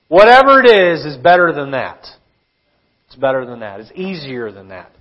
Whatever 0.09 0.61
it 0.63 0.67
is, 0.67 1.05
is 1.05 1.17
better 1.17 1.53
than 1.53 1.71
that. 1.71 2.07
It's 3.07 3.17
better 3.17 3.47
than 3.47 3.61
that. 3.61 3.81
It's 3.81 3.93
easier 3.95 4.53
than 4.53 4.69
that. 4.69 4.93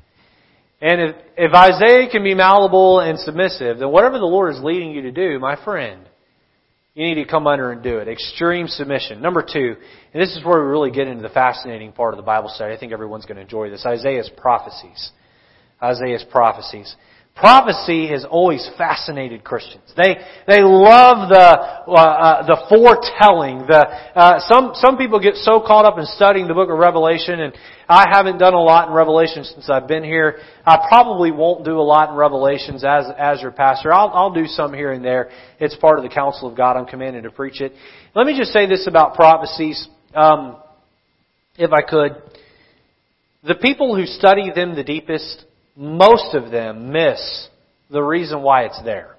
And 0.81 1.01
if, 1.01 1.15
if 1.37 1.53
Isaiah 1.53 2.09
can 2.09 2.23
be 2.23 2.33
malleable 2.33 2.99
and 2.99 3.19
submissive, 3.19 3.79
then 3.79 3.91
whatever 3.91 4.17
the 4.17 4.25
Lord 4.25 4.53
is 4.53 4.61
leading 4.63 4.91
you 4.91 5.03
to 5.03 5.11
do, 5.11 5.37
my 5.39 5.61
friend, 5.63 6.07
you 6.93 7.05
need 7.05 7.23
to 7.23 7.25
come 7.25 7.47
under 7.47 7.71
and 7.71 7.81
do 7.81 7.99
it. 7.99 8.07
Extreme 8.07 8.67
submission. 8.67 9.21
Number 9.21 9.41
two, 9.41 9.75
and 10.13 10.21
this 10.21 10.35
is 10.35 10.43
where 10.43 10.61
we 10.61 10.67
really 10.69 10.91
get 10.91 11.07
into 11.07 11.23
the 11.23 11.29
fascinating 11.29 11.93
part 11.93 12.13
of 12.13 12.17
the 12.17 12.23
Bible 12.23 12.49
study. 12.49 12.73
I 12.73 12.77
think 12.77 12.91
everyone's 12.91 13.25
going 13.25 13.37
to 13.37 13.41
enjoy 13.41 13.69
this. 13.69 13.85
Isaiah's 13.85 14.29
prophecies. 14.35 15.11
Isaiah's 15.81 16.25
prophecies. 16.29 16.93
Prophecy 17.35 18.09
has 18.09 18.25
always 18.29 18.69
fascinated 18.77 19.43
Christians. 19.43 19.91
They 19.95 20.17
they 20.47 20.61
love 20.61 21.29
the 21.29 21.37
uh, 21.87 21.93
uh, 21.93 22.45
the 22.45 22.57
foretelling. 22.67 23.65
The 23.67 23.87
uh, 24.15 24.39
some 24.47 24.73
some 24.75 24.97
people 24.97 25.19
get 25.19 25.35
so 25.35 25.63
caught 25.65 25.85
up 25.85 25.97
in 25.97 26.05
studying 26.05 26.47
the 26.47 26.53
book 26.53 26.69
of 26.69 26.77
Revelation, 26.77 27.39
and 27.39 27.53
I 27.87 28.05
haven't 28.11 28.37
done 28.37 28.53
a 28.53 28.61
lot 28.61 28.89
in 28.89 28.93
Revelation 28.93 29.45
since 29.45 29.69
I've 29.69 29.87
been 29.87 30.03
here. 30.03 30.39
I 30.65 30.85
probably 30.89 31.31
won't 31.31 31.63
do 31.63 31.79
a 31.79 31.81
lot 31.81 32.09
in 32.09 32.15
Revelations 32.15 32.83
as 32.83 33.05
as 33.17 33.41
your 33.41 33.51
pastor. 33.51 33.93
I'll 33.93 34.11
I'll 34.13 34.33
do 34.33 34.45
some 34.45 34.73
here 34.73 34.91
and 34.91 35.03
there. 35.03 35.29
It's 35.57 35.75
part 35.77 35.97
of 35.97 36.03
the 36.03 36.13
counsel 36.13 36.49
of 36.49 36.57
God. 36.57 36.75
I'm 36.75 36.85
commanded 36.85 37.23
to 37.23 37.31
preach 37.31 37.61
it. 37.61 37.71
Let 38.13 38.27
me 38.27 38.37
just 38.37 38.51
say 38.51 38.67
this 38.67 38.87
about 38.87 39.15
prophecies, 39.15 39.87
um, 40.13 40.57
if 41.57 41.71
I 41.71 41.81
could. 41.81 42.21
The 43.43 43.55
people 43.55 43.95
who 43.95 44.05
study 44.05 44.51
them 44.53 44.75
the 44.75 44.83
deepest 44.83 45.45
most 45.81 46.35
of 46.35 46.51
them 46.51 46.91
miss 46.91 47.47
the 47.89 48.03
reason 48.03 48.43
why 48.43 48.65
it's 48.65 48.79
there. 48.85 49.15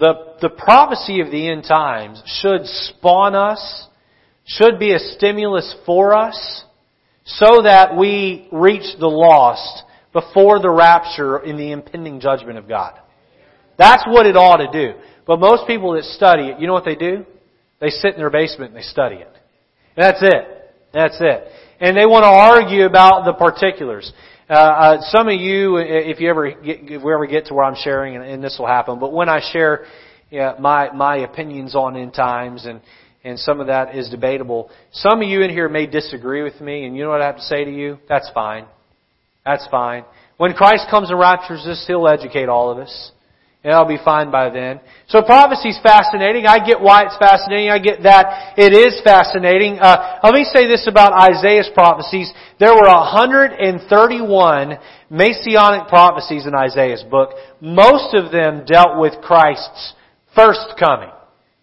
The, 0.00 0.34
the 0.42 0.50
prophecy 0.50 1.20
of 1.20 1.30
the 1.30 1.48
end 1.48 1.62
times 1.62 2.20
should 2.26 2.66
spawn 2.66 3.36
us, 3.36 3.86
should 4.44 4.80
be 4.80 4.92
a 4.92 4.98
stimulus 4.98 5.72
for 5.86 6.12
us, 6.12 6.64
so 7.24 7.62
that 7.62 7.96
we 7.96 8.48
reach 8.50 8.98
the 8.98 9.06
lost 9.06 9.84
before 10.12 10.58
the 10.60 10.70
rapture 10.70 11.38
in 11.38 11.56
the 11.56 11.70
impending 11.70 12.18
judgment 12.18 12.58
of 12.58 12.68
God. 12.68 12.98
That's 13.78 14.02
what 14.08 14.26
it 14.26 14.36
ought 14.36 14.56
to 14.56 14.72
do. 14.72 14.98
But 15.24 15.38
most 15.38 15.68
people 15.68 15.92
that 15.92 16.04
study 16.04 16.48
it, 16.48 16.58
you 16.58 16.66
know 16.66 16.72
what 16.72 16.84
they 16.84 16.96
do? 16.96 17.24
They 17.80 17.90
sit 17.90 18.14
in 18.14 18.18
their 18.18 18.30
basement 18.30 18.72
and 18.72 18.76
they 18.76 18.86
study 18.86 19.16
it. 19.16 19.32
That's 19.96 20.18
it. 20.20 20.74
That's 20.92 21.16
it 21.20 21.52
and 21.80 21.96
they 21.96 22.06
want 22.06 22.22
to 22.24 22.28
argue 22.28 22.86
about 22.86 23.24
the 23.24 23.32
particulars. 23.32 24.12
Uh, 24.48 24.52
uh, 24.52 24.96
some 25.10 25.28
of 25.28 25.40
you, 25.40 25.76
if 25.78 26.20
you 26.20 26.30
ever 26.30 26.50
get, 26.50 26.78
if 26.82 27.02
we 27.02 27.12
ever 27.12 27.26
get 27.26 27.46
to 27.46 27.54
where 27.54 27.64
I'm 27.64 27.76
sharing, 27.76 28.16
and, 28.16 28.24
and 28.24 28.42
this 28.42 28.56
will 28.58 28.68
happen, 28.68 29.00
but 29.00 29.12
when 29.12 29.28
I 29.28 29.40
share 29.52 29.86
yeah, 30.30 30.54
my 30.58 30.90
my 30.92 31.18
opinions 31.18 31.74
on 31.74 31.96
end 31.96 32.14
times 32.14 32.66
and 32.66 32.80
and 33.24 33.38
some 33.38 33.60
of 33.60 33.66
that 33.66 33.96
is 33.96 34.08
debatable. 34.08 34.70
Some 34.92 35.20
of 35.20 35.28
you 35.28 35.42
in 35.42 35.50
here 35.50 35.68
may 35.68 35.86
disagree 35.86 36.42
with 36.42 36.60
me, 36.60 36.84
and 36.84 36.96
you 36.96 37.02
know 37.02 37.10
what 37.10 37.22
I 37.22 37.26
have 37.26 37.36
to 37.36 37.42
say 37.42 37.64
to 37.64 37.70
you? 37.72 37.98
That's 38.08 38.30
fine. 38.32 38.66
That's 39.44 39.66
fine. 39.68 40.04
When 40.36 40.52
Christ 40.52 40.86
comes 40.90 41.10
and 41.10 41.18
raptures 41.18 41.66
us, 41.66 41.84
He'll 41.88 42.06
educate 42.06 42.48
all 42.48 42.70
of 42.70 42.78
us. 42.78 43.10
And 43.66 43.74
I'll 43.74 43.84
be 43.84 43.98
fine 43.98 44.30
by 44.30 44.48
then. 44.48 44.78
So 45.08 45.22
prophecy's 45.22 45.76
fascinating. 45.82 46.46
I 46.46 46.64
get 46.64 46.80
why 46.80 47.02
it's 47.02 47.16
fascinating. 47.18 47.68
I 47.68 47.80
get 47.80 48.04
that 48.04 48.54
it 48.56 48.72
is 48.72 49.00
fascinating. 49.02 49.80
Uh, 49.80 50.20
let 50.22 50.34
me 50.34 50.46
say 50.54 50.68
this 50.68 50.86
about 50.86 51.12
Isaiah's 51.12 51.68
prophecies. 51.74 52.32
There 52.60 52.72
were 52.72 52.86
131 52.86 54.78
messianic 55.10 55.88
prophecies 55.88 56.46
in 56.46 56.54
Isaiah's 56.54 57.02
book. 57.10 57.30
Most 57.60 58.14
of 58.14 58.30
them 58.30 58.64
dealt 58.66 59.00
with 59.00 59.14
Christ's 59.20 59.94
first 60.32 60.74
coming. 60.78 61.10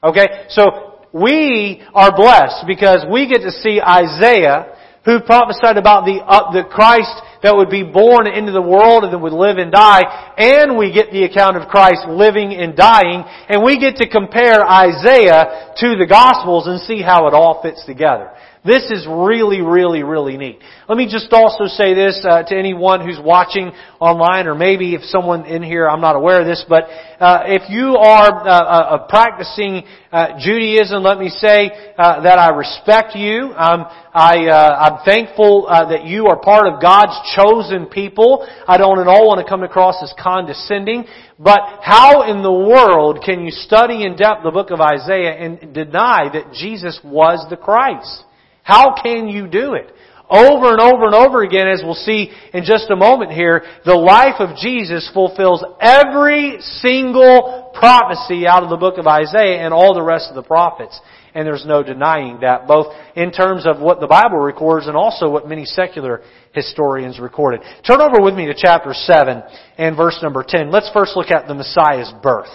Okay? 0.04 0.28
So 0.50 1.08
we 1.14 1.84
are 1.94 2.14
blessed 2.14 2.68
because 2.68 3.06
we 3.10 3.30
get 3.30 3.44
to 3.44 3.52
see 3.52 3.80
Isaiah 3.80 4.76
who 5.06 5.22
prophesied 5.22 5.78
about 5.78 6.04
the, 6.04 6.20
uh, 6.20 6.52
the 6.52 6.68
Christ 6.68 7.16
that 7.44 7.56
would 7.56 7.70
be 7.70 7.84
born 7.84 8.26
into 8.26 8.52
the 8.52 8.62
world 8.62 9.04
and 9.04 9.14
that 9.14 9.20
would 9.20 9.34
live 9.34 9.58
and 9.58 9.72
die, 9.72 10.34
and 10.38 10.78
we 10.78 10.92
get 10.92 11.12
the 11.12 11.24
account 11.24 11.58
of 11.58 11.68
Christ 11.68 12.08
living 12.08 12.54
and 12.54 12.76
dying, 12.76 13.24
and 13.50 13.64
we 13.64 13.80
get 13.80 13.98
to 13.98 14.10
compare 14.10 14.66
Isaiah 14.66 15.76
to 15.78 15.96
the 15.96 16.08
Gospels 16.08 16.68
and 16.68 16.80
see 16.80 17.02
how 17.02 17.28
it 17.28 17.34
all 17.34 17.62
fits 17.62 17.86
together. 17.86 18.32
This 18.66 18.90
is 18.92 19.06
really, 19.06 19.60
really, 19.60 20.04
really 20.04 20.38
neat. 20.38 20.60
Let 20.88 20.98
me 20.98 21.06
just 21.12 21.28
also 21.34 21.66
say 21.68 21.94
this 21.94 22.24
uh, 22.24 22.44
to 22.44 22.56
anyone 22.56 23.06
who's 23.06 23.20
watching 23.22 23.74
online, 24.00 24.48
or 24.48 24.56
maybe 24.56 24.96
if 24.96 25.02
someone 25.04 25.46
in 25.46 25.62
here, 25.62 25.86
I'm 25.86 26.00
not 26.00 26.16
aware 26.16 26.40
of 26.40 26.48
this, 26.48 26.64
but 26.70 26.86
uh, 27.20 27.44
if 27.48 27.70
you 27.70 27.98
are 27.98 28.32
uh, 28.32 28.48
uh, 28.48 28.96
uh 28.96 29.08
practicing 29.08 29.84
uh, 30.14 30.40
Judaism, 30.40 31.04
let 31.04 31.20
me 31.20 31.28
say 31.28 31.72
that 31.98 32.40
I 32.40 32.56
respect 32.56 33.18
you. 33.18 33.52
Um, 33.52 33.84
I, 34.14 34.48
I'm 34.48 35.04
thankful 35.04 35.68
that 35.68 36.06
you 36.06 36.28
are 36.28 36.40
part 36.40 36.66
of 36.66 36.82
God's 36.82 37.20
chosen 37.36 37.88
people. 37.88 38.48
I 38.66 38.78
don't 38.78 39.00
at 39.00 39.08
all 39.08 39.28
want 39.28 39.46
to 39.46 39.50
come 39.50 39.64
across 39.64 40.02
as 40.02 40.14
condescending, 40.18 41.04
but 41.38 41.60
how 41.82 42.32
in 42.32 42.42
the 42.44 42.52
world 42.52 43.24
can 43.26 43.44
you 43.44 43.52
study 43.52 44.06
in 44.06 44.16
depth 44.16 44.44
the 44.46 44.52
book 44.52 44.72
of 44.72 44.80
Isaiah 44.80 45.34
and 45.34 45.74
deny 45.74 46.30
that 46.32 46.54
Jesus 46.54 46.98
was 47.04 47.46
the 47.50 47.58
Christ? 47.58 48.24
How 48.64 48.96
can 49.02 49.28
you 49.28 49.48
do 49.48 49.74
it? 49.74 49.92
Over 50.30 50.72
and 50.72 50.80
over 50.80 51.06
and 51.06 51.14
over 51.14 51.44
again, 51.44 51.68
as 51.68 51.82
we'll 51.84 51.94
see 51.94 52.32
in 52.54 52.64
just 52.64 52.90
a 52.90 52.96
moment 52.96 53.32
here, 53.32 53.62
the 53.86 53.94
life 53.94 54.40
of 54.40 54.56
Jesus 54.58 55.10
fulfills 55.14 55.64
every 55.80 56.58
single 56.82 57.72
prophecy 57.78 58.48
out 58.48 58.64
of 58.64 58.70
the 58.70 58.78
book 58.78 58.98
of 58.98 59.06
Isaiah 59.06 59.64
and 59.64 59.74
all 59.74 59.94
the 59.94 60.02
rest 60.02 60.28
of 60.30 60.36
the 60.36 60.42
prophets. 60.42 61.00
And 61.36 61.46
there's 61.46 61.66
no 61.66 61.84
denying 61.84 62.40
that, 62.40 62.68
both 62.68 62.94
in 63.16 63.32
terms 63.32 63.68
of 63.68 63.80
what 63.80 64.00
the 64.00 64.08
Bible 64.08 64.38
records 64.38 64.88
and 64.88 64.96
also 64.96 65.30
what 65.30 65.48
many 65.48 65.66
secular 65.66 66.22
historians 66.54 67.20
recorded. 67.20 67.62
Turn 67.86 68.02
over 68.02 68.22
with 68.22 68.34
me 68.34 68.46
to 68.46 68.56
chapter 68.56 68.94
7 68.94 69.44
and 69.78 69.98
verse 69.98 70.18
number 70.24 70.44
10. 70.48 70.72
Let's 70.72 70.90
first 70.94 71.18
look 71.18 71.32
at 71.32 71.48
the 71.48 71.54
Messiah's 71.54 72.14
birth. 72.24 72.50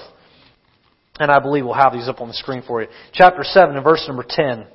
And 1.21 1.31
I 1.31 1.39
believe 1.41 1.65
we'll 1.65 1.75
have 1.75 1.93
these 1.93 2.09
up 2.09 2.21
on 2.21 2.29
the 2.29 2.35
screen 2.35 2.63
for 2.67 2.81
you. 2.81 2.89
Chapter 3.13 3.43
7 3.43 3.75
and 3.75 3.85
verse 3.85 4.05
number 4.09 4.25
10. 4.27 4.67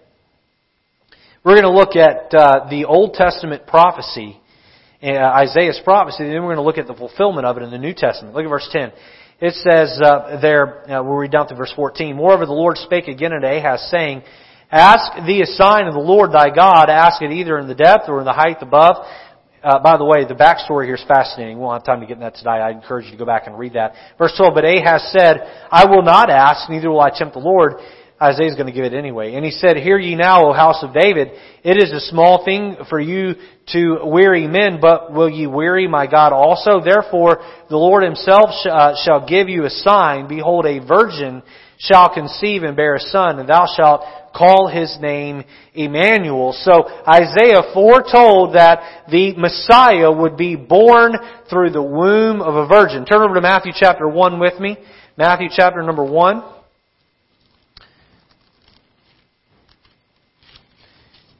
We're 1.45 1.59
going 1.59 1.73
to 1.73 1.77
look 1.77 1.97
at 1.97 2.33
uh, 2.33 2.69
the 2.69 2.85
Old 2.85 3.15
Testament 3.15 3.67
prophecy, 3.67 4.39
uh, 5.03 5.09
Isaiah's 5.11 5.77
prophecy, 5.83 6.23
and 6.23 6.31
then 6.31 6.41
we're 6.41 6.55
going 6.55 6.63
to 6.63 6.63
look 6.63 6.77
at 6.77 6.87
the 6.87 6.93
fulfillment 6.93 7.45
of 7.45 7.57
it 7.57 7.63
in 7.63 7.69
the 7.69 7.77
New 7.77 7.93
Testament. 7.93 8.33
Look 8.33 8.45
at 8.45 8.49
verse 8.49 8.69
10. 8.71 8.93
It 9.41 9.53
says 9.55 9.99
uh, 10.01 10.39
there, 10.39 10.89
uh, 10.89 11.03
we'll 11.03 11.17
read 11.17 11.31
down 11.31 11.49
to 11.49 11.55
verse 11.55 11.73
14. 11.75 12.15
Moreover, 12.15 12.45
the 12.45 12.53
Lord 12.53 12.77
spake 12.77 13.09
again 13.09 13.33
unto 13.33 13.45
Ahaz, 13.45 13.85
saying, 13.91 14.23
Ask 14.71 15.27
thee 15.27 15.41
a 15.41 15.45
sign 15.45 15.87
of 15.87 15.93
the 15.93 15.99
Lord 15.99 16.31
thy 16.31 16.47
God, 16.47 16.87
ask 16.87 17.21
it 17.21 17.31
either 17.31 17.59
in 17.59 17.67
the 17.67 17.75
depth 17.75 18.07
or 18.07 18.19
in 18.19 18.25
the 18.25 18.31
height 18.31 18.61
above. 18.61 19.05
Uh, 19.61 19.83
by 19.83 19.97
the 19.97 20.05
way, 20.05 20.23
the 20.23 20.35
backstory 20.35 20.85
here 20.85 20.95
is 20.95 21.03
fascinating. 21.09 21.57
We 21.57 21.63
won't 21.63 21.81
have 21.81 21.85
time 21.85 21.99
to 21.99 22.07
get 22.07 22.13
into 22.13 22.23
that 22.23 22.35
today. 22.35 22.51
I 22.51 22.71
encourage 22.71 23.07
you 23.07 23.11
to 23.11 23.17
go 23.17 23.25
back 23.25 23.47
and 23.47 23.59
read 23.59 23.73
that. 23.73 23.95
Verse 24.17 24.33
12, 24.37 24.53
But 24.55 24.63
Ahaz 24.63 25.11
said, 25.11 25.43
I 25.69 25.91
will 25.91 26.03
not 26.03 26.29
ask, 26.29 26.69
neither 26.69 26.89
will 26.89 27.01
I 27.01 27.11
tempt 27.13 27.33
the 27.33 27.43
Lord. 27.43 27.73
Isaiah's 28.21 28.55
going 28.55 28.67
to 28.67 28.71
give 28.73 28.85
it 28.85 28.93
anyway. 28.93 29.33
And 29.35 29.43
he 29.43 29.51
said, 29.51 29.77
Hear 29.77 29.97
ye 29.97 30.15
now, 30.15 30.47
O 30.47 30.53
house 30.53 30.81
of 30.81 30.93
David, 30.93 31.29
it 31.63 31.77
is 31.77 31.91
a 31.91 31.99
small 31.99 32.45
thing 32.45 32.77
for 32.89 32.99
you 32.99 33.35
to 33.73 33.99
weary 34.03 34.47
men, 34.47 34.79
but 34.81 35.11
will 35.11 35.29
ye 35.29 35.47
weary 35.47 35.87
my 35.87 36.07
God 36.07 36.31
also? 36.31 36.79
Therefore, 36.83 37.41
the 37.69 37.77
Lord 37.77 38.03
himself 38.03 38.49
sh- 38.61 38.67
uh, 38.71 38.93
shall 39.03 39.27
give 39.27 39.49
you 39.49 39.65
a 39.65 39.69
sign. 39.69 40.27
Behold, 40.27 40.65
a 40.65 40.85
virgin 40.85 41.43
shall 41.79 42.13
conceive 42.13 42.63
and 42.63 42.75
bear 42.75 42.95
a 42.95 42.99
son, 42.99 43.39
and 43.39 43.49
thou 43.49 43.65
shalt 43.75 44.03
call 44.33 44.67
his 44.67 44.97
name 45.01 45.43
Immanuel. 45.73 46.53
So 46.53 46.85
Isaiah 47.07 47.73
foretold 47.73 48.55
that 48.55 49.05
the 49.11 49.33
Messiah 49.37 50.11
would 50.11 50.37
be 50.37 50.55
born 50.55 51.13
through 51.49 51.71
the 51.71 51.83
womb 51.83 52.41
of 52.41 52.55
a 52.55 52.67
virgin. 52.67 53.05
Turn 53.05 53.21
over 53.21 53.35
to 53.35 53.41
Matthew 53.41 53.73
chapter 53.75 54.07
1 54.07 54.39
with 54.39 54.59
me. 54.59 54.77
Matthew 55.17 55.49
chapter 55.51 55.83
number 55.83 56.03
1. 56.03 56.43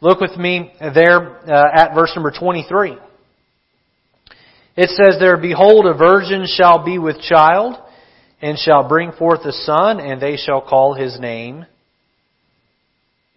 Look 0.03 0.19
with 0.19 0.35
me 0.35 0.69
there 0.81 1.39
uh, 1.49 1.63
at 1.73 1.95
verse 1.95 2.11
number 2.13 2.33
23. 2.37 2.97
It 4.75 4.89
says 4.89 5.15
there, 5.17 5.37
Behold, 5.37 5.85
a 5.85 5.93
virgin 5.93 6.45
shall 6.45 6.83
be 6.83 6.97
with 6.97 7.21
child, 7.21 7.77
and 8.41 8.59
shall 8.59 8.89
bring 8.89 9.13
forth 9.13 9.45
a 9.45 9.53
son, 9.53 10.01
and 10.01 10.21
they 10.21 10.35
shall 10.35 10.59
call 10.59 10.93
his 10.93 11.17
name 11.21 11.65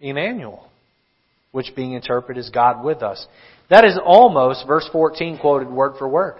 Emmanuel, 0.01 0.67
which 1.53 1.73
being 1.73 1.93
interpreted 1.93 2.43
is 2.43 2.49
God 2.49 2.83
with 2.83 3.01
us. 3.01 3.25
That 3.69 3.85
is 3.85 3.97
almost, 4.03 4.67
verse 4.67 4.89
14 4.91 5.37
quoted 5.37 5.69
word 5.69 5.93
for 5.97 6.09
word. 6.09 6.35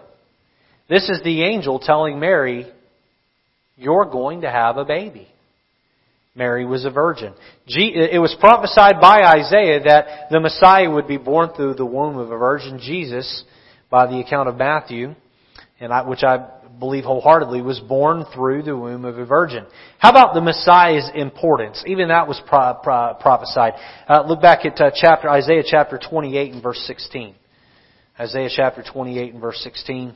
This 0.89 1.07
is 1.07 1.21
the 1.23 1.43
angel 1.43 1.79
telling 1.79 2.19
Mary, 2.19 2.69
You're 3.77 4.03
going 4.03 4.41
to 4.41 4.51
have 4.51 4.75
a 4.75 4.83
baby. 4.83 5.29
Mary 6.37 6.65
was 6.65 6.85
a 6.85 6.91
virgin. 6.91 7.33
It 7.65 8.21
was 8.21 8.35
prophesied 8.39 9.01
by 9.01 9.21
Isaiah 9.23 9.81
that 9.85 10.29
the 10.29 10.39
Messiah 10.39 10.89
would 10.89 11.07
be 11.07 11.17
born 11.17 11.49
through 11.55 11.73
the 11.73 11.85
womb 11.85 12.17
of 12.17 12.31
a 12.31 12.37
virgin, 12.37 12.79
Jesus, 12.79 13.43
by 13.89 14.05
the 14.05 14.19
account 14.19 14.47
of 14.47 14.55
Matthew, 14.55 15.15
and 15.79 15.91
I, 15.91 16.07
which 16.07 16.23
I 16.23 16.47
believe 16.79 17.05
wholeheartedly 17.05 17.61
was 17.61 17.79
born 17.79 18.23
through 18.35 18.61
the 18.63 18.77
womb 18.77 19.03
of 19.03 19.17
a 19.17 19.25
virgin. 19.25 19.65
How 19.97 20.11
about 20.11 20.35
the 20.35 20.41
Messiah's 20.41 21.09
importance? 21.15 21.83
Even 21.87 22.09
that 22.09 22.27
was 22.27 22.39
pro, 22.45 22.75
pro, 22.83 23.15
prophesied. 23.19 23.73
Uh, 24.07 24.23
look 24.27 24.39
back 24.39 24.63
at 24.63 24.79
uh, 24.79 24.91
chapter 24.93 25.29
Isaiah 25.29 25.63
chapter 25.65 25.97
28 25.97 26.53
and 26.53 26.61
verse 26.61 26.83
16. 26.85 27.33
Isaiah 28.19 28.49
chapter 28.55 28.83
28 28.83 29.33
and 29.33 29.41
verse 29.41 29.59
16. 29.63 30.13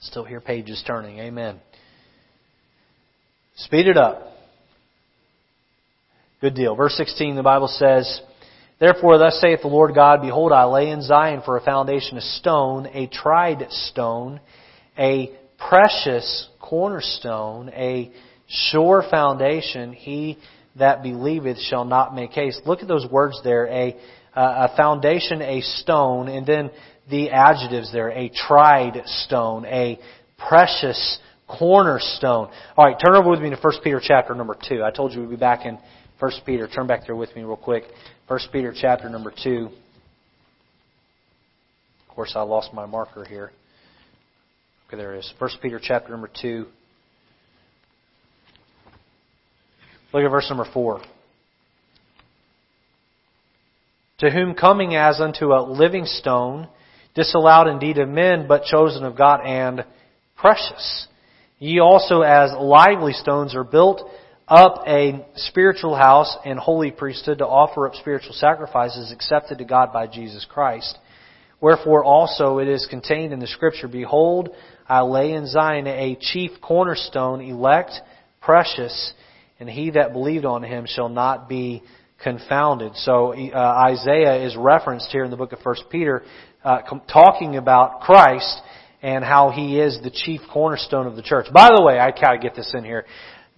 Still 0.00 0.24
hear 0.24 0.40
pages 0.40 0.82
turning. 0.86 1.18
Amen. 1.18 1.58
Speed 3.56 3.88
it 3.88 3.96
up. 3.96 4.22
Good 6.40 6.54
deal. 6.54 6.76
Verse 6.76 6.94
16, 6.96 7.34
the 7.34 7.42
Bible 7.42 7.66
says, 7.66 8.20
Therefore, 8.78 9.18
thus 9.18 9.40
saith 9.40 9.62
the 9.62 9.68
Lord 9.68 9.92
God, 9.96 10.22
Behold, 10.22 10.52
I 10.52 10.64
lay 10.66 10.90
in 10.90 11.02
Zion 11.02 11.42
for 11.44 11.56
a 11.56 11.60
foundation 11.60 12.16
a 12.16 12.20
stone, 12.20 12.86
a 12.92 13.08
tried 13.08 13.66
stone, 13.70 14.40
a 14.96 15.36
precious 15.68 16.48
cornerstone, 16.60 17.70
a 17.70 18.12
sure 18.46 19.02
foundation. 19.10 19.92
He 19.92 20.38
that 20.78 21.02
believeth 21.02 21.58
shall 21.58 21.84
not 21.84 22.14
make 22.14 22.30
haste. 22.30 22.60
Look 22.64 22.82
at 22.82 22.88
those 22.88 23.06
words 23.10 23.40
there. 23.42 23.66
A, 23.66 23.96
a 24.36 24.76
foundation, 24.76 25.42
a 25.42 25.60
stone, 25.60 26.28
and 26.28 26.46
then 26.46 26.70
the 27.10 27.30
adjectives 27.30 27.92
there. 27.92 28.10
A 28.10 28.30
tried 28.30 29.02
stone, 29.06 29.64
a 29.66 29.98
precious 30.48 31.18
cornerstone. 31.48 32.50
Alright, 32.76 32.96
turn 33.04 33.14
over 33.16 33.30
with 33.30 33.40
me 33.40 33.50
to 33.50 33.56
1 33.56 33.72
Peter 33.82 34.00
chapter 34.02 34.34
number 34.34 34.56
2. 34.68 34.82
I 34.84 34.90
told 34.90 35.12
you 35.12 35.20
we'd 35.20 35.30
be 35.30 35.36
back 35.36 35.64
in 35.64 35.78
1 36.18 36.32
Peter. 36.44 36.68
Turn 36.68 36.86
back 36.86 37.06
there 37.06 37.16
with 37.16 37.34
me 37.34 37.42
real 37.42 37.56
quick. 37.56 37.84
1 38.26 38.40
Peter 38.52 38.74
chapter 38.78 39.08
number 39.08 39.32
2. 39.42 39.68
Of 42.08 42.14
course, 42.14 42.32
I 42.34 42.42
lost 42.42 42.74
my 42.74 42.86
marker 42.86 43.24
here. 43.24 43.52
Okay, 44.88 44.96
there 44.96 45.14
it 45.14 45.20
is. 45.20 45.32
1 45.38 45.50
Peter 45.62 45.80
chapter 45.82 46.10
number 46.10 46.30
2. 46.40 46.66
Look 50.12 50.24
at 50.24 50.30
verse 50.30 50.46
number 50.48 50.66
4. 50.72 51.00
To 54.18 54.30
whom 54.30 54.54
coming 54.54 54.96
as 54.96 55.20
unto 55.20 55.52
a 55.52 55.62
living 55.62 56.04
stone, 56.04 56.68
disallowed 57.18 57.66
indeed 57.66 57.98
of 57.98 58.08
men, 58.08 58.46
but 58.46 58.62
chosen 58.62 59.04
of 59.04 59.18
God 59.18 59.40
and 59.44 59.84
precious. 60.36 61.08
Ye 61.58 61.80
also 61.80 62.22
as 62.22 62.52
lively 62.56 63.12
stones 63.12 63.56
are 63.56 63.64
built 63.64 64.08
up 64.46 64.84
a 64.86 65.26
spiritual 65.34 65.96
house 65.96 66.34
and 66.44 66.60
holy 66.60 66.92
priesthood 66.92 67.38
to 67.38 67.46
offer 67.46 67.88
up 67.88 67.94
spiritual 67.96 68.34
sacrifices 68.34 69.10
accepted 69.10 69.58
to 69.58 69.64
God 69.64 69.92
by 69.92 70.06
Jesus 70.06 70.46
Christ. 70.48 70.96
Wherefore 71.60 72.04
also 72.04 72.58
it 72.58 72.68
is 72.68 72.86
contained 72.88 73.32
in 73.32 73.40
the 73.40 73.48
scripture, 73.48 73.88
Behold, 73.88 74.50
I 74.88 75.00
lay 75.00 75.32
in 75.32 75.48
Zion 75.48 75.88
a 75.88 76.16
chief 76.20 76.52
cornerstone, 76.62 77.40
elect, 77.40 77.92
precious, 78.40 79.12
and 79.58 79.68
he 79.68 79.90
that 79.90 80.12
believed 80.12 80.44
on 80.44 80.62
him 80.62 80.86
shall 80.88 81.08
not 81.08 81.48
be 81.48 81.82
confounded. 82.22 82.94
So 82.96 83.32
uh, 83.32 83.86
Isaiah 83.90 84.44
is 84.46 84.56
referenced 84.56 85.10
here 85.10 85.24
in 85.24 85.30
the 85.30 85.36
book 85.36 85.52
of 85.52 85.60
First 85.60 85.84
Peter 85.90 86.22
uh, 86.64 86.80
talking 87.12 87.56
about 87.56 88.00
Christ 88.00 88.60
and 89.02 89.24
how 89.24 89.50
he 89.50 89.78
is 89.78 89.98
the 90.02 90.10
chief 90.10 90.40
cornerstone 90.52 91.06
of 91.06 91.16
the 91.16 91.22
church. 91.22 91.46
By 91.52 91.70
the 91.74 91.82
way, 91.82 91.98
I 91.98 92.10
gotta 92.10 92.38
get 92.38 92.54
this 92.54 92.74
in 92.76 92.84
here. 92.84 93.06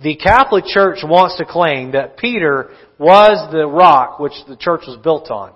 The 0.03 0.17
Catholic 0.17 0.65
Church 0.65 0.99
wants 1.05 1.37
to 1.37 1.45
claim 1.45 1.93
that 1.93 2.17
Peter 2.17 2.71
was 2.99 3.51
the 3.53 3.67
rock 3.67 4.19
which 4.19 4.33
the 4.49 4.57
church 4.57 4.83
was 4.87 4.99
built 5.03 5.31
on. 5.31 5.53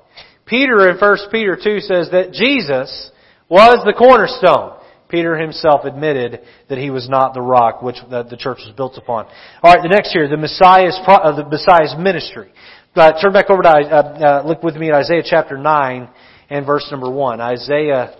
Peter 0.46 0.90
in 0.90 0.98
1 0.98 1.16
Peter 1.32 1.56
2 1.56 1.80
says 1.80 2.10
that 2.12 2.32
Jesus 2.32 3.10
was 3.48 3.82
the 3.86 3.94
cornerstone. 3.94 4.78
Peter 5.08 5.36
himself 5.36 5.84
admitted 5.84 6.40
that 6.68 6.76
he 6.76 6.90
was 6.90 7.08
not 7.08 7.34
the 7.34 7.40
rock 7.40 7.82
which 7.82 7.96
the, 8.10 8.36
church 8.38 8.58
was 8.66 8.74
built 8.76 8.98
upon. 8.98 9.26
All 9.62 9.72
right, 9.72 9.82
the 9.82 9.88
next 9.88 10.12
here, 10.12 10.28
the 10.28 10.36
Messiah's 10.36 10.98
uh, 11.06 11.36
the 11.36 11.48
Messiah's 11.48 11.94
ministry. 11.98 12.52
Uh, 12.96 13.12
turn 13.20 13.32
back 13.32 13.48
over 13.48 13.62
to 13.62 13.68
uh, 13.68 13.72
uh, 13.72 14.42
look 14.46 14.62
with 14.62 14.76
me 14.76 14.88
at 14.88 14.94
Isaiah 14.94 15.22
chapter 15.24 15.56
nine 15.56 16.08
and 16.54 16.64
verse 16.64 16.86
number 16.92 17.10
one. 17.10 17.40
Isaiah 17.40 18.14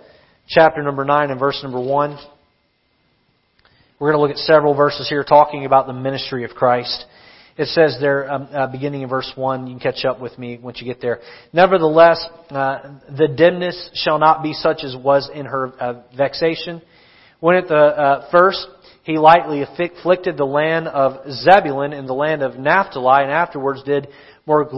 chapter 0.49 0.82
number 0.82 1.05
nine 1.05 1.30
and 1.30 1.39
verse 1.39 1.61
number 1.62 1.80
one. 1.80 2.18
We're 4.01 4.11
going 4.11 4.18
to 4.18 4.22
look 4.22 4.32
at 4.32 4.45
several 4.45 4.74
verses 4.74 5.09
here 5.09 5.22
talking 5.22 5.64
about 5.66 5.87
the 5.87 5.93
ministry 5.93 6.43
of 6.43 6.51
Christ. 6.51 7.05
It 7.57 7.68
says 7.68 7.97
there, 8.01 8.28
um, 8.28 8.49
uh, 8.53 8.66
beginning 8.66 9.03
in 9.03 9.09
verse 9.09 9.30
1, 9.37 9.68
you 9.68 9.74
can 9.74 9.93
catch 9.93 10.05
up 10.05 10.20
with 10.20 10.37
me 10.37 10.59
once 10.61 10.80
you 10.80 10.85
get 10.85 11.01
there. 11.01 11.20
Nevertheless, 11.53 12.26
uh, 12.51 12.99
the 13.16 13.28
dimness 13.28 13.91
shall 13.95 14.18
not 14.18 14.43
be 14.43 14.53
such 14.53 14.82
as 14.82 14.97
was 14.97 15.30
in 15.32 15.47
her 15.47 15.68
uh, 15.80 16.03
vexation. 16.16 16.82
When 17.39 17.55
at 17.55 17.68
the 17.68 17.76
uh, 17.76 18.30
first 18.32 18.66
he 19.05 19.16
lightly 19.16 19.62
afflicted 19.62 20.37
the 20.37 20.45
land 20.45 20.89
of 20.89 21.30
Zebulun 21.30 21.93
and 21.93 22.09
the 22.09 22.14
land 22.14 22.43
of 22.43 22.59
Naphtali, 22.59 23.22
and 23.22 23.30
afterwards 23.30 23.85
did 23.85 24.09
more 24.47 24.68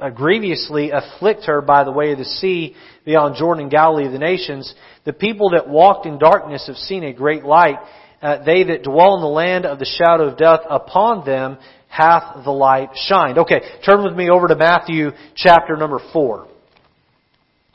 uh, 0.00 0.10
grievously 0.10 0.90
afflict 0.90 1.44
her 1.44 1.60
by 1.60 1.84
the 1.84 1.92
way 1.92 2.12
of 2.12 2.18
the 2.18 2.24
sea 2.24 2.74
beyond 3.04 3.36
Jordan 3.36 3.64
and 3.64 3.70
Galilee 3.70 4.06
of 4.06 4.12
the 4.12 4.18
nations. 4.18 4.74
The 5.04 5.12
people 5.12 5.50
that 5.50 5.68
walked 5.68 6.06
in 6.06 6.18
darkness 6.18 6.66
have 6.66 6.76
seen 6.76 7.04
a 7.04 7.12
great 7.12 7.44
light. 7.44 7.76
Uh, 8.22 8.42
they 8.44 8.64
that 8.64 8.82
dwell 8.82 9.16
in 9.16 9.20
the 9.20 9.28
land 9.28 9.66
of 9.66 9.78
the 9.78 9.84
shadow 9.84 10.28
of 10.28 10.38
death, 10.38 10.60
upon 10.68 11.24
them 11.24 11.58
hath 11.88 12.44
the 12.44 12.50
light 12.50 12.90
shined. 12.94 13.38
Okay, 13.38 13.60
turn 13.84 14.04
with 14.04 14.14
me 14.14 14.30
over 14.30 14.48
to 14.48 14.56
Matthew 14.56 15.10
chapter 15.34 15.76
number 15.76 16.00
4. 16.12 16.46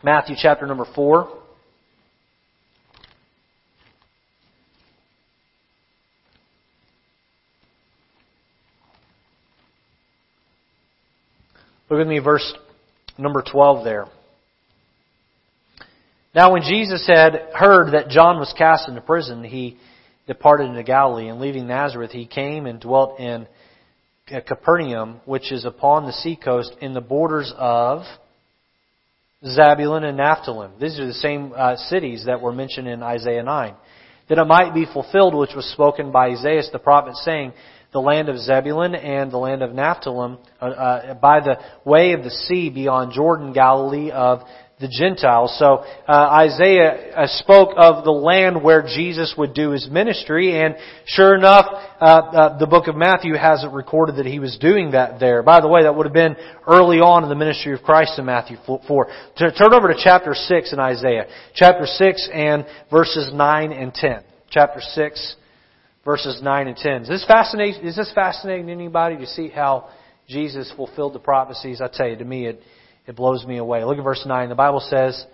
Matthew 0.03 0.35
chapter 0.39 0.65
number 0.65 0.85
4. 0.95 1.44
Look 11.89 11.99
with 11.99 12.07
me, 12.07 12.17
verse 12.17 12.53
number 13.15 13.43
12 13.43 13.83
there. 13.83 14.07
Now 16.33 16.53
when 16.53 16.63
Jesus 16.63 17.05
had 17.07 17.49
heard 17.53 17.93
that 17.93 18.09
John 18.09 18.39
was 18.39 18.51
cast 18.57 18.89
into 18.89 19.01
prison, 19.01 19.43
he 19.43 19.77
departed 20.25 20.67
into 20.67 20.81
Galilee, 20.81 21.27
and 21.27 21.39
leaving 21.39 21.67
Nazareth, 21.67 22.09
he 22.09 22.25
came 22.25 22.65
and 22.65 22.79
dwelt 22.81 23.19
in 23.19 23.47
Capernaum, 24.27 25.21
which 25.25 25.51
is 25.51 25.63
upon 25.63 26.07
the 26.07 26.11
seacoast 26.11 26.75
in 26.81 26.95
the 26.95 27.01
borders 27.01 27.53
of 27.55 28.01
Zabulon 29.43 30.03
and 30.03 30.17
Naphtali. 30.17 30.69
These 30.81 30.99
are 30.99 31.05
the 31.05 31.13
same 31.13 31.53
uh, 31.55 31.75
cities 31.75 32.25
that 32.25 32.41
were 32.41 32.51
mentioned 32.51 32.87
in 32.87 33.03
Isaiah 33.03 33.43
9. 33.43 33.75
That 34.29 34.39
it 34.39 34.47
might 34.47 34.73
be 34.73 34.87
fulfilled 34.91 35.35
which 35.35 35.53
was 35.55 35.71
spoken 35.71 36.11
by 36.11 36.29
Isaiah 36.29 36.63
the 36.71 36.79
prophet 36.79 37.15
saying, 37.17 37.53
the 37.95 38.01
land 38.01 38.27
of 38.27 38.37
Zebulun 38.37 38.93
and 38.93 39.31
the 39.31 39.37
land 39.37 39.61
of 39.61 39.73
Naphtali, 39.73 40.37
uh, 40.61 40.65
uh, 40.65 41.13
by 41.13 41.39
the 41.39 41.57
way 41.85 42.11
of 42.11 42.23
the 42.23 42.29
sea 42.29 42.69
beyond 42.69 43.13
Jordan, 43.13 43.53
Galilee 43.53 44.11
of 44.11 44.41
the 44.81 44.89
Gentiles. 44.89 45.55
So 45.57 45.85
uh, 46.05 46.11
Isaiah 46.11 47.15
uh, 47.15 47.27
spoke 47.27 47.69
of 47.77 48.03
the 48.03 48.11
land 48.11 48.61
where 48.61 48.81
Jesus 48.81 49.33
would 49.37 49.53
do 49.53 49.69
his 49.69 49.87
ministry, 49.89 50.61
and 50.61 50.75
sure 51.05 51.35
enough, 51.35 51.67
uh, 52.01 52.57
the 52.57 52.67
book 52.67 52.89
of 52.89 52.97
Matthew 52.97 53.35
has 53.35 53.63
it 53.63 53.71
recorded 53.71 54.17
that 54.17 54.25
he 54.25 54.39
was 54.39 54.57
doing 54.59 54.91
that 54.91 55.17
there. 55.17 55.41
By 55.41 55.61
the 55.61 55.69
way, 55.69 55.83
that 55.83 55.95
would 55.95 56.05
have 56.05 56.13
been 56.13 56.35
early 56.67 56.97
on 56.97 57.23
in 57.23 57.29
the 57.29 57.35
ministry 57.35 57.73
of 57.73 57.81
Christ 57.81 58.19
in 58.19 58.25
Matthew 58.25 58.57
4. 58.65 59.07
Turn 59.37 59.73
over 59.73 59.87
to 59.87 59.99
chapter 60.03 60.33
6 60.33 60.73
in 60.73 60.79
Isaiah. 60.79 61.27
Chapter 61.53 61.85
6 61.85 62.29
and 62.33 62.65
verses 62.91 63.31
9 63.33 63.71
and 63.71 63.93
10. 63.93 64.21
Chapter 64.49 64.81
6, 64.81 65.35
verses 66.05 66.39
9 66.41 66.67
and 66.67 66.77
10. 66.77 67.01
Is 67.01 67.07
this 67.09 67.25
fascinating, 67.27 67.83
is 67.83 67.97
this 67.97 68.11
fascinating 68.13 68.67
to 68.67 68.71
anybody 68.71 69.17
to 69.17 69.27
see 69.27 69.49
how 69.49 69.89
Jesus 70.29 70.71
fulfilled 70.77 71.13
the 71.13 71.19
prophecies? 71.19 71.81
I 71.81 71.89
tell 71.91 72.07
you, 72.07 72.15
to 72.15 72.25
me 72.25 72.45
it 72.45 72.61
it 73.07 73.15
blows 73.15 73.45
me 73.45 73.57
away. 73.57 73.83
Look 73.83 73.97
at 73.97 74.03
verse 74.03 74.23
9. 74.25 74.49
The 74.49 74.55
Bible 74.55 74.79
says, 74.79 75.25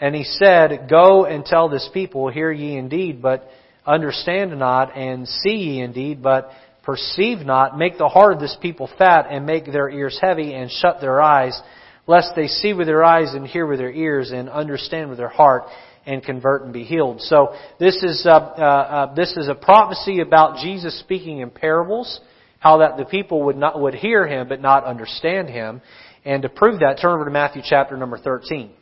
And 0.00 0.14
he 0.14 0.24
said, 0.24 0.88
Go 0.90 1.24
and 1.24 1.44
tell 1.44 1.68
this 1.68 1.88
people, 1.94 2.28
hear 2.28 2.50
ye 2.50 2.76
indeed, 2.76 3.22
but 3.22 3.48
understand 3.86 4.58
not, 4.58 4.96
and 4.96 5.28
see 5.28 5.54
ye 5.54 5.80
indeed, 5.80 6.22
but 6.22 6.50
perceive 6.82 7.38
not. 7.46 7.78
Make 7.78 7.98
the 7.98 8.08
heart 8.08 8.34
of 8.34 8.40
this 8.40 8.56
people 8.60 8.90
fat, 8.98 9.26
and 9.30 9.46
make 9.46 9.66
their 9.66 9.88
ears 9.88 10.18
heavy, 10.20 10.52
and 10.54 10.70
shut 10.70 11.00
their 11.00 11.20
eyes, 11.22 11.60
lest 12.06 12.32
they 12.34 12.48
see 12.48 12.72
with 12.72 12.88
their 12.88 13.04
eyes, 13.04 13.34
and 13.34 13.46
hear 13.46 13.66
with 13.66 13.78
their 13.78 13.92
ears, 13.92 14.32
and 14.32 14.48
understand 14.48 15.08
with 15.08 15.18
their 15.18 15.28
heart, 15.28 15.64
and 16.06 16.22
convert 16.22 16.64
and 16.64 16.72
be 16.72 16.84
healed. 16.84 17.20
So 17.20 17.54
this 17.78 18.02
is 18.02 18.26
uh, 18.26 18.30
uh, 18.30 19.14
this 19.14 19.36
is 19.36 19.48
a 19.48 19.54
prophecy 19.54 20.20
about 20.20 20.58
Jesus 20.58 20.98
speaking 21.00 21.38
in 21.38 21.50
parables, 21.50 22.20
how 22.58 22.78
that 22.78 22.96
the 22.96 23.04
people 23.04 23.44
would 23.44 23.56
not 23.56 23.80
would 23.80 23.94
hear 23.94 24.26
him 24.26 24.48
but 24.48 24.60
not 24.60 24.84
understand 24.84 25.48
him, 25.48 25.80
and 26.24 26.42
to 26.42 26.48
prove 26.48 26.80
that, 26.80 26.98
turn 27.00 27.14
over 27.14 27.24
to 27.24 27.30
Matthew 27.30 27.62
chapter 27.64 27.96
number 27.96 28.18
13. 28.18 28.72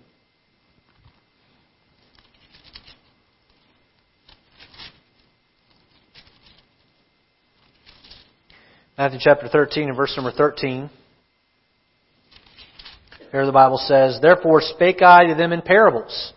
Matthew 9.00 9.18
chapter 9.22 9.48
13 9.48 9.88
and 9.88 9.96
verse 9.96 10.12
number 10.14 10.30
13. 10.30 10.90
Here 13.32 13.46
the 13.46 13.50
Bible 13.50 13.78
says, 13.78 14.18
Therefore 14.20 14.60
spake 14.60 15.00
I 15.00 15.24
to 15.24 15.34
them 15.34 15.54
in 15.54 15.62
parables, 15.62 16.34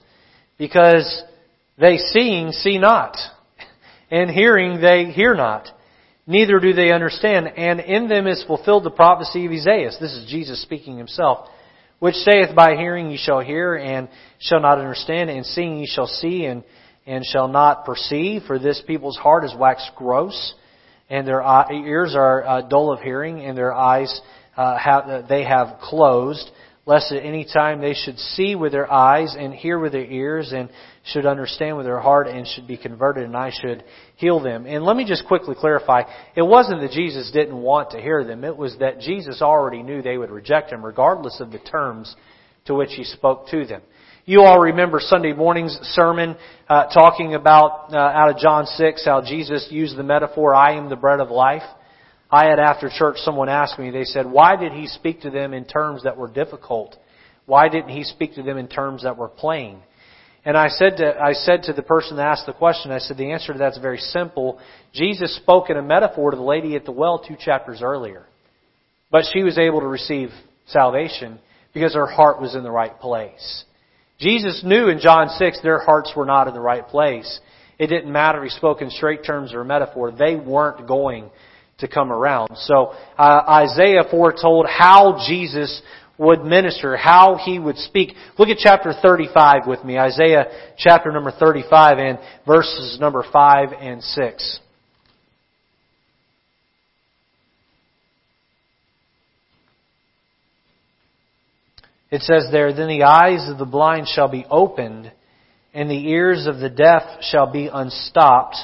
because 0.63 1.23
they 1.77 1.97
seeing 1.97 2.53
see 2.53 2.77
not, 2.77 3.17
and 4.09 4.29
hearing 4.29 4.79
they 4.79 5.11
hear 5.11 5.35
not 5.35 5.67
neither 6.25 6.57
do 6.61 6.71
they 6.71 6.93
understand. 6.93 7.49
And 7.57 7.81
in 7.81 8.07
them 8.07 8.27
is 8.27 8.41
fulfilled 8.47 8.85
the 8.85 8.89
prophecy 8.89 9.45
of 9.45 9.51
Isaiah. 9.51 9.89
This 9.99 10.13
is 10.13 10.25
Jesus 10.29 10.61
speaking 10.61 10.97
himself. 10.97 11.49
Which 11.99 12.15
saith, 12.15 12.55
By 12.55 12.77
hearing 12.77 13.11
ye 13.11 13.17
shall 13.17 13.41
hear, 13.41 13.75
and 13.75 14.07
shall 14.39 14.61
not 14.61 14.77
understand, 14.77 15.29
and 15.29 15.45
seeing 15.45 15.79
ye 15.79 15.85
shall 15.85 16.07
see, 16.07 16.45
and, 16.45 16.63
and 17.05 17.25
shall 17.25 17.49
not 17.49 17.83
perceive. 17.83 18.43
For 18.47 18.57
this 18.57 18.81
people's 18.87 19.17
heart 19.17 19.43
is 19.43 19.53
waxed 19.59 19.91
gross, 19.97 20.53
and 21.09 21.27
their 21.27 21.43
ears 21.73 22.15
are 22.15 22.45
uh, 22.45 22.61
dull 22.61 22.93
of 22.93 23.01
hearing, 23.01 23.41
and 23.41 23.57
their 23.57 23.73
eyes 23.73 24.21
uh, 24.55 24.77
have, 24.77 25.27
they 25.27 25.43
have 25.43 25.79
closed 25.81 26.49
lest 26.85 27.13
at 27.13 27.23
any 27.23 27.45
time 27.45 27.79
they 27.79 27.93
should 27.93 28.17
see 28.19 28.55
with 28.55 28.73
their 28.73 28.91
eyes 28.91 29.35
and 29.37 29.53
hear 29.53 29.79
with 29.79 29.93
their 29.93 30.05
ears 30.05 30.51
and 30.51 30.69
should 31.05 31.25
understand 31.25 31.77
with 31.77 31.85
their 31.85 31.99
heart 31.99 32.27
and 32.27 32.45
should 32.45 32.67
be 32.67 32.77
converted 32.77 33.23
and 33.23 33.37
I 33.37 33.51
should 33.51 33.83
heal 34.17 34.41
them. 34.41 34.65
And 34.65 34.83
let 34.83 34.97
me 34.97 35.05
just 35.05 35.25
quickly 35.25 35.55
clarify, 35.57 36.03
it 36.35 36.41
wasn't 36.41 36.81
that 36.81 36.91
Jesus 36.91 37.31
didn't 37.31 37.57
want 37.57 37.91
to 37.91 38.01
hear 38.01 38.25
them, 38.25 38.43
it 38.43 38.57
was 38.57 38.75
that 38.79 38.99
Jesus 38.99 39.41
already 39.41 39.81
knew 39.81 40.01
they 40.01 40.17
would 40.17 40.31
reject 40.31 40.71
him 40.71 40.85
regardless 40.85 41.39
of 41.39 41.51
the 41.51 41.59
terms 41.59 42.13
to 42.65 42.75
which 42.75 42.91
he 42.93 43.03
spoke 43.03 43.47
to 43.49 43.65
them. 43.65 43.81
You 44.25 44.43
all 44.43 44.59
remember 44.59 44.99
Sunday 45.01 45.33
morning's 45.33 45.77
sermon 45.81 46.37
uh, 46.69 46.85
talking 46.85 47.35
about 47.35 47.93
uh, 47.93 47.97
out 47.97 48.29
of 48.29 48.37
John 48.37 48.65
6 48.65 49.05
how 49.05 49.21
Jesus 49.21 49.67
used 49.69 49.97
the 49.97 50.03
metaphor, 50.03 50.55
I 50.55 50.77
am 50.77 50.89
the 50.89 50.95
bread 50.95 51.19
of 51.19 51.29
life. 51.29 51.63
I 52.33 52.45
had 52.49 52.57
after 52.57 52.89
church 52.89 53.17
someone 53.17 53.47
asked 53.47 53.77
me, 53.77 53.91
they 53.91 54.05
said, 54.05 54.25
why 54.25 54.55
did 54.55 54.71
he 54.71 54.87
speak 54.87 55.21
to 55.21 55.29
them 55.29 55.53
in 55.53 55.65
terms 55.65 56.01
that 56.01 56.17
were 56.17 56.27
difficult? 56.27 56.97
Why 57.45 57.69
didn't 57.69 57.91
he 57.91 58.03
speak 58.03 58.33
to 58.35 58.41
them 58.41 58.57
in 58.57 58.67
terms 58.67 59.03
that 59.03 59.17
were 59.17 59.27
plain? 59.29 59.77
And 60.43 60.57
I 60.57 60.69
said 60.69 60.97
to, 60.97 61.15
I 61.15 61.33
said 61.33 61.61
to 61.63 61.73
the 61.73 61.83
person 61.83 62.17
that 62.17 62.25
asked 62.25 62.47
the 62.47 62.53
question, 62.53 62.89
I 62.89 62.97
said, 62.97 63.17
the 63.17 63.33
answer 63.33 63.53
to 63.53 63.59
that's 63.59 63.77
very 63.77 63.99
simple. 63.99 64.59
Jesus 64.95 65.35
spoke 65.35 65.69
in 65.69 65.77
a 65.77 65.83
metaphor 65.83 66.31
to 66.31 66.37
the 66.37 66.41
lady 66.41 66.75
at 66.75 66.85
the 66.85 66.91
well 66.91 67.19
two 67.19 67.35
chapters 67.39 67.83
earlier. 67.83 68.25
But 69.11 69.25
she 69.31 69.43
was 69.43 69.59
able 69.59 69.81
to 69.81 69.87
receive 69.87 70.29
salvation 70.65 71.37
because 71.71 71.93
her 71.93 72.07
heart 72.07 72.41
was 72.41 72.55
in 72.55 72.63
the 72.63 72.71
right 72.71 72.99
place. 72.99 73.63
Jesus 74.17 74.63
knew 74.65 74.87
in 74.89 74.99
John 74.99 75.29
6 75.29 75.61
their 75.61 75.81
hearts 75.81 76.11
were 76.15 76.25
not 76.25 76.47
in 76.47 76.55
the 76.55 76.59
right 76.59 76.87
place. 76.87 77.39
It 77.77 77.87
didn't 77.87 78.11
matter 78.11 78.43
if 78.43 78.51
he 78.51 78.57
spoke 78.57 78.81
in 78.81 78.89
straight 78.89 79.23
terms 79.23 79.53
or 79.53 79.61
a 79.61 79.65
metaphor. 79.65 80.11
They 80.11 80.35
weren't 80.35 80.87
going 80.87 81.29
to 81.79 81.87
come 81.87 82.11
around. 82.11 82.55
So 82.55 82.93
uh, 83.17 83.41
Isaiah 83.47 84.03
foretold 84.09 84.67
how 84.67 85.23
Jesus 85.27 85.81
would 86.17 86.43
minister, 86.43 86.95
how 86.95 87.37
he 87.43 87.57
would 87.57 87.77
speak. 87.77 88.13
Look 88.37 88.49
at 88.49 88.57
chapter 88.57 88.93
35 88.93 89.67
with 89.67 89.83
me, 89.83 89.97
Isaiah 89.97 90.45
chapter 90.77 91.11
number 91.11 91.31
35 91.31 91.97
and 91.97 92.19
verses 92.45 92.97
number 92.99 93.25
5 93.31 93.69
and 93.79 94.03
6. 94.03 94.59
It 102.13 102.21
says 102.21 102.45
there, 102.51 102.71
Then 102.71 102.89
the 102.89 103.03
eyes 103.05 103.49
of 103.49 103.57
the 103.57 103.65
blind 103.65 104.07
shall 104.07 104.27
be 104.27 104.45
opened, 104.47 105.11
and 105.73 105.89
the 105.89 106.09
ears 106.09 106.45
of 106.45 106.59
the 106.59 106.69
deaf 106.69 107.01
shall 107.21 107.51
be 107.51 107.71
unstopped. 107.73 108.57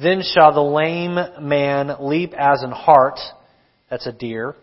Then 0.00 0.22
shall 0.22 0.52
the 0.52 0.60
lame 0.60 1.16
man 1.40 1.96
leap 2.00 2.32
as 2.34 2.62
an 2.62 2.72
hart, 2.72 3.18
that's 3.88 4.06
a 4.06 4.12
deer, 4.12 4.56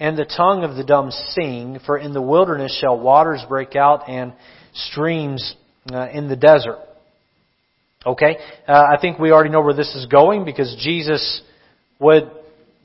and 0.00 0.16
the 0.16 0.24
tongue 0.24 0.64
of 0.64 0.76
the 0.76 0.84
dumb 0.84 1.10
sing, 1.10 1.78
for 1.84 1.98
in 1.98 2.14
the 2.14 2.22
wilderness 2.22 2.76
shall 2.80 2.98
waters 2.98 3.44
break 3.48 3.76
out 3.76 4.08
and 4.08 4.32
streams 4.72 5.54
uh, 5.92 6.08
in 6.10 6.28
the 6.28 6.36
desert. 6.36 6.78
Okay? 8.06 8.36
Uh, 8.66 8.84
I 8.96 9.00
think 9.00 9.18
we 9.18 9.32
already 9.32 9.50
know 9.50 9.60
where 9.60 9.74
this 9.74 9.94
is 9.94 10.06
going 10.06 10.44
because 10.44 10.74
Jesus 10.80 11.42
would 11.98 12.30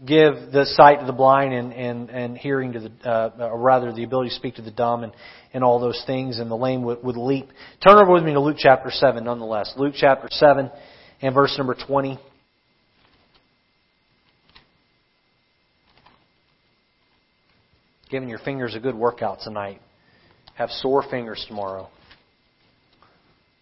give 0.05 0.51
the 0.51 0.65
sight 0.65 0.99
to 0.99 1.05
the 1.05 1.13
blind 1.13 1.53
and, 1.53 1.71
and, 1.71 2.09
and 2.09 2.37
hearing 2.37 2.73
to 2.73 2.79
the, 2.81 3.09
uh, 3.09 3.49
or 3.51 3.59
rather 3.59 3.93
the 3.93 4.03
ability 4.03 4.29
to 4.29 4.35
speak 4.35 4.55
to 4.55 4.61
the 4.61 4.71
dumb 4.71 5.03
and, 5.03 5.13
and 5.53 5.63
all 5.63 5.79
those 5.79 6.03
things, 6.05 6.39
and 6.39 6.51
the 6.51 6.55
lame 6.55 6.83
would, 6.83 7.01
would 7.03 7.15
leap. 7.15 7.47
Turn 7.87 7.95
over 7.97 8.11
with 8.11 8.23
me 8.23 8.33
to 8.33 8.41
Luke 8.41 8.57
chapter 8.59 8.89
7 8.91 9.23
nonetheless. 9.23 9.73
Luke 9.77 9.93
chapter 9.95 10.27
7 10.29 10.69
and 11.23 11.33
verse 11.33 11.55
number 11.57 11.73
20. 11.73 12.19
Giving 18.11 18.27
your 18.27 18.39
fingers 18.39 18.75
a 18.75 18.79
good 18.79 18.93
workout 18.93 19.39
tonight. 19.41 19.81
Have 20.55 20.69
sore 20.69 21.01
fingers 21.09 21.43
tomorrow. 21.47 21.87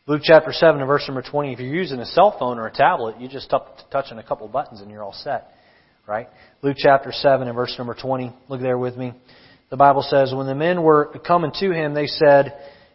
Luke 0.07 0.21
chapter 0.23 0.51
7 0.51 0.81
and 0.81 0.87
verse 0.87 1.03
number 1.07 1.21
20. 1.21 1.53
If 1.53 1.59
you're 1.59 1.73
using 1.73 1.99
a 1.99 2.05
cell 2.05 2.35
phone 2.37 2.57
or 2.57 2.65
a 2.65 2.73
tablet, 2.73 3.21
you 3.21 3.29
just 3.29 3.49
touch 3.51 4.05
on 4.11 4.17
a 4.17 4.23
couple 4.23 4.47
buttons 4.47 4.81
and 4.81 4.89
you're 4.89 5.03
all 5.03 5.13
set. 5.13 5.51
Right? 6.07 6.27
Luke 6.63 6.77
chapter 6.79 7.11
7 7.11 7.47
and 7.47 7.55
verse 7.55 7.75
number 7.77 7.93
20. 7.93 8.33
Look 8.49 8.59
there 8.59 8.79
with 8.79 8.97
me. 8.97 9.13
The 9.69 9.77
Bible 9.77 10.01
says, 10.01 10.33
When 10.35 10.47
the 10.47 10.55
men 10.55 10.81
were 10.81 11.13
coming 11.25 11.51
to 11.59 11.71
him, 11.71 11.93
they 11.93 12.07
said, 12.07 12.53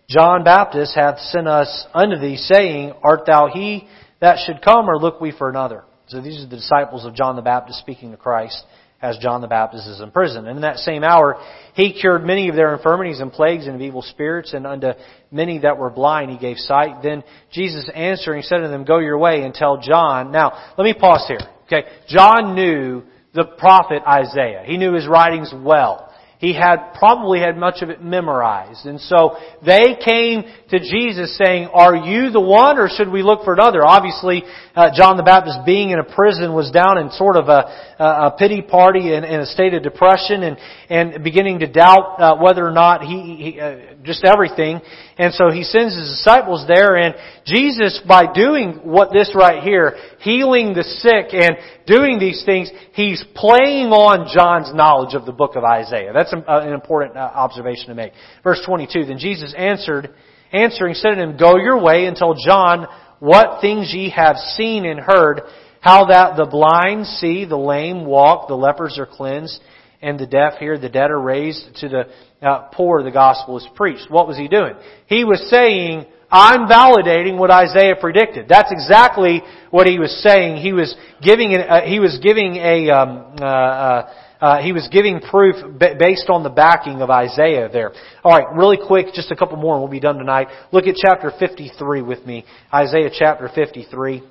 John 0.08 0.42
Baptist 0.42 0.94
hath 0.96 1.20
sent 1.20 1.46
us 1.46 1.86
unto 1.94 2.18
thee, 2.18 2.36
saying, 2.36 2.94
Art 3.02 3.26
thou 3.26 3.46
he 3.46 3.88
that 4.20 4.38
should 4.46 4.62
come, 4.62 4.88
or 4.88 4.98
look 4.98 5.20
we 5.20 5.32
for 5.32 5.48
another? 5.48 5.84
So 6.08 6.20
these 6.20 6.38
are 6.38 6.48
the 6.48 6.56
disciples 6.56 7.04
of 7.04 7.14
John 7.14 7.36
the 7.36 7.42
Baptist 7.42 7.80
speaking 7.80 8.12
to 8.12 8.16
Christ 8.16 8.62
as 9.02 9.18
John 9.18 9.40
the 9.40 9.46
Baptist 9.46 9.86
is 9.88 10.00
in 10.00 10.10
prison. 10.10 10.46
And 10.46 10.56
in 10.56 10.62
that 10.62 10.78
same 10.78 11.04
hour, 11.04 11.36
he 11.74 11.92
cured 11.92 12.24
many 12.24 12.48
of 12.48 12.56
their 12.56 12.74
infirmities 12.74 13.20
and 13.20 13.30
plagues 13.30 13.66
and 13.66 13.74
of 13.74 13.80
evil 13.80 14.02
spirits, 14.02 14.54
and 14.54 14.66
unto 14.66 14.92
many 15.30 15.58
that 15.60 15.78
were 15.78 15.90
blind 15.90 16.30
he 16.30 16.38
gave 16.38 16.56
sight. 16.56 17.02
Then 17.02 17.22
Jesus 17.52 17.90
answering 17.94 18.42
said 18.42 18.58
to 18.58 18.68
them, 18.68 18.84
Go 18.84 18.98
your 18.98 19.18
way 19.18 19.42
and 19.42 19.52
tell 19.52 19.78
John. 19.78 20.32
Now, 20.32 20.72
let 20.78 20.84
me 20.84 20.94
pause 20.94 21.24
here. 21.28 21.40
Okay, 21.66 21.88
John 22.08 22.54
knew 22.54 23.02
the 23.34 23.44
prophet 23.44 24.02
Isaiah. 24.06 24.62
He 24.64 24.76
knew 24.78 24.94
his 24.94 25.06
writings 25.06 25.52
well. 25.54 26.12
He 26.38 26.52
had 26.52 26.92
probably 26.98 27.40
had 27.40 27.56
much 27.56 27.80
of 27.80 27.88
it 27.88 28.02
memorized. 28.02 28.84
And 28.84 29.00
so 29.00 29.36
they 29.64 29.96
came 30.04 30.42
to 30.70 30.78
Jesus 30.78 31.38
saying, 31.42 31.68
Are 31.72 31.96
you 31.96 32.30
the 32.30 32.40
one 32.40 32.78
or 32.78 32.88
should 32.90 33.10
we 33.10 33.22
look 33.22 33.42
for 33.44 33.54
another? 33.54 33.84
Obviously, 33.84 34.42
uh, 34.74 34.90
John 34.94 35.16
the 35.16 35.22
Baptist 35.22 35.60
being 35.64 35.90
in 35.90 35.98
a 35.98 36.04
prison 36.04 36.52
was 36.52 36.70
down 36.70 36.98
in 36.98 37.10
sort 37.12 37.36
of 37.36 37.48
a, 37.48 37.96
a 37.98 38.34
pity 38.38 38.60
party 38.60 39.14
and, 39.14 39.24
in, 39.24 39.40
a 39.40 39.46
state 39.46 39.72
of 39.72 39.82
depression 39.82 40.42
and, 40.42 40.58
and 40.90 41.24
beginning 41.24 41.60
to 41.60 41.66
doubt 41.66 42.20
uh, 42.20 42.36
whether 42.36 42.66
or 42.66 42.72
not 42.72 43.02
he, 43.02 43.52
he 43.52 43.60
uh, 43.60 43.94
just 44.02 44.22
everything. 44.24 44.80
And 45.18 45.32
so 45.32 45.50
he 45.50 45.62
sends 45.62 45.96
his 45.96 46.08
disciples 46.10 46.66
there 46.68 46.96
and 46.96 47.14
Jesus, 47.46 48.00
by 48.06 48.30
doing 48.30 48.80
what 48.82 49.12
this 49.12 49.32
right 49.34 49.62
here, 49.62 49.96
healing 50.20 50.74
the 50.74 50.82
sick 50.82 51.32
and 51.32 51.56
doing 51.86 52.18
these 52.18 52.42
things, 52.44 52.70
he's 52.92 53.24
playing 53.34 53.88
on 53.92 54.28
John's 54.34 54.74
knowledge 54.74 55.14
of 55.14 55.24
the 55.24 55.32
book 55.32 55.56
of 55.56 55.64
Isaiah. 55.64 56.12
That's 56.12 56.32
an 56.32 56.72
important 56.72 57.16
uh, 57.16 57.20
observation 57.20 57.86
to 57.88 57.94
make. 57.94 58.12
Verse 58.42 58.60
22, 58.66 59.06
then 59.06 59.18
Jesus 59.18 59.54
answered, 59.56 60.14
answering 60.52 60.94
said 60.94 61.14
to 61.14 61.22
him, 61.22 61.36
Go 61.38 61.56
your 61.56 61.80
way 61.80 62.06
and 62.06 62.16
tell 62.16 62.34
John 62.34 62.86
what 63.18 63.60
things 63.62 63.92
ye 63.94 64.10
have 64.10 64.36
seen 64.36 64.84
and 64.84 65.00
heard, 65.00 65.42
how 65.80 66.06
that 66.06 66.36
the 66.36 66.46
blind 66.46 67.06
see, 67.06 67.44
the 67.46 67.56
lame 67.56 68.04
walk, 68.04 68.48
the 68.48 68.54
lepers 68.54 68.98
are 68.98 69.06
cleansed, 69.06 69.60
and 70.02 70.18
the 70.18 70.26
deaf 70.26 70.54
hear, 70.58 70.78
the 70.78 70.88
dead 70.88 71.10
are 71.10 71.20
raised, 71.20 71.76
to 71.76 71.88
the 71.88 72.04
uh, 72.42 72.68
poor 72.72 73.02
the 73.02 73.10
gospel 73.10 73.56
is 73.56 73.66
preached. 73.74 74.10
What 74.10 74.26
was 74.26 74.36
he 74.36 74.48
doing? 74.48 74.74
He 75.06 75.24
was 75.24 75.48
saying, 75.50 76.06
I'm 76.30 76.68
validating 76.68 77.38
what 77.38 77.50
Isaiah 77.50 77.94
predicted. 77.98 78.46
That's 78.48 78.72
exactly 78.72 79.42
what 79.70 79.86
he 79.86 79.98
was 79.98 80.10
saying. 80.22 80.56
He 80.56 80.72
was 80.72 80.94
giving, 81.22 81.54
uh, 81.54 81.82
he 81.82 82.00
was 82.00 82.18
giving 82.22 82.56
a, 82.56 82.90
um, 82.90 83.36
uh, 83.40 83.44
uh, 83.44 84.12
uh, 84.40 84.62
he 84.62 84.72
was 84.72 84.86
giving 84.92 85.20
proof 85.20 85.56
based 85.78 86.28
on 86.28 86.42
the 86.42 86.50
backing 86.50 87.00
of 87.00 87.10
Isaiah 87.10 87.70
there. 87.72 87.92
Alright, 88.24 88.54
really 88.54 88.76
quick, 88.76 89.14
just 89.14 89.30
a 89.30 89.36
couple 89.36 89.56
more 89.56 89.74
and 89.74 89.82
we'll 89.82 89.90
be 89.90 90.00
done 90.00 90.18
tonight. 90.18 90.48
Look 90.72 90.86
at 90.86 90.94
chapter 90.96 91.32
53 91.38 92.02
with 92.02 92.26
me. 92.26 92.44
Isaiah 92.72 93.10
chapter 93.16 93.48
53. 93.54 94.22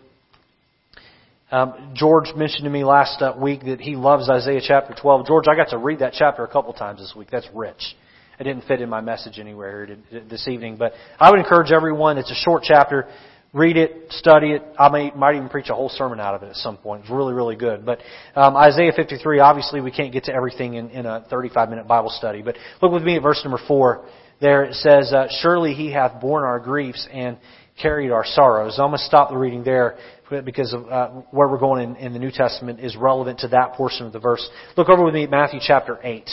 Um, 1.56 1.94
George 1.94 2.36
mentioned 2.36 2.66
to 2.66 2.70
me 2.70 2.84
last 2.84 3.22
uh, 3.22 3.34
week 3.40 3.64
that 3.64 3.80
he 3.80 3.96
loves 3.96 4.30
Isaiah 4.30 4.60
chapter 4.62 4.94
12. 4.94 5.26
George, 5.26 5.46
I 5.50 5.56
got 5.56 5.70
to 5.70 5.78
read 5.78 6.00
that 6.00 6.12
chapter 6.12 6.44
a 6.44 6.50
couple 6.50 6.74
times 6.74 7.00
this 7.00 7.14
week. 7.16 7.30
That's 7.32 7.48
rich. 7.54 7.96
It 8.38 8.44
didn't 8.44 8.66
fit 8.66 8.82
in 8.82 8.90
my 8.90 9.00
message 9.00 9.40
anywhere 9.40 9.86
here 10.12 10.24
this 10.30 10.50
evening, 10.50 10.76
but 10.76 10.92
I 11.18 11.32
would 11.32 11.40
encourage 11.40 11.72
everyone. 11.72 12.18
It's 12.18 12.30
a 12.30 12.36
short 12.36 12.64
chapter. 12.68 13.08
Read 13.54 13.78
it, 13.78 14.08
study 14.10 14.52
it. 14.52 14.64
I 14.78 14.90
may, 14.90 15.12
might 15.12 15.36
even 15.36 15.48
preach 15.48 15.70
a 15.70 15.74
whole 15.74 15.88
sermon 15.88 16.20
out 16.20 16.36
of 16.36 16.44
it 16.44 16.50
at 16.50 16.58
some 16.58 16.76
point. 16.76 17.04
It's 17.04 17.10
really, 17.10 17.34
really 17.34 17.56
good. 17.56 17.86
But 17.86 18.00
um, 18.36 18.58
Isaiah 18.58 18.92
53, 18.94 19.40
obviously 19.40 19.80
we 19.80 19.92
can't 19.92 20.12
get 20.12 20.26
to 20.26 20.34
everything 20.34 20.74
in, 20.74 20.90
in 20.90 21.06
a 21.06 21.26
35-minute 21.32 21.88
Bible 21.88 22.10
study. 22.10 22.42
But 22.42 22.58
look 22.82 22.92
with 22.92 23.04
me 23.04 23.16
at 23.16 23.24
verse 23.24 23.40
number 23.46 23.62
4. 23.66 24.06
There 24.42 24.66
it 24.66 24.74
says, 24.74 25.14
uh, 25.14 25.28
Surely 25.40 25.74
he 25.74 25.90
hath 25.90 26.20
borne 26.20 26.44
our 26.44 26.60
griefs 26.60 27.08
and 27.10 27.38
carried 27.82 28.12
our 28.12 28.26
sorrows. 28.26 28.76
I'm 28.78 28.90
going 28.90 28.98
to 28.98 29.06
stop 29.06 29.30
the 29.30 29.38
reading 29.38 29.64
there 29.64 29.98
because 30.30 30.74
of 30.74 30.90
uh, 30.90 31.10
where 31.32 31.48
we're 31.48 31.60
going 31.60 31.90
in, 31.90 31.96
in 31.98 32.14
the 32.14 32.20
New 32.20 32.32
Testament 32.32 32.80
is 32.80 32.96
relevant 32.96 33.40
to 33.40 33.48
that 33.50 33.74
portion 33.74 34.06
of 34.06 34.14
the 34.14 34.20
verse. 34.20 34.48
Look 34.76 34.90
over 34.90 35.04
with 35.04 35.14
me 35.14 35.24
at 35.24 35.30
Matthew 35.30 35.60
chapter 35.62 36.00
8. 36.04 36.30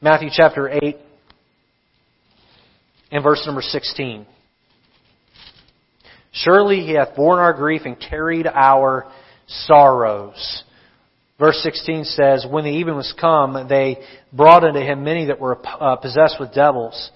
Matthew 0.00 0.28
chapter 0.32 0.68
8 0.68 0.96
and 3.10 3.22
verse 3.22 3.42
number 3.46 3.62
16. 3.62 4.26
Surely 6.32 6.80
he 6.80 6.94
hath 6.94 7.14
borne 7.16 7.38
our 7.38 7.52
grief 7.52 7.82
and 7.84 7.96
carried 7.98 8.46
our 8.46 9.06
sorrows. 9.46 10.64
Verse 11.38 11.58
16 11.62 12.04
says, 12.04 12.46
When 12.48 12.64
the 12.64 12.70
even 12.70 12.96
was 12.96 13.14
come, 13.18 13.66
they 13.68 13.98
brought 14.32 14.64
unto 14.64 14.80
him 14.80 15.04
many 15.04 15.26
that 15.26 15.40
were 15.40 15.58
uh, 15.64 15.96
possessed 15.96 16.36
with 16.38 16.52
devils, 16.52 17.10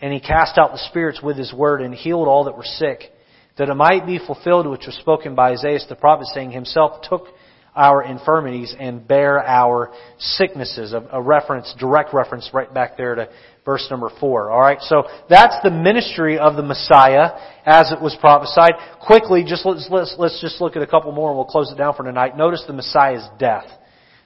and 0.00 0.12
he 0.12 0.20
cast 0.20 0.58
out 0.58 0.72
the 0.72 0.88
spirits 0.90 1.22
with 1.22 1.36
his 1.36 1.52
word 1.52 1.80
and 1.80 1.94
healed 1.94 2.28
all 2.28 2.44
that 2.44 2.56
were 2.56 2.64
sick 2.64 3.10
that 3.56 3.68
it 3.68 3.74
might 3.74 4.06
be 4.06 4.18
fulfilled 4.18 4.66
which 4.66 4.86
was 4.86 4.96
spoken 4.96 5.34
by 5.34 5.52
Isaiah 5.52 5.78
the 5.88 5.94
prophet, 5.94 6.26
saying, 6.34 6.50
Himself 6.50 7.02
took 7.08 7.28
our 7.74 8.04
infirmities 8.04 8.74
and 8.78 9.06
bare 9.06 9.44
our 9.44 9.92
sicknesses. 10.18 10.92
A, 10.92 11.20
reference, 11.20 11.74
direct 11.78 12.14
reference 12.14 12.50
right 12.52 12.72
back 12.72 12.96
there 12.96 13.14
to 13.16 13.28
verse 13.64 13.86
number 13.90 14.10
four. 14.20 14.52
Alright, 14.52 14.80
so 14.82 15.04
that's 15.28 15.56
the 15.64 15.70
ministry 15.70 16.38
of 16.38 16.54
the 16.54 16.62
Messiah 16.62 17.30
as 17.66 17.90
it 17.90 18.00
was 18.00 18.16
prophesied. 18.20 18.72
Quickly, 19.04 19.44
just 19.46 19.66
let's, 19.66 19.88
let's, 19.90 20.14
let's 20.18 20.40
just 20.40 20.60
look 20.60 20.76
at 20.76 20.82
a 20.82 20.86
couple 20.86 21.10
more 21.12 21.30
and 21.30 21.36
we'll 21.36 21.46
close 21.46 21.72
it 21.72 21.76
down 21.76 21.94
for 21.94 22.04
tonight. 22.04 22.36
Notice 22.36 22.62
the 22.66 22.72
Messiah's 22.72 23.26
death. 23.38 23.66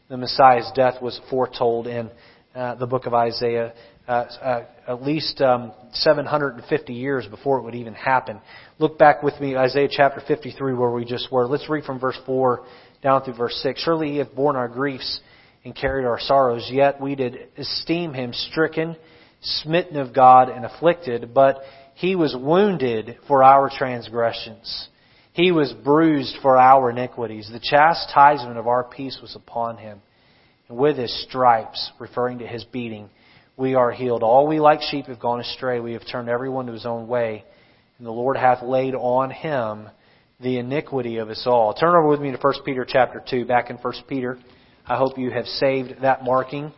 The 0.08 0.16
Messiah's 0.16 0.70
death 0.74 1.00
was 1.00 1.18
foretold 1.30 1.86
in 1.86 2.10
uh, 2.54 2.74
the 2.74 2.86
book 2.86 3.06
of 3.06 3.14
Isaiah 3.14 3.72
uh, 4.08 4.24
uh, 4.42 4.64
at 4.86 5.02
least 5.02 5.40
um, 5.42 5.70
750 5.92 6.94
years 6.94 7.26
before 7.26 7.58
it 7.58 7.62
would 7.62 7.74
even 7.74 7.92
happen. 7.92 8.40
Look 8.78 8.98
back 8.98 9.22
with 9.22 9.38
me, 9.38 9.54
Isaiah 9.54 9.88
chapter 9.90 10.22
53, 10.26 10.72
where 10.72 10.90
we 10.90 11.04
just 11.04 11.30
were. 11.30 11.46
Let's 11.46 11.68
read 11.68 11.84
from 11.84 12.00
verse 12.00 12.18
4 12.24 12.64
down 13.02 13.22
through 13.22 13.34
verse 13.34 13.60
6. 13.62 13.82
Surely 13.82 14.12
he 14.12 14.16
hath 14.16 14.34
borne 14.34 14.56
our 14.56 14.68
griefs 14.68 15.20
and 15.62 15.76
carried 15.76 16.06
our 16.06 16.18
sorrows, 16.18 16.68
yet 16.72 17.00
we 17.00 17.16
did 17.16 17.48
esteem 17.58 18.14
him 18.14 18.32
stricken, 18.32 18.96
smitten 19.42 19.98
of 19.98 20.14
God, 20.14 20.48
and 20.48 20.64
afflicted. 20.64 21.34
But 21.34 21.58
he 21.94 22.16
was 22.16 22.34
wounded 22.34 23.18
for 23.28 23.42
our 23.42 23.68
transgressions. 23.68 24.88
He 25.34 25.52
was 25.52 25.72
bruised 25.72 26.36
for 26.40 26.56
our 26.56 26.90
iniquities. 26.90 27.50
The 27.52 27.60
chastisement 27.60 28.56
of 28.56 28.66
our 28.66 28.84
peace 28.84 29.18
was 29.20 29.36
upon 29.36 29.76
him. 29.76 30.00
And 30.68 30.78
with 30.78 30.96
his 30.96 31.24
stripes, 31.24 31.92
referring 31.98 32.38
to 32.38 32.46
his 32.46 32.64
beating, 32.64 33.10
we 33.58 33.74
are 33.74 33.90
healed. 33.90 34.22
All 34.22 34.46
we 34.46 34.60
like 34.60 34.80
sheep 34.80 35.06
have 35.06 35.18
gone 35.18 35.40
astray. 35.40 35.80
We 35.80 35.92
have 35.94 36.06
turned 36.10 36.28
everyone 36.28 36.66
to 36.66 36.72
his 36.72 36.86
own 36.86 37.08
way. 37.08 37.44
And 37.98 38.06
the 38.06 38.12
Lord 38.12 38.36
hath 38.36 38.62
laid 38.62 38.94
on 38.94 39.30
him 39.30 39.88
the 40.40 40.58
iniquity 40.58 41.16
of 41.16 41.28
us 41.28 41.42
all. 41.44 41.74
Turn 41.74 41.90
over 41.90 42.06
with 42.06 42.20
me 42.20 42.30
to 42.30 42.38
1 42.38 42.54
Peter 42.64 42.86
chapter 42.88 43.20
2, 43.28 43.44
back 43.44 43.68
in 43.68 43.76
1 43.76 43.94
Peter. 44.08 44.38
I 44.86 44.96
hope 44.96 45.18
you 45.18 45.32
have 45.32 45.46
saved 45.46 46.02
that 46.02 46.22
marking. 46.22 46.72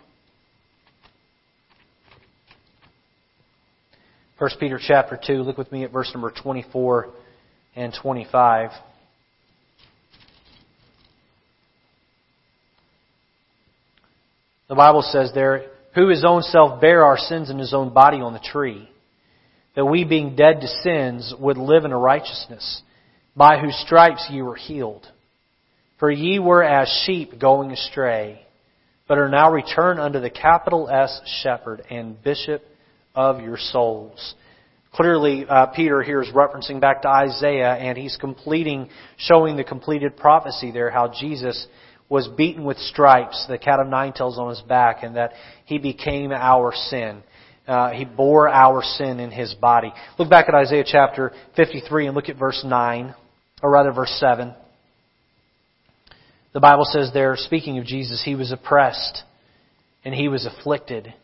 1 4.39 4.51
Peter 4.59 4.81
chapter 4.83 5.21
2, 5.23 5.43
look 5.43 5.59
with 5.59 5.71
me 5.71 5.85
at 5.85 5.93
verse 5.93 6.11
number 6.15 6.33
24 6.43 7.11
and 7.77 7.93
25. 8.03 8.71
The 14.71 14.75
Bible 14.75 15.03
says 15.03 15.31
there, 15.35 15.67
who 15.95 16.09
his 16.09 16.25
own 16.25 16.43
self 16.43 16.81
bare 16.81 17.05
our 17.05 17.19
sins 17.19 17.51
in 17.51 17.59
his 17.59 17.75
own 17.75 17.93
body 17.93 18.19
on 18.19 18.33
the 18.33 18.39
tree, 18.39 18.89
that 19.75 19.85
we 19.85 20.05
being 20.05 20.37
dead 20.37 20.61
to 20.61 20.69
sins 20.69 21.35
would 21.39 21.57
live 21.57 21.85
in 21.85 21.93
a 21.93 21.99
righteousness, 21.99 22.83
by 23.37 23.59
whose 23.59 23.77
stripes 23.85 24.27
ye 24.31 24.43
were 24.43 24.57
healed. 24.57 25.07
For 25.99 26.11
ye 26.11 26.39
were 26.39 26.63
as 26.63 26.89
sheep 27.05 27.39
going 27.39 27.73
astray, 27.73 28.45
but 29.07 29.19
are 29.19 29.29
now 29.29 29.53
returned 29.53 30.01
unto 30.01 30.21
the 30.21 30.31
capital 30.31 30.89
S 30.89 31.21
shepherd 31.43 31.83
and 31.91 32.23
bishop 32.23 32.63
of 33.15 33.41
your 33.41 33.59
souls. 33.59 34.35
Clearly, 34.93 35.47
uh, 35.49 35.67
Peter 35.67 36.03
here 36.03 36.21
is 36.21 36.29
referencing 36.35 36.81
back 36.81 37.03
to 37.03 37.09
Isaiah, 37.09 37.75
and 37.75 37.97
he's 37.97 38.17
completing, 38.17 38.89
showing 39.19 39.57
the 39.57 39.63
completed 39.63 40.17
prophecy 40.17 40.73
there, 40.73 40.91
how 40.91 41.09
Jesus 41.09 41.67
was 42.11 42.29
beaten 42.29 42.65
with 42.65 42.77
stripes, 42.77 43.47
the 43.49 43.57
cat 43.57 43.79
of 43.81 43.87
nine 43.87 44.13
tails 44.13 44.37
on 44.37 44.51
his 44.51 44.61
back, 44.63 45.03
and 45.03 45.17
that 45.17 45.33
he 45.65 45.79
became 45.79 46.33
our 46.33 46.73
sin. 46.75 47.23
Uh, 47.67 47.91
he 47.91 48.05
bore 48.05 48.49
our 48.49 48.83
sin 48.83 49.21
in 49.21 49.31
his 49.31 49.55
body. 49.55 49.93
Look 50.19 50.29
back 50.29 50.49
at 50.49 50.55
Isaiah 50.55 50.85
chapter 50.85 51.33
53 51.57 52.07
and 52.07 52.17
look 52.17 52.29
at 52.29 52.37
verse 52.37 52.63
9, 52.67 53.15
or 53.63 53.71
rather 53.71 53.93
verse 53.93 54.15
7. 54.19 54.53
The 56.53 56.61
Bible 56.61 56.85
says 56.85 57.13
there, 57.15 57.37
speaking 57.37 57.79
of 57.79 57.85
Jesus, 57.85 58.21
he 58.25 58.35
was 58.35 58.51
oppressed 58.51 59.23
and 60.05 60.13
he 60.13 60.27
was 60.27 60.47
afflicted. 60.47 61.15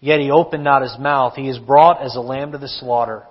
Yet 0.00 0.20
he 0.20 0.30
opened 0.30 0.64
not 0.64 0.80
his 0.80 0.96
mouth. 0.98 1.34
He 1.36 1.48
is 1.48 1.58
brought 1.58 2.02
as 2.02 2.16
a 2.16 2.20
lamb 2.20 2.52
to 2.52 2.58
the 2.58 2.68
slaughter. 2.68 3.24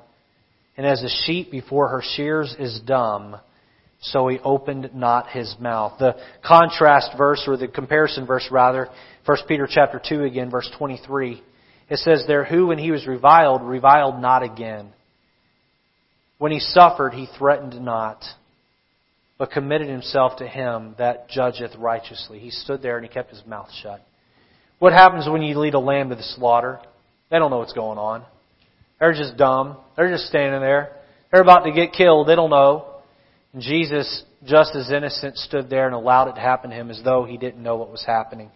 And 0.77 0.85
as 0.85 1.01
a 1.01 1.09
sheep 1.25 1.49
before 1.49 1.87
her 1.87 2.03
shears 2.15 2.55
is 2.59 2.79
dumb, 2.85 3.37
so 4.01 4.27
he 4.27 4.39
opened 4.39 4.89
not 4.95 5.29
his 5.29 5.55
mouth. 5.59 5.99
The 5.99 6.15
contrast 6.45 7.11
verse, 7.17 7.43
or 7.47 7.55
the 7.55 7.67
comparison 7.67 8.25
verse 8.25 8.47
rather, 8.51 8.89
1 9.25 9.37
Peter 9.47 9.67
chapter 9.69 10.01
2 10.03 10.23
again, 10.23 10.49
verse 10.49 10.69
23. 10.77 11.41
It 11.89 11.99
says 11.99 12.23
there, 12.27 12.43
who 12.43 12.67
when 12.67 12.79
he 12.79 12.91
was 12.91 13.05
reviled, 13.05 13.61
reviled 13.61 14.19
not 14.19 14.41
again. 14.43 14.91
When 16.39 16.51
he 16.51 16.59
suffered, 16.59 17.13
he 17.13 17.27
threatened 17.37 17.79
not, 17.79 18.23
but 19.37 19.51
committed 19.51 19.87
himself 19.87 20.37
to 20.37 20.47
him 20.47 20.95
that 20.97 21.29
judgeth 21.29 21.75
righteously. 21.77 22.39
He 22.39 22.49
stood 22.49 22.81
there 22.81 22.97
and 22.97 23.05
he 23.05 23.13
kept 23.13 23.29
his 23.29 23.45
mouth 23.45 23.69
shut. 23.83 24.01
What 24.79 24.93
happens 24.93 25.29
when 25.29 25.43
you 25.43 25.59
lead 25.59 25.75
a 25.75 25.79
lamb 25.79 26.09
to 26.09 26.15
the 26.15 26.23
slaughter? 26.23 26.79
They 27.29 27.37
don't 27.37 27.51
know 27.51 27.59
what's 27.59 27.73
going 27.73 27.99
on. 27.99 28.25
They're 28.99 29.13
just 29.13 29.37
dumb. 29.37 29.77
They're 29.95 30.09
just 30.09 30.25
standing 30.25 30.61
there. 30.61 30.95
They're 31.31 31.41
about 31.41 31.65
to 31.65 31.71
get 31.71 31.93
killed. 31.93 32.27
They 32.27 32.35
don't 32.35 32.49
know. 32.49 32.90
And 33.53 33.61
Jesus, 33.61 34.23
just 34.45 34.75
as 34.75 34.91
innocent, 34.91 35.37
stood 35.37 35.69
there 35.69 35.85
and 35.85 35.93
allowed 35.93 36.29
it 36.29 36.35
to 36.35 36.41
happen 36.41 36.69
to 36.69 36.75
him 36.75 36.89
as 36.89 37.01
though 37.03 37.25
he 37.25 37.37
didn't 37.37 37.61
know 37.61 37.75
what 37.75 37.91
was 37.91 38.03
happening. 38.05 38.49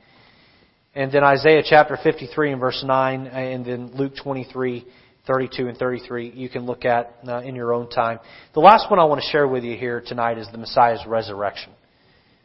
And 0.93 1.11
then 1.11 1.23
Isaiah 1.23 1.63
chapter 1.67 1.97
53 2.01 2.53
and 2.53 2.61
verse 2.61 2.81
9, 2.85 3.27
and 3.27 3.65
then 3.65 3.91
Luke 3.95 4.13
23, 4.23 4.85
32 5.27 5.67
and 5.67 5.77
33, 5.77 6.31
you 6.31 6.47
can 6.47 6.65
look 6.65 6.85
at 6.85 7.17
uh, 7.27 7.39
in 7.39 7.55
your 7.55 7.73
own 7.73 7.89
time. 7.89 8.19
The 8.53 8.61
last 8.61 8.89
one 8.89 8.99
I 8.99 9.03
want 9.03 9.21
to 9.21 9.27
share 9.29 9.47
with 9.47 9.65
you 9.65 9.75
here 9.75 10.01
tonight 10.05 10.37
is 10.37 10.47
the 10.51 10.57
Messiah's 10.57 11.05
resurrection. 11.05 11.73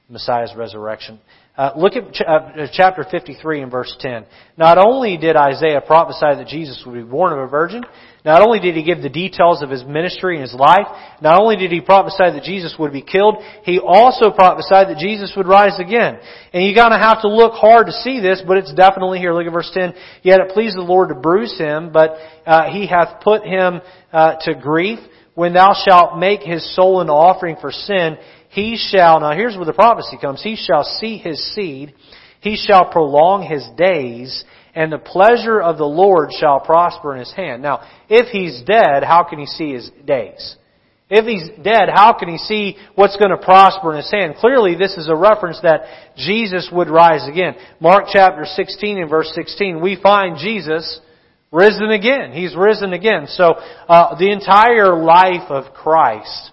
Messiah's 0.09 0.53
resurrection. 0.57 1.21
Uh, 1.61 1.73
look 1.77 1.93
at 1.95 2.11
ch- 2.15 2.23
uh, 2.27 2.67
chapter 2.73 3.05
53 3.11 3.61
and 3.61 3.71
verse 3.71 3.95
10. 4.01 4.25
Not 4.57 4.79
only 4.79 5.19
did 5.19 5.37
Isaiah 5.37 5.83
prophesy 5.83 6.41
that 6.41 6.47
Jesus 6.47 6.83
would 6.87 6.95
be 6.95 7.03
born 7.03 7.35
of 7.35 7.39
a 7.39 7.47
virgin, 7.49 7.85
not 8.25 8.41
only 8.41 8.61
did 8.61 8.77
he 8.77 8.83
give 8.83 9.03
the 9.03 9.11
details 9.11 9.61
of 9.61 9.69
his 9.69 9.85
ministry 9.85 10.37
and 10.37 10.43
his 10.43 10.55
life, 10.55 10.87
not 11.21 11.39
only 11.39 11.57
did 11.57 11.71
he 11.71 11.83
prophesy 11.83 12.33
that 12.33 12.45
Jesus 12.45 12.75
would 12.79 12.95
be 12.95 13.03
killed, 13.03 13.45
he 13.65 13.79
also 13.79 14.31
prophesied 14.31 14.89
that 14.89 14.97
Jesus 14.97 15.35
would 15.37 15.47
rise 15.47 15.79
again. 15.79 16.19
And 16.55 16.65
you're 16.65 16.75
gonna 16.75 16.99
have 16.99 17.21
to 17.21 17.29
look 17.29 17.53
hard 17.53 17.89
to 17.89 17.93
see 17.93 18.21
this, 18.21 18.43
but 18.47 18.57
it's 18.57 18.73
definitely 18.73 19.19
here. 19.19 19.35
Look 19.35 19.47
at 19.47 19.53
verse 19.53 19.71
10. 19.75 19.93
Yet 20.23 20.41
it 20.41 20.55
pleased 20.55 20.79
the 20.79 20.81
Lord 20.81 21.11
to 21.11 21.15
bruise 21.15 21.59
him, 21.59 21.93
but 21.93 22.17
uh, 22.47 22.71
he 22.71 22.87
hath 22.87 23.21
put 23.21 23.45
him 23.45 23.83
uh, 24.15 24.37
to 24.47 24.55
grief. 24.55 24.99
When 25.35 25.53
thou 25.53 25.75
shalt 25.75 26.19
make 26.19 26.41
his 26.41 26.75
soul 26.75 27.03
an 27.03 27.11
offering 27.11 27.57
for 27.61 27.71
sin, 27.71 28.17
he 28.51 28.77
shall, 28.77 29.21
now 29.21 29.33
here's 29.33 29.57
where 29.57 29.65
the 29.65 29.73
prophecy 29.73 30.19
comes, 30.21 30.43
he 30.43 30.57
shall 30.57 30.83
see 30.83 31.19
his 31.19 31.55
seed, 31.55 31.95
he 32.41 32.57
shall 32.57 32.91
prolong 32.91 33.43
his 33.43 33.65
days, 33.77 34.45
and 34.75 34.93
the 34.93 34.99
pleasure 34.99 35.61
of 35.61 35.79
the 35.79 35.85
Lord 35.85 36.31
shall 36.33 36.59
prosper 36.59 37.13
in 37.13 37.21
his 37.21 37.33
hand. 37.33 37.63
Now, 37.63 37.83
if 38.09 38.29
he's 38.29 38.63
dead, 38.67 39.05
how 39.05 39.23
can 39.23 39.39
he 39.39 39.47
see 39.47 39.73
his 39.73 39.91
days? 40.05 40.57
If 41.09 41.27
he's 41.27 41.49
dead, 41.63 41.91
how 41.93 42.13
can 42.13 42.29
he 42.29 42.39
see 42.39 42.77
what's 42.95 43.17
going 43.17 43.31
to 43.31 43.45
prosper 43.45 43.93
in 43.93 43.99
his 43.99 44.11
hand? 44.11 44.35
Clearly, 44.37 44.75
this 44.77 44.97
is 44.97 45.09
a 45.09 45.17
reference 45.17 45.61
that 45.63 45.83
Jesus 46.17 46.71
would 46.73 46.89
rise 46.89 47.29
again. 47.29 47.55
Mark 47.81 48.07
chapter 48.13 48.45
16 48.45 48.99
and 48.99 49.11
verse 49.11 49.31
16, 49.35 49.81
we 49.81 49.99
find 50.01 50.39
Jesus 50.39 51.01
risen 51.53 51.91
again. 51.91 52.33
He's 52.33 52.57
risen 52.57 52.93
again. 52.93 53.27
So, 53.29 53.55
uh, 53.89 54.19
the 54.19 54.31
entire 54.31 54.97
life 54.97 55.51
of 55.51 55.75
Christ 55.75 56.53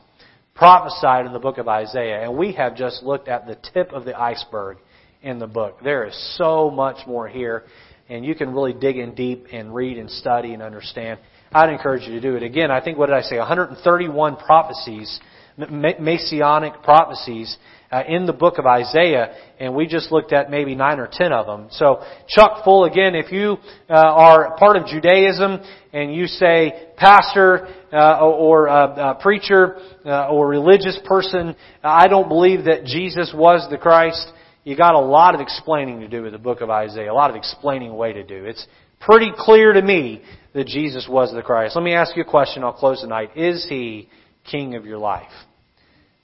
prophesied 0.58 1.26
in 1.26 1.34
the 1.34 1.40
book 1.40 1.58
of 1.60 1.68
Isaiah, 1.68 2.24
and 2.24 2.36
we 2.36 2.52
have 2.54 2.76
just 2.76 3.04
looked 3.04 3.28
at 3.28 3.48
the 3.48 3.58
tip 3.74 3.94
of 3.94 4.06
the 4.06 4.20
iceberg 4.20 4.78
in 5.22 5.40
the 5.40 5.48
book. 5.48 5.78
There 5.84 6.06
is 6.06 6.36
so 6.38 6.70
much 6.70 7.08
more 7.08 7.28
here 7.28 7.64
and 8.10 8.26
you 8.26 8.36
can 8.36 8.54
really 8.54 8.74
dig 8.74 8.98
in 8.98 9.14
deep 9.16 9.48
and 9.52 9.74
read 9.74 9.98
and 9.98 10.10
study 10.10 10.54
and 10.54 10.64
understand. 10.64 11.20
I'd 11.52 11.70
encourage 11.70 12.04
you 12.04 12.14
to 12.14 12.22
do 12.22 12.36
it. 12.36 12.44
Again, 12.44 12.72
I 12.72 12.82
think, 12.82 12.98
what 12.98 13.08
did 13.08 13.16
I 13.16 13.22
say, 13.22 13.38
131 13.38 14.38
prophecies, 14.38 15.20
messianic 15.58 16.84
prophecies 16.84 17.58
uh, 17.92 18.04
in 18.08 18.26
the 18.26 18.34
book 18.34 18.58
of 18.58 18.66
Isaiah, 18.66 19.36
and 19.60 19.76
we 19.76 19.88
just 19.88 20.12
looked 20.12 20.34
at 20.34 20.50
maybe 20.50 20.76
nine 20.76 21.00
or 21.00 21.10
ten 21.12 21.32
of 21.32 21.46
them. 21.46 21.68
So, 21.72 22.04
chuck 22.28 22.64
full 22.64 22.86
again, 22.86 23.16
if 23.16 23.32
you 23.32 23.58
uh, 23.90 23.94
are 23.94 24.56
part 24.58 24.76
of 24.76 24.86
Judaism 24.88 25.60
and 25.94 26.14
you 26.14 26.28
say, 26.28 26.90
pastor, 26.98 27.68
uh, 27.94 28.20
or 28.20 28.68
uh, 28.68 29.14
preacher, 29.16 29.78
uh, 30.06 30.28
or 30.28 30.48
religious 30.48 31.00
person, 31.06 31.56
I 31.84 32.08
don't 32.08 32.28
believe 32.28 32.66
that 32.66 32.84
Jesus 32.86 33.34
was 33.34 33.68
the 33.70 33.78
Christ, 33.78 34.32
you 34.64 34.76
got 34.76 34.96
a 34.96 35.00
lot 35.00 35.34
of 35.34 35.40
explaining 35.40 36.02
to 36.02 36.10
do 36.10 36.24
with 36.24 36.34
the 36.34 36.38
book 36.38 36.60
of 36.60 36.70
Isaiah, 36.70 37.12
a 37.12 37.14
lot 37.14 37.30
of 37.30 37.38
explaining 37.38 37.96
way 37.96 38.12
to 38.12 38.24
do. 38.24 38.44
It's 38.44 38.68
pretty 39.00 39.32
clear 39.38 39.72
to 39.72 39.82
me 39.82 40.22
that 40.54 40.68
Jesus 40.68 41.08
was 41.10 41.32
the 41.34 41.42
Christ. 41.42 41.76
Let 41.76 41.86
me 41.86 41.94
ask 41.94 42.18
you 42.18 42.24
a 42.24 42.30
question. 42.30 42.64
I'll 42.64 42.74
close 42.74 43.00
tonight. 43.00 43.38
Is 43.38 43.66
He 43.70 44.10
King 44.44 44.76
of 44.76 44.86
your 44.86 44.98
life? 44.98 45.32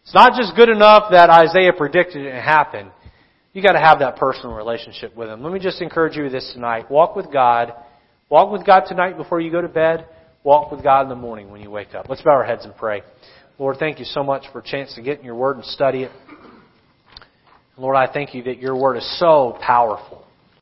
It's 0.03 0.13
not 0.13 0.33
just 0.37 0.55
good 0.55 0.69
enough 0.69 1.11
that 1.11 1.29
Isaiah 1.29 1.73
predicted 1.73 2.25
it 2.25 2.29
and 2.29 2.43
happened. 2.43 2.91
You 3.53 3.61
got 3.61 3.73
to 3.73 3.79
have 3.79 3.99
that 3.99 4.15
personal 4.17 4.55
relationship 4.55 5.15
with 5.15 5.29
Him. 5.29 5.43
Let 5.43 5.53
me 5.53 5.59
just 5.59 5.81
encourage 5.81 6.15
you 6.15 6.29
this 6.29 6.51
tonight. 6.53 6.89
Walk 6.89 7.15
with 7.15 7.31
God. 7.31 7.73
Walk 8.29 8.51
with 8.51 8.65
God 8.65 8.83
tonight 8.87 9.17
before 9.17 9.39
you 9.39 9.51
go 9.51 9.61
to 9.61 9.67
bed. 9.67 10.07
Walk 10.43 10.71
with 10.71 10.83
God 10.83 11.03
in 11.03 11.09
the 11.09 11.15
morning 11.15 11.51
when 11.51 11.61
you 11.61 11.71
wake 11.71 11.93
up. 11.95 12.07
Let's 12.09 12.21
bow 12.21 12.31
our 12.31 12.43
heads 12.43 12.65
and 12.65 12.75
pray. 12.75 13.01
Lord, 13.59 13.77
thank 13.77 13.99
you 13.99 14.05
so 14.05 14.23
much 14.23 14.43
for 14.51 14.59
a 14.59 14.63
chance 14.63 14.93
to 14.95 15.01
get 15.01 15.19
in 15.19 15.25
your 15.25 15.35
Word 15.35 15.55
and 15.55 15.65
study 15.65 16.03
it. 16.03 16.11
Lord, 17.77 17.95
I 17.95 18.11
thank 18.11 18.35
you 18.35 18.43
that 18.43 18.59
your 18.59 18.75
word 18.75 18.97
is 18.97 19.19
so 19.19 19.57
powerful. 19.59 20.22